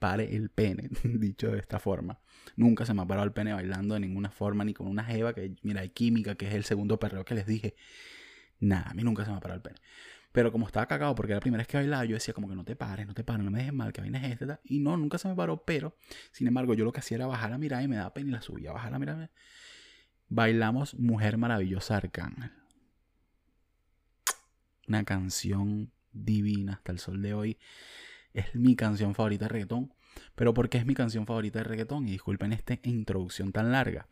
pare 0.00 0.34
el 0.34 0.50
pene, 0.50 0.90
dicho 1.04 1.52
de 1.52 1.60
esta 1.60 1.78
forma. 1.78 2.18
Nunca 2.56 2.84
se 2.84 2.92
me 2.92 3.02
ha 3.02 3.06
parado 3.06 3.24
el 3.24 3.32
pene 3.32 3.52
bailando 3.52 3.94
de 3.94 4.00
ninguna 4.00 4.30
forma, 4.30 4.64
ni 4.64 4.74
con 4.74 4.88
una 4.88 5.04
jeva 5.04 5.32
que, 5.32 5.54
mira, 5.62 5.82
hay 5.82 5.90
química, 5.90 6.34
que 6.34 6.48
es 6.48 6.54
el 6.54 6.64
segundo 6.64 6.98
perreo 6.98 7.24
que 7.24 7.34
les 7.34 7.46
dije. 7.46 7.76
Nada, 8.58 8.90
a 8.90 8.94
mí 8.94 9.02
nunca 9.04 9.24
se 9.24 9.30
me 9.30 9.36
ha 9.36 9.40
parado 9.40 9.58
el 9.58 9.62
pene. 9.62 9.76
Pero 10.32 10.50
como 10.52 10.66
estaba 10.66 10.86
cagado 10.86 11.14
porque 11.14 11.32
era 11.32 11.36
la 11.36 11.40
primera 11.40 11.60
vez 11.60 11.68
que 11.68 11.76
bailaba, 11.76 12.04
yo 12.04 12.14
decía 12.14 12.34
como 12.34 12.48
que 12.48 12.56
no 12.56 12.64
te 12.64 12.74
pares, 12.74 13.06
no 13.06 13.14
te 13.14 13.22
pares, 13.22 13.44
no 13.44 13.50
me 13.50 13.58
dejes 13.58 13.72
mal, 13.72 13.92
que 13.92 14.00
vaina 14.00 14.26
es 14.26 14.32
esta. 14.32 14.60
Y 14.64 14.80
no, 14.80 14.96
nunca 14.96 15.18
se 15.18 15.28
me 15.28 15.34
paró, 15.36 15.64
pero 15.64 15.96
sin 16.32 16.48
embargo 16.48 16.74
yo 16.74 16.84
lo 16.84 16.92
que 16.92 17.00
hacía 17.00 17.16
era 17.16 17.26
bajar 17.26 17.50
la 17.50 17.58
mirada 17.58 17.82
y 17.82 17.88
me 17.88 17.96
daba 17.96 18.12
pena 18.12 18.28
y 18.30 18.32
la 18.32 18.42
subía, 18.42 18.72
bajar 18.72 18.90
la 18.90 18.98
mirada 18.98 19.30
bailamos 20.28 20.94
Mujer 20.94 21.38
Maravillosa 21.38 21.96
Arcángel. 21.96 22.52
una 24.88 25.04
canción 25.04 25.90
divina 26.12 26.74
hasta 26.74 26.92
el 26.92 26.98
sol 26.98 27.20
de 27.20 27.34
hoy. 27.34 27.58
Es 28.32 28.54
mi 28.54 28.76
canción 28.76 29.14
favorita 29.14 29.46
de 29.46 29.48
reggaetón. 29.48 29.92
Pero 30.34 30.54
¿por 30.54 30.68
qué 30.68 30.78
es 30.78 30.86
mi 30.86 30.94
canción 30.94 31.26
favorita 31.26 31.58
de 31.58 31.64
reggaetón? 31.64 32.06
Y 32.06 32.12
disculpen 32.12 32.52
esta 32.52 32.78
introducción 32.84 33.52
tan 33.52 33.72
larga. 33.72 34.06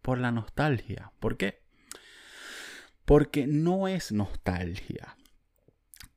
Por 0.00 0.18
la 0.18 0.32
nostalgia. 0.32 1.12
¿Por 1.20 1.36
qué? 1.36 1.62
Porque 3.04 3.46
no 3.46 3.86
es 3.88 4.10
nostalgia. 4.10 5.16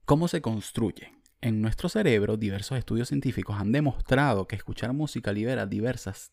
¿Cómo 0.05 0.27
se 0.27 0.41
construye? 0.41 1.13
En 1.41 1.61
nuestro 1.61 1.89
cerebro, 1.89 2.37
diversos 2.37 2.77
estudios 2.77 3.09
científicos 3.09 3.57
han 3.59 3.71
demostrado 3.71 4.47
que 4.47 4.55
escuchar 4.55 4.93
música 4.93 5.31
libera 5.31 5.67
diversas 5.67 6.31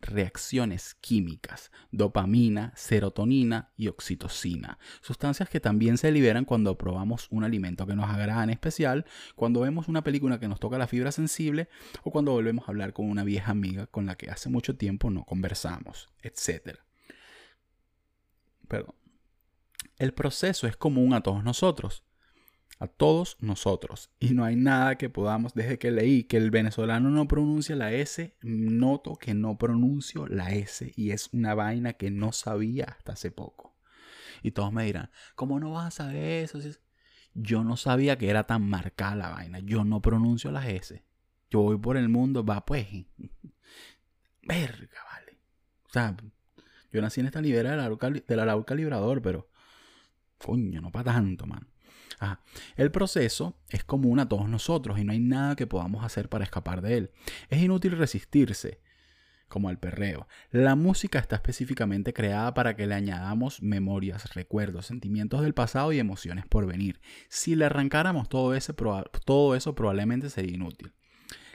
reacciones 0.00 0.94
químicas, 1.00 1.70
dopamina, 1.90 2.72
serotonina 2.76 3.72
y 3.76 3.88
oxitocina, 3.88 4.78
sustancias 5.00 5.48
que 5.48 5.60
también 5.60 5.98
se 5.98 6.12
liberan 6.12 6.44
cuando 6.44 6.78
probamos 6.78 7.26
un 7.30 7.44
alimento 7.44 7.86
que 7.86 7.96
nos 7.96 8.08
agrada 8.08 8.44
en 8.44 8.50
especial, 8.50 9.06
cuando 9.34 9.60
vemos 9.60 9.88
una 9.88 10.04
película 10.04 10.38
que 10.38 10.48
nos 10.48 10.60
toca 10.60 10.78
la 10.78 10.86
fibra 10.86 11.12
sensible 11.12 11.68
o 12.02 12.10
cuando 12.10 12.32
volvemos 12.32 12.68
a 12.68 12.72
hablar 12.72 12.92
con 12.92 13.10
una 13.10 13.24
vieja 13.24 13.50
amiga 13.50 13.86
con 13.86 14.06
la 14.06 14.16
que 14.16 14.30
hace 14.30 14.48
mucho 14.48 14.76
tiempo 14.76 15.10
no 15.10 15.24
conversamos, 15.24 16.08
etc. 16.22 16.78
Perdón. 18.68 18.94
El 19.96 20.14
proceso 20.14 20.68
es 20.68 20.76
común 20.76 21.12
a 21.12 21.22
todos 21.22 21.42
nosotros 21.42 22.04
a 22.78 22.86
todos 22.86 23.36
nosotros. 23.40 24.10
Y 24.20 24.34
no 24.34 24.44
hay 24.44 24.56
nada 24.56 24.96
que 24.96 25.10
podamos, 25.10 25.54
desde 25.54 25.78
que 25.78 25.90
leí 25.90 26.24
que 26.24 26.36
el 26.36 26.50
venezolano 26.50 27.10
no 27.10 27.26
pronuncia 27.26 27.74
la 27.76 27.92
S, 27.92 28.36
noto 28.42 29.16
que 29.16 29.34
no 29.34 29.58
pronuncio 29.58 30.26
la 30.26 30.50
S 30.50 30.92
y 30.96 31.10
es 31.10 31.30
una 31.32 31.54
vaina 31.54 31.94
que 31.94 32.10
no 32.10 32.32
sabía 32.32 32.84
hasta 32.84 33.12
hace 33.12 33.30
poco. 33.30 33.76
Y 34.42 34.52
todos 34.52 34.72
me 34.72 34.84
dirán, 34.84 35.10
¿cómo 35.34 35.58
no 35.58 35.72
vas 35.72 35.86
a 35.86 36.04
saber 36.04 36.44
eso? 36.44 36.60
Yo 37.34 37.64
no 37.64 37.76
sabía 37.76 38.16
que 38.16 38.30
era 38.30 38.44
tan 38.44 38.68
marcada 38.68 39.16
la 39.16 39.28
vaina. 39.30 39.58
Yo 39.58 39.84
no 39.84 40.00
pronuncio 40.00 40.50
las 40.52 40.66
S. 40.66 41.02
Yo 41.50 41.60
voy 41.60 41.78
por 41.78 41.96
el 41.96 42.08
mundo, 42.08 42.44
va 42.44 42.64
pues. 42.64 42.86
Verga, 44.42 45.00
vale. 45.12 45.38
O 45.86 45.90
sea, 45.90 46.16
yo 46.92 47.00
nací 47.02 47.20
en 47.20 47.26
esta 47.26 47.40
libera 47.40 47.70
de 47.72 48.36
la 48.36 48.42
Arauca 48.42 48.74
Librador, 48.74 49.20
pero 49.20 49.48
coño, 50.38 50.80
no 50.80 50.90
para 50.92 51.12
tanto, 51.12 51.46
man. 51.46 51.66
El 52.76 52.90
proceso 52.90 53.56
es 53.70 53.84
común 53.84 54.18
a 54.20 54.28
todos 54.28 54.48
nosotros 54.48 54.98
y 54.98 55.04
no 55.04 55.12
hay 55.12 55.20
nada 55.20 55.56
que 55.56 55.66
podamos 55.66 56.04
hacer 56.04 56.28
para 56.28 56.44
escapar 56.44 56.82
de 56.82 56.96
él. 56.96 57.10
Es 57.48 57.62
inútil 57.62 57.96
resistirse, 57.96 58.80
como 59.48 59.68
al 59.68 59.78
perreo. 59.78 60.28
La 60.50 60.74
música 60.74 61.18
está 61.18 61.36
específicamente 61.36 62.12
creada 62.12 62.54
para 62.54 62.76
que 62.76 62.86
le 62.86 62.94
añadamos 62.94 63.62
memorias, 63.62 64.34
recuerdos, 64.34 64.86
sentimientos 64.86 65.42
del 65.42 65.54
pasado 65.54 65.92
y 65.92 65.98
emociones 65.98 66.46
por 66.46 66.66
venir. 66.66 67.00
Si 67.28 67.54
le 67.54 67.64
arrancáramos 67.64 68.28
todo, 68.28 68.54
ese, 68.54 68.74
todo 68.74 69.56
eso 69.56 69.74
probablemente 69.74 70.30
sería 70.30 70.54
inútil. 70.54 70.92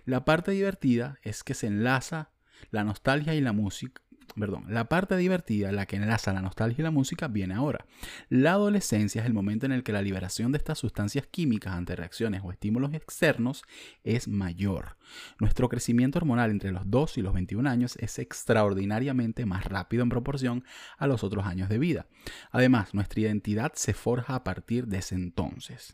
La 0.05 0.25
parte 0.25 0.51
divertida 0.51 1.17
es 1.21 1.43
que 1.43 1.53
se 1.53 1.67
enlaza 1.67 2.31
la 2.71 2.83
nostalgia 2.83 3.35
y 3.35 3.41
la 3.41 3.53
música 3.53 4.01
perdón, 4.37 4.65
la 4.69 4.89
parte 4.89 5.15
divertida, 5.17 5.71
la 5.71 5.85
que 5.85 5.95
enlaza 5.95 6.33
la 6.33 6.41
nostalgia 6.41 6.81
y 6.81 6.83
la 6.83 6.91
música, 6.91 7.27
viene 7.27 7.53
ahora. 7.53 7.85
La 8.29 8.53
adolescencia 8.53 9.21
es 9.21 9.27
el 9.27 9.33
momento 9.33 9.65
en 9.65 9.71
el 9.71 9.83
que 9.83 9.93
la 9.93 10.01
liberación 10.01 10.51
de 10.51 10.57
estas 10.57 10.79
sustancias 10.79 11.27
químicas 11.27 11.73
ante 11.73 11.95
reacciones 11.95 12.41
o 12.43 12.51
estímulos 12.51 12.93
externos 12.93 13.63
es 14.03 14.27
mayor. 14.27 14.97
Nuestro 15.39 15.69
crecimiento 15.69 16.19
hormonal 16.19 16.51
entre 16.51 16.71
los 16.71 16.89
2 16.89 17.17
y 17.17 17.21
los 17.21 17.33
21 17.33 17.69
años 17.69 17.95
es 17.97 18.19
extraordinariamente 18.19 19.45
más 19.45 19.65
rápido 19.65 20.03
en 20.03 20.09
proporción 20.09 20.63
a 20.97 21.07
los 21.07 21.23
otros 21.23 21.45
años 21.45 21.69
de 21.69 21.79
vida. 21.79 22.07
Además, 22.51 22.93
nuestra 22.93 23.21
identidad 23.21 23.73
se 23.75 23.93
forja 23.93 24.35
a 24.35 24.43
partir 24.43 24.87
de 24.87 24.97
ese 24.97 25.15
entonces. 25.15 25.93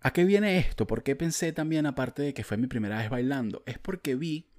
¿A 0.00 0.12
qué 0.12 0.24
viene 0.24 0.58
esto? 0.58 0.86
¿Por 0.86 1.04
qué 1.04 1.14
pensé 1.14 1.52
también, 1.52 1.86
aparte 1.86 2.22
de 2.22 2.34
que 2.34 2.42
fue 2.42 2.56
mi 2.56 2.66
primera 2.66 2.98
vez 2.98 3.08
bailando? 3.08 3.62
Es 3.66 3.78
porque 3.78 4.16
vi 4.16 4.51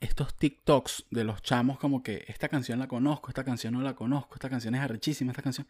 estos 0.00 0.34
TikToks 0.36 1.06
de 1.10 1.24
los 1.24 1.42
chamos 1.42 1.78
como 1.78 2.02
que 2.02 2.24
esta 2.28 2.48
canción 2.48 2.78
la 2.78 2.88
conozco, 2.88 3.28
esta 3.28 3.44
canción 3.44 3.74
no 3.74 3.82
la 3.82 3.94
conozco, 3.94 4.34
esta 4.34 4.48
canción 4.50 4.74
es 4.74 4.80
arrechísima, 4.80 5.32
esta 5.32 5.42
canción. 5.42 5.66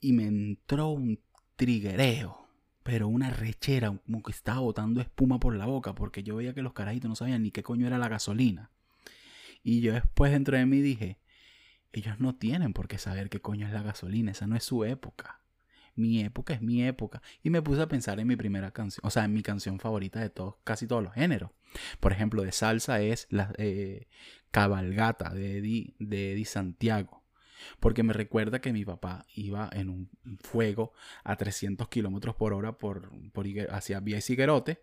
Y 0.00 0.12
me 0.12 0.26
entró 0.26 0.88
un 0.88 1.20
triguereo, 1.56 2.48
pero 2.82 3.08
una 3.08 3.30
rechera, 3.30 3.96
como 4.04 4.22
que 4.22 4.32
estaba 4.32 4.60
botando 4.60 5.00
espuma 5.00 5.38
por 5.38 5.54
la 5.54 5.66
boca, 5.66 5.94
porque 5.94 6.22
yo 6.22 6.36
veía 6.36 6.54
que 6.54 6.62
los 6.62 6.72
carajitos 6.72 7.08
no 7.08 7.16
sabían 7.16 7.42
ni 7.42 7.50
qué 7.50 7.62
coño 7.62 7.86
era 7.86 7.98
la 7.98 8.08
gasolina. 8.08 8.70
Y 9.62 9.80
yo 9.80 9.92
después 9.92 10.32
dentro 10.32 10.56
de 10.56 10.66
mí 10.66 10.80
dije, 10.80 11.18
ellos 11.92 12.18
no 12.18 12.34
tienen 12.34 12.72
por 12.72 12.88
qué 12.88 12.98
saber 12.98 13.28
qué 13.28 13.40
coño 13.40 13.66
es 13.66 13.72
la 13.72 13.82
gasolina, 13.82 14.32
esa 14.32 14.46
no 14.46 14.56
es 14.56 14.64
su 14.64 14.84
época 14.84 15.41
mi 15.94 16.20
época 16.20 16.54
es 16.54 16.62
mi 16.62 16.82
época. 16.84 17.22
Y 17.42 17.50
me 17.50 17.62
puse 17.62 17.82
a 17.82 17.88
pensar 17.88 18.20
en 18.20 18.26
mi 18.26 18.36
primera 18.36 18.72
canción, 18.72 19.06
o 19.06 19.10
sea, 19.10 19.24
en 19.24 19.32
mi 19.32 19.42
canción 19.42 19.78
favorita 19.78 20.20
de 20.20 20.30
todos, 20.30 20.56
casi 20.64 20.86
todos 20.86 21.02
los 21.02 21.14
géneros. 21.14 21.50
Por 22.00 22.12
ejemplo, 22.12 22.42
de 22.42 22.52
salsa 22.52 23.00
es 23.00 23.26
la 23.30 23.52
eh, 23.58 24.08
Cabalgata 24.50 25.30
de 25.30 25.58
Eddie, 25.58 25.94
de 25.98 26.42
Santiago. 26.44 27.22
Porque 27.78 28.02
me 28.02 28.12
recuerda 28.12 28.60
que 28.60 28.72
mi 28.72 28.84
papá 28.84 29.24
iba 29.34 29.70
en 29.72 29.88
un 29.88 30.10
fuego 30.40 30.92
a 31.22 31.36
300 31.36 31.88
kilómetros 31.88 32.34
por 32.34 32.52
hora 32.52 32.72
por, 32.72 33.12
por, 33.30 33.46
hacia 33.70 34.00
Vía 34.00 34.18
y 34.18 34.20
Siguerote 34.20 34.82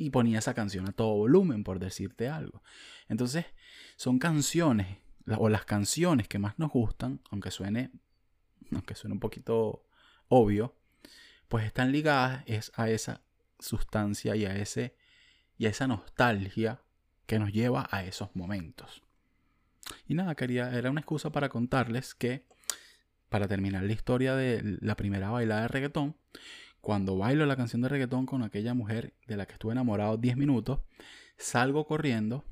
y 0.00 0.08
ponía 0.08 0.38
esa 0.38 0.54
canción 0.54 0.88
a 0.88 0.92
todo 0.92 1.14
volumen, 1.14 1.62
por 1.62 1.78
decirte 1.78 2.28
algo. 2.28 2.62
Entonces, 3.08 3.44
son 3.96 4.18
canciones, 4.18 4.96
o 5.26 5.50
las 5.50 5.66
canciones 5.66 6.26
que 6.26 6.38
más 6.38 6.58
nos 6.58 6.70
gustan, 6.70 7.20
aunque 7.30 7.50
suene, 7.50 7.90
aunque 8.72 8.94
suene 8.94 9.12
un 9.12 9.20
poquito 9.20 9.84
obvio, 10.30 10.74
pues 11.48 11.66
están 11.66 11.92
ligadas 11.92 12.44
es 12.46 12.72
a 12.76 12.88
esa 12.88 13.20
sustancia 13.58 14.36
y 14.36 14.46
a, 14.46 14.56
ese, 14.56 14.94
y 15.58 15.66
a 15.66 15.68
esa 15.68 15.86
nostalgia 15.86 16.80
que 17.26 17.38
nos 17.38 17.52
lleva 17.52 17.88
a 17.90 18.04
esos 18.04 18.34
momentos. 18.34 19.02
Y 20.06 20.14
nada, 20.14 20.34
quería, 20.36 20.70
era 20.70 20.90
una 20.90 21.00
excusa 21.00 21.30
para 21.30 21.48
contarles 21.48 22.14
que, 22.14 22.46
para 23.28 23.48
terminar 23.48 23.82
la 23.82 23.92
historia 23.92 24.34
de 24.34 24.78
la 24.80 24.96
primera 24.96 25.30
bailada 25.30 25.62
de 25.62 25.68
reggaetón, 25.68 26.16
cuando 26.80 27.18
bailo 27.18 27.44
la 27.44 27.56
canción 27.56 27.82
de 27.82 27.88
reggaetón 27.88 28.24
con 28.24 28.42
aquella 28.42 28.72
mujer 28.72 29.14
de 29.26 29.36
la 29.36 29.46
que 29.46 29.54
estuve 29.54 29.72
enamorado 29.72 30.16
10 30.16 30.36
minutos, 30.36 30.80
salgo 31.36 31.86
corriendo. 31.86 32.44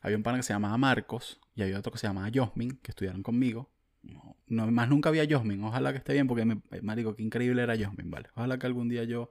había 0.00 0.16
un 0.16 0.22
pana 0.22 0.38
que 0.38 0.42
se 0.42 0.52
llamaba 0.54 0.78
Marcos 0.78 1.40
y 1.54 1.62
había 1.62 1.78
otro 1.78 1.92
que 1.92 1.98
se 1.98 2.06
llamaba 2.06 2.30
Josmin, 2.34 2.78
que 2.82 2.90
estudiaron 2.90 3.22
conmigo. 3.22 3.71
No, 4.02 4.70
más 4.70 4.88
nunca 4.88 5.08
había 5.08 5.26
Josmin. 5.28 5.62
Ojalá 5.64 5.92
que 5.92 5.98
esté 5.98 6.12
bien, 6.12 6.26
porque 6.26 6.44
me, 6.44 6.60
eh, 6.72 6.82
marico, 6.82 7.14
qué 7.14 7.22
increíble 7.22 7.62
era 7.62 7.76
Josmin, 7.76 8.10
¿vale? 8.10 8.28
Ojalá 8.34 8.58
que 8.58 8.66
algún 8.66 8.88
día 8.88 9.04
yo 9.04 9.30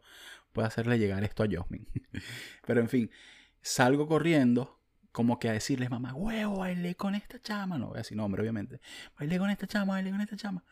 pueda 0.54 0.68
hacerle 0.68 0.98
llegar 0.98 1.24
esto 1.24 1.44
a 1.44 1.48
Josmin. 1.52 1.88
Pero 2.66 2.82
en 2.82 2.90
fin, 2.90 3.12
salgo 3.62 4.08
corriendo 4.08 4.80
como 5.12 5.40
que 5.40 5.50
a 5.50 5.54
decirles, 5.54 5.90
mamá, 5.90 6.14
huevo, 6.14 6.60
bailé 6.60 6.96
con 6.96 7.16
esta 7.16 7.40
chama. 7.42 7.78
No 7.78 7.88
voy 7.88 7.96
a 7.96 7.98
decir 8.00 8.18
nombre, 8.18 8.42
obviamente. 8.42 8.80
Bailé 9.20 9.38
con 9.38 9.50
esta 9.50 9.68
chama, 9.68 9.94
bailé 9.94 10.12
con 10.12 10.22
esta 10.22 10.38
chama. 10.38 10.64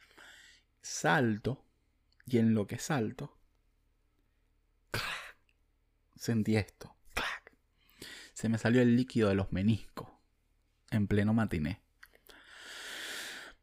Salto, 0.81 1.65
y 2.25 2.37
en 2.37 2.53
lo 2.53 2.65
que 2.67 2.79
salto, 2.79 3.37
sentí 6.15 6.55
esto. 6.55 6.95
Se 8.33 8.47
me 8.47 8.57
salió 8.57 8.81
el 8.81 8.95
líquido 8.95 9.27
de 9.27 9.35
los 9.35 9.51
meniscos 9.51 10.07
en 10.91 11.07
pleno 11.07 11.33
matiné. 11.33 11.81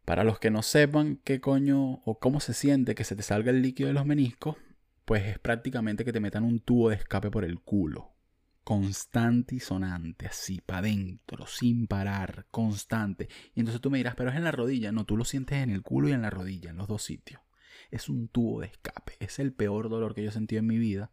Para 0.06 0.22
los 0.22 0.38
que 0.38 0.52
no 0.52 0.62
sepan 0.62 1.16
qué 1.24 1.40
coño 1.40 1.94
o 2.04 2.20
cómo 2.20 2.38
se 2.38 2.54
siente 2.54 2.94
que 2.94 3.02
se 3.02 3.16
te 3.16 3.24
salga 3.24 3.50
el 3.50 3.60
líquido 3.60 3.88
de 3.88 3.92
los 3.92 4.06
meniscos, 4.06 4.56
pues 5.04 5.26
es 5.26 5.40
prácticamente 5.40 6.04
que 6.04 6.12
te 6.12 6.20
metan 6.20 6.44
un 6.44 6.60
tubo 6.60 6.90
de 6.90 6.94
escape 6.94 7.28
por 7.28 7.44
el 7.44 7.58
culo. 7.58 8.14
Constante 8.62 9.56
y 9.56 9.60
sonante, 9.60 10.28
así, 10.28 10.60
para 10.60 10.78
adentro, 10.78 11.48
sin 11.48 11.88
parar, 11.88 12.46
constante. 12.52 13.28
Y 13.52 13.58
entonces 13.58 13.80
tú 13.80 13.90
me 13.90 13.98
dirás, 13.98 14.14
pero 14.14 14.30
es 14.30 14.36
en 14.36 14.44
la 14.44 14.52
rodilla. 14.52 14.92
No, 14.92 15.06
tú 15.06 15.16
lo 15.16 15.24
sientes 15.24 15.58
en 15.58 15.70
el 15.70 15.82
culo 15.82 16.08
y 16.08 16.12
en 16.12 16.22
la 16.22 16.30
rodilla, 16.30 16.70
en 16.70 16.76
los 16.76 16.86
dos 16.86 17.02
sitios. 17.02 17.42
Es 17.90 18.08
un 18.08 18.28
tubo 18.28 18.60
de 18.60 18.68
escape. 18.68 19.16
Es 19.18 19.40
el 19.40 19.52
peor 19.52 19.88
dolor 19.88 20.14
que 20.14 20.22
yo 20.22 20.28
he 20.28 20.32
sentido 20.32 20.60
en 20.60 20.68
mi 20.68 20.78
vida. 20.78 21.10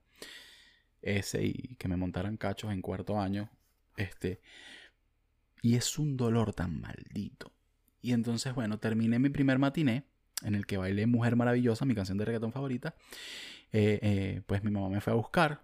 Ese 1.01 1.43
y 1.45 1.77
que 1.79 1.87
me 1.87 1.97
montaran 1.97 2.37
cachos 2.37 2.71
en 2.71 2.83
cuarto 2.83 3.19
año. 3.19 3.49
Este. 3.97 4.39
Y 5.63 5.77
es 5.77 5.97
un 5.97 6.15
dolor 6.15 6.53
tan 6.53 6.79
maldito 6.79 7.52
y 8.03 8.11
entonces, 8.11 8.53
bueno, 8.53 8.79
terminé 8.79 9.17
mi 9.17 9.29
primer 9.29 9.57
matiné 9.59 10.03
en 10.43 10.55
el 10.55 10.65
que 10.65 10.75
bailé 10.75 11.07
Mujer 11.07 11.37
Maravillosa, 11.37 11.85
mi 11.85 11.95
canción 11.95 12.17
de 12.17 12.25
reggaetón 12.25 12.51
favorita. 12.51 12.95
Eh, 13.71 13.97
eh, 14.01 14.41
pues 14.45 14.61
mi 14.61 14.71
mamá 14.71 14.89
me 14.89 14.99
fue 14.99 15.13
a 15.13 15.15
buscar. 15.15 15.61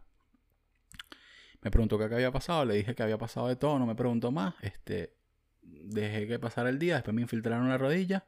Me 1.62 1.70
preguntó 1.70 1.98
qué 1.98 2.06
había 2.06 2.32
pasado, 2.32 2.64
le 2.64 2.76
dije 2.76 2.96
que 2.96 3.04
había 3.04 3.18
pasado 3.18 3.50
de 3.50 3.58
todo, 3.58 3.78
no 3.78 3.86
me 3.86 3.94
preguntó 3.94 4.32
más. 4.32 4.56
Este, 4.62 5.14
dejé 5.62 6.28
que 6.28 6.40
pasara 6.40 6.70
el 6.70 6.80
día, 6.80 6.96
después 6.96 7.14
me 7.14 7.22
infiltraron 7.22 7.68
la 7.68 7.78
rodilla. 7.78 8.24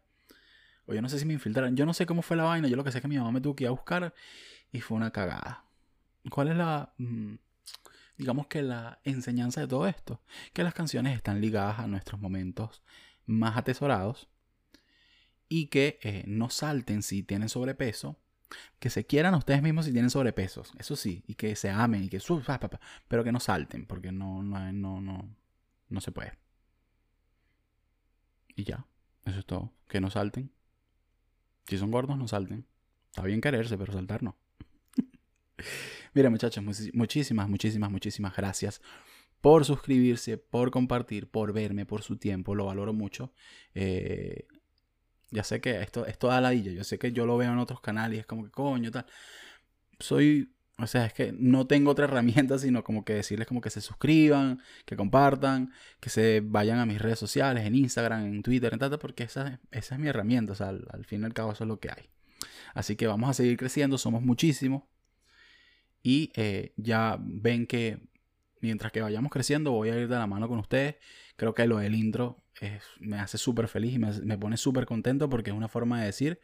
O 0.88 0.94
yo 0.94 1.02
no 1.02 1.08
sé 1.08 1.18
si 1.18 1.26
me 1.26 1.34
infiltraron, 1.34 1.78
yo 1.78 1.86
no 1.86 1.94
sé 1.94 2.06
cómo 2.06 2.22
fue 2.22 2.36
la 2.36 2.44
vaina, 2.44 2.68
yo 2.68 2.76
lo 2.76 2.84
que 2.84 2.92
sé 2.92 2.98
es 2.98 3.02
que 3.02 3.08
mi 3.08 3.18
mamá 3.18 3.32
me 3.32 3.40
tuvo 3.40 3.56
que 3.56 3.64
ir 3.64 3.70
a 3.70 3.72
buscar 3.72 4.14
y 4.74 4.82
fue 4.82 4.98
una 4.98 5.12
cagada. 5.12 5.64
¿Cuál 6.30 6.50
es 6.50 6.58
la, 6.58 6.94
mm, 6.98 7.36
digamos 8.18 8.48
que 8.48 8.62
la 8.62 9.00
enseñanza 9.06 9.62
de 9.62 9.68
todo 9.70 9.88
esto? 9.88 10.22
Que 10.52 10.64
las 10.64 10.74
canciones 10.74 11.16
están 11.16 11.40
ligadas 11.40 11.80
a 11.80 11.88
nuestros 11.88 12.20
momentos 12.20 12.84
más 13.26 13.58
atesorados 13.58 14.28
y 15.50 15.68
que 15.68 16.00
eh, 16.02 16.24
no 16.28 16.50
salten 16.50 17.04
si 17.04 17.24
tienen 17.24 17.50
sobrepeso, 17.50 18.18
que 18.80 18.90
se 18.90 19.06
quieran 19.06 19.34
ustedes 19.36 19.62
mismos 19.62 19.86
si 19.86 19.92
tienen 19.92 20.10
sobrepeso, 20.10 20.64
eso 20.78 20.96
sí, 20.96 21.24
y 21.28 21.36
que 21.36 21.56
se 21.56 21.70
amen 21.70 22.04
y 22.04 22.10
que 22.10 22.22
pero 23.08 23.24
que 23.24 23.32
no 23.32 23.40
salten, 23.40 23.86
porque 23.86 24.12
no, 24.12 24.44
no, 24.44 24.72
no, 24.72 25.02
no, 25.02 25.30
no 25.90 26.02
se 26.02 26.12
puede. 26.12 26.38
Y 28.56 28.64
ya, 28.64 28.86
eso 29.26 29.40
es 29.40 29.46
todo, 29.46 29.74
que 29.88 30.02
no 30.02 30.10
salten. 30.10 30.52
Si 31.68 31.78
son 31.78 31.92
gordos, 31.92 32.18
no 32.18 32.28
salten. 32.28 32.66
Está 33.10 33.24
bien 33.24 33.42
quererse, 33.42 33.78
pero 33.78 33.94
saltar 33.94 34.24
no. 34.24 34.38
Mira, 36.14 36.30
muchachos, 36.30 36.64
muchísimas, 36.94 37.50
muchísimas, 37.50 37.92
muchísimas 37.92 38.36
gracias 38.36 38.82
por 39.42 39.66
suscribirse, 39.66 40.38
por 40.38 40.72
compartir, 40.72 41.28
por 41.28 41.52
verme, 41.52 41.86
por 41.86 42.04
su 42.04 42.18
tiempo. 42.18 42.56
Lo 42.56 42.66
valoro 42.66 42.94
mucho. 42.94 43.34
Eh, 43.74 44.46
ya 45.32 45.44
sé 45.44 45.62
que 45.62 45.82
esto 45.82 46.06
es 46.06 46.18
toda 46.20 46.40
ladilla. 46.42 46.72
Yo 46.72 46.84
sé 46.84 47.00
que 47.00 47.12
yo 47.12 47.26
lo 47.26 47.38
veo 47.38 47.52
en 47.52 47.58
otros 47.58 47.82
canales 47.82 48.20
es 48.20 48.26
como 48.26 48.44
que 48.44 48.52
coño, 48.52 48.92
tal. 48.92 49.06
Soy. 50.00 50.54
O 50.78 50.88
sea, 50.88 51.06
es 51.06 51.14
que 51.14 51.32
no 51.38 51.68
tengo 51.68 51.92
otra 51.92 52.06
herramienta 52.06 52.58
sino 52.58 52.84
como 52.84 53.06
que 53.06 53.14
decirles 53.14 53.48
como 53.48 53.62
que 53.62 53.70
se 53.70 53.82
suscriban, 53.82 54.62
que 54.86 54.96
compartan, 54.96 55.72
que 56.00 56.10
se 56.10 56.42
vayan 56.44 56.80
a 56.80 56.88
mis 56.88 57.00
redes 57.00 57.20
sociales, 57.20 57.66
en 57.66 57.76
Instagram, 57.76 58.26
en 58.26 58.42
Twitter, 58.42 58.74
en 58.74 58.80
tal, 58.80 58.98
porque 58.98 59.24
esa, 59.24 59.60
esa 59.72 59.96
es 59.96 60.02
mi 60.02 60.08
herramienta. 60.08 60.54
O 60.54 60.56
sea, 60.56 60.70
al, 60.70 61.06
fin 61.06 61.22
y 61.22 61.26
al 61.26 61.34
cabo 61.34 61.52
eso 61.52 61.64
es 61.66 61.68
lo 61.68 61.80
que 61.80 61.90
hay. 61.90 62.10
Así 62.74 62.96
que 62.96 63.08
vamos 63.08 63.30
a 63.30 63.34
seguir 63.34 63.58
creciendo, 63.58 63.98
somos 63.98 64.24
muchísimos. 64.24 64.84
Y 66.04 66.32
eh, 66.36 66.74
ya 66.78 67.18
ven 67.20 67.68
que 67.68 68.00
mientras 68.62 68.92
que 68.92 69.02
vayamos 69.02 69.32
creciendo 69.32 69.72
voy 69.72 69.90
a 69.90 69.98
ir 69.98 70.08
de 70.08 70.16
la 70.16 70.28
mano 70.28 70.48
con 70.48 70.60
ustedes. 70.60 70.96
Creo 71.36 71.54
que 71.54 71.68
lo 71.68 71.78
del 71.78 71.96
intro 71.96 72.38
me 73.00 73.20
hace 73.20 73.38
súper 73.38 73.68
feliz 73.68 73.96
y 73.96 74.00
me, 74.00 74.38
pone 74.38 74.58
súper 74.58 74.86
contento 74.86 75.30
porque 75.30 75.50
es 75.50 75.56
una 75.56 75.68
forma 75.68 76.00
de 76.00 76.06
decir, 76.06 76.40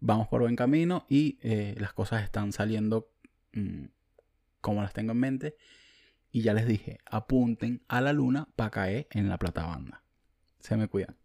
vamos 0.00 0.28
por 0.28 0.42
buen 0.42 0.56
camino 0.56 1.06
y 1.08 1.38
eh, 1.42 1.74
las 1.78 1.92
cosas 1.92 2.22
están 2.22 2.52
saliendo 2.52 3.10
mm, 3.52 3.86
como 4.60 4.82
las 4.82 4.92
tengo 4.92 5.12
en 5.12 5.18
mente. 5.18 5.56
Y 6.30 6.42
ya 6.42 6.54
les 6.54 6.66
dije, 6.66 6.98
apunten 7.04 7.82
a 7.88 8.00
la 8.00 8.12
luna 8.12 8.48
para 8.56 8.70
caer 8.70 9.06
en 9.10 9.28
la 9.28 9.38
plata 9.38 9.66
banda. 9.66 10.02
Se 10.60 10.76
me 10.76 10.88
cuidan. 10.88 11.21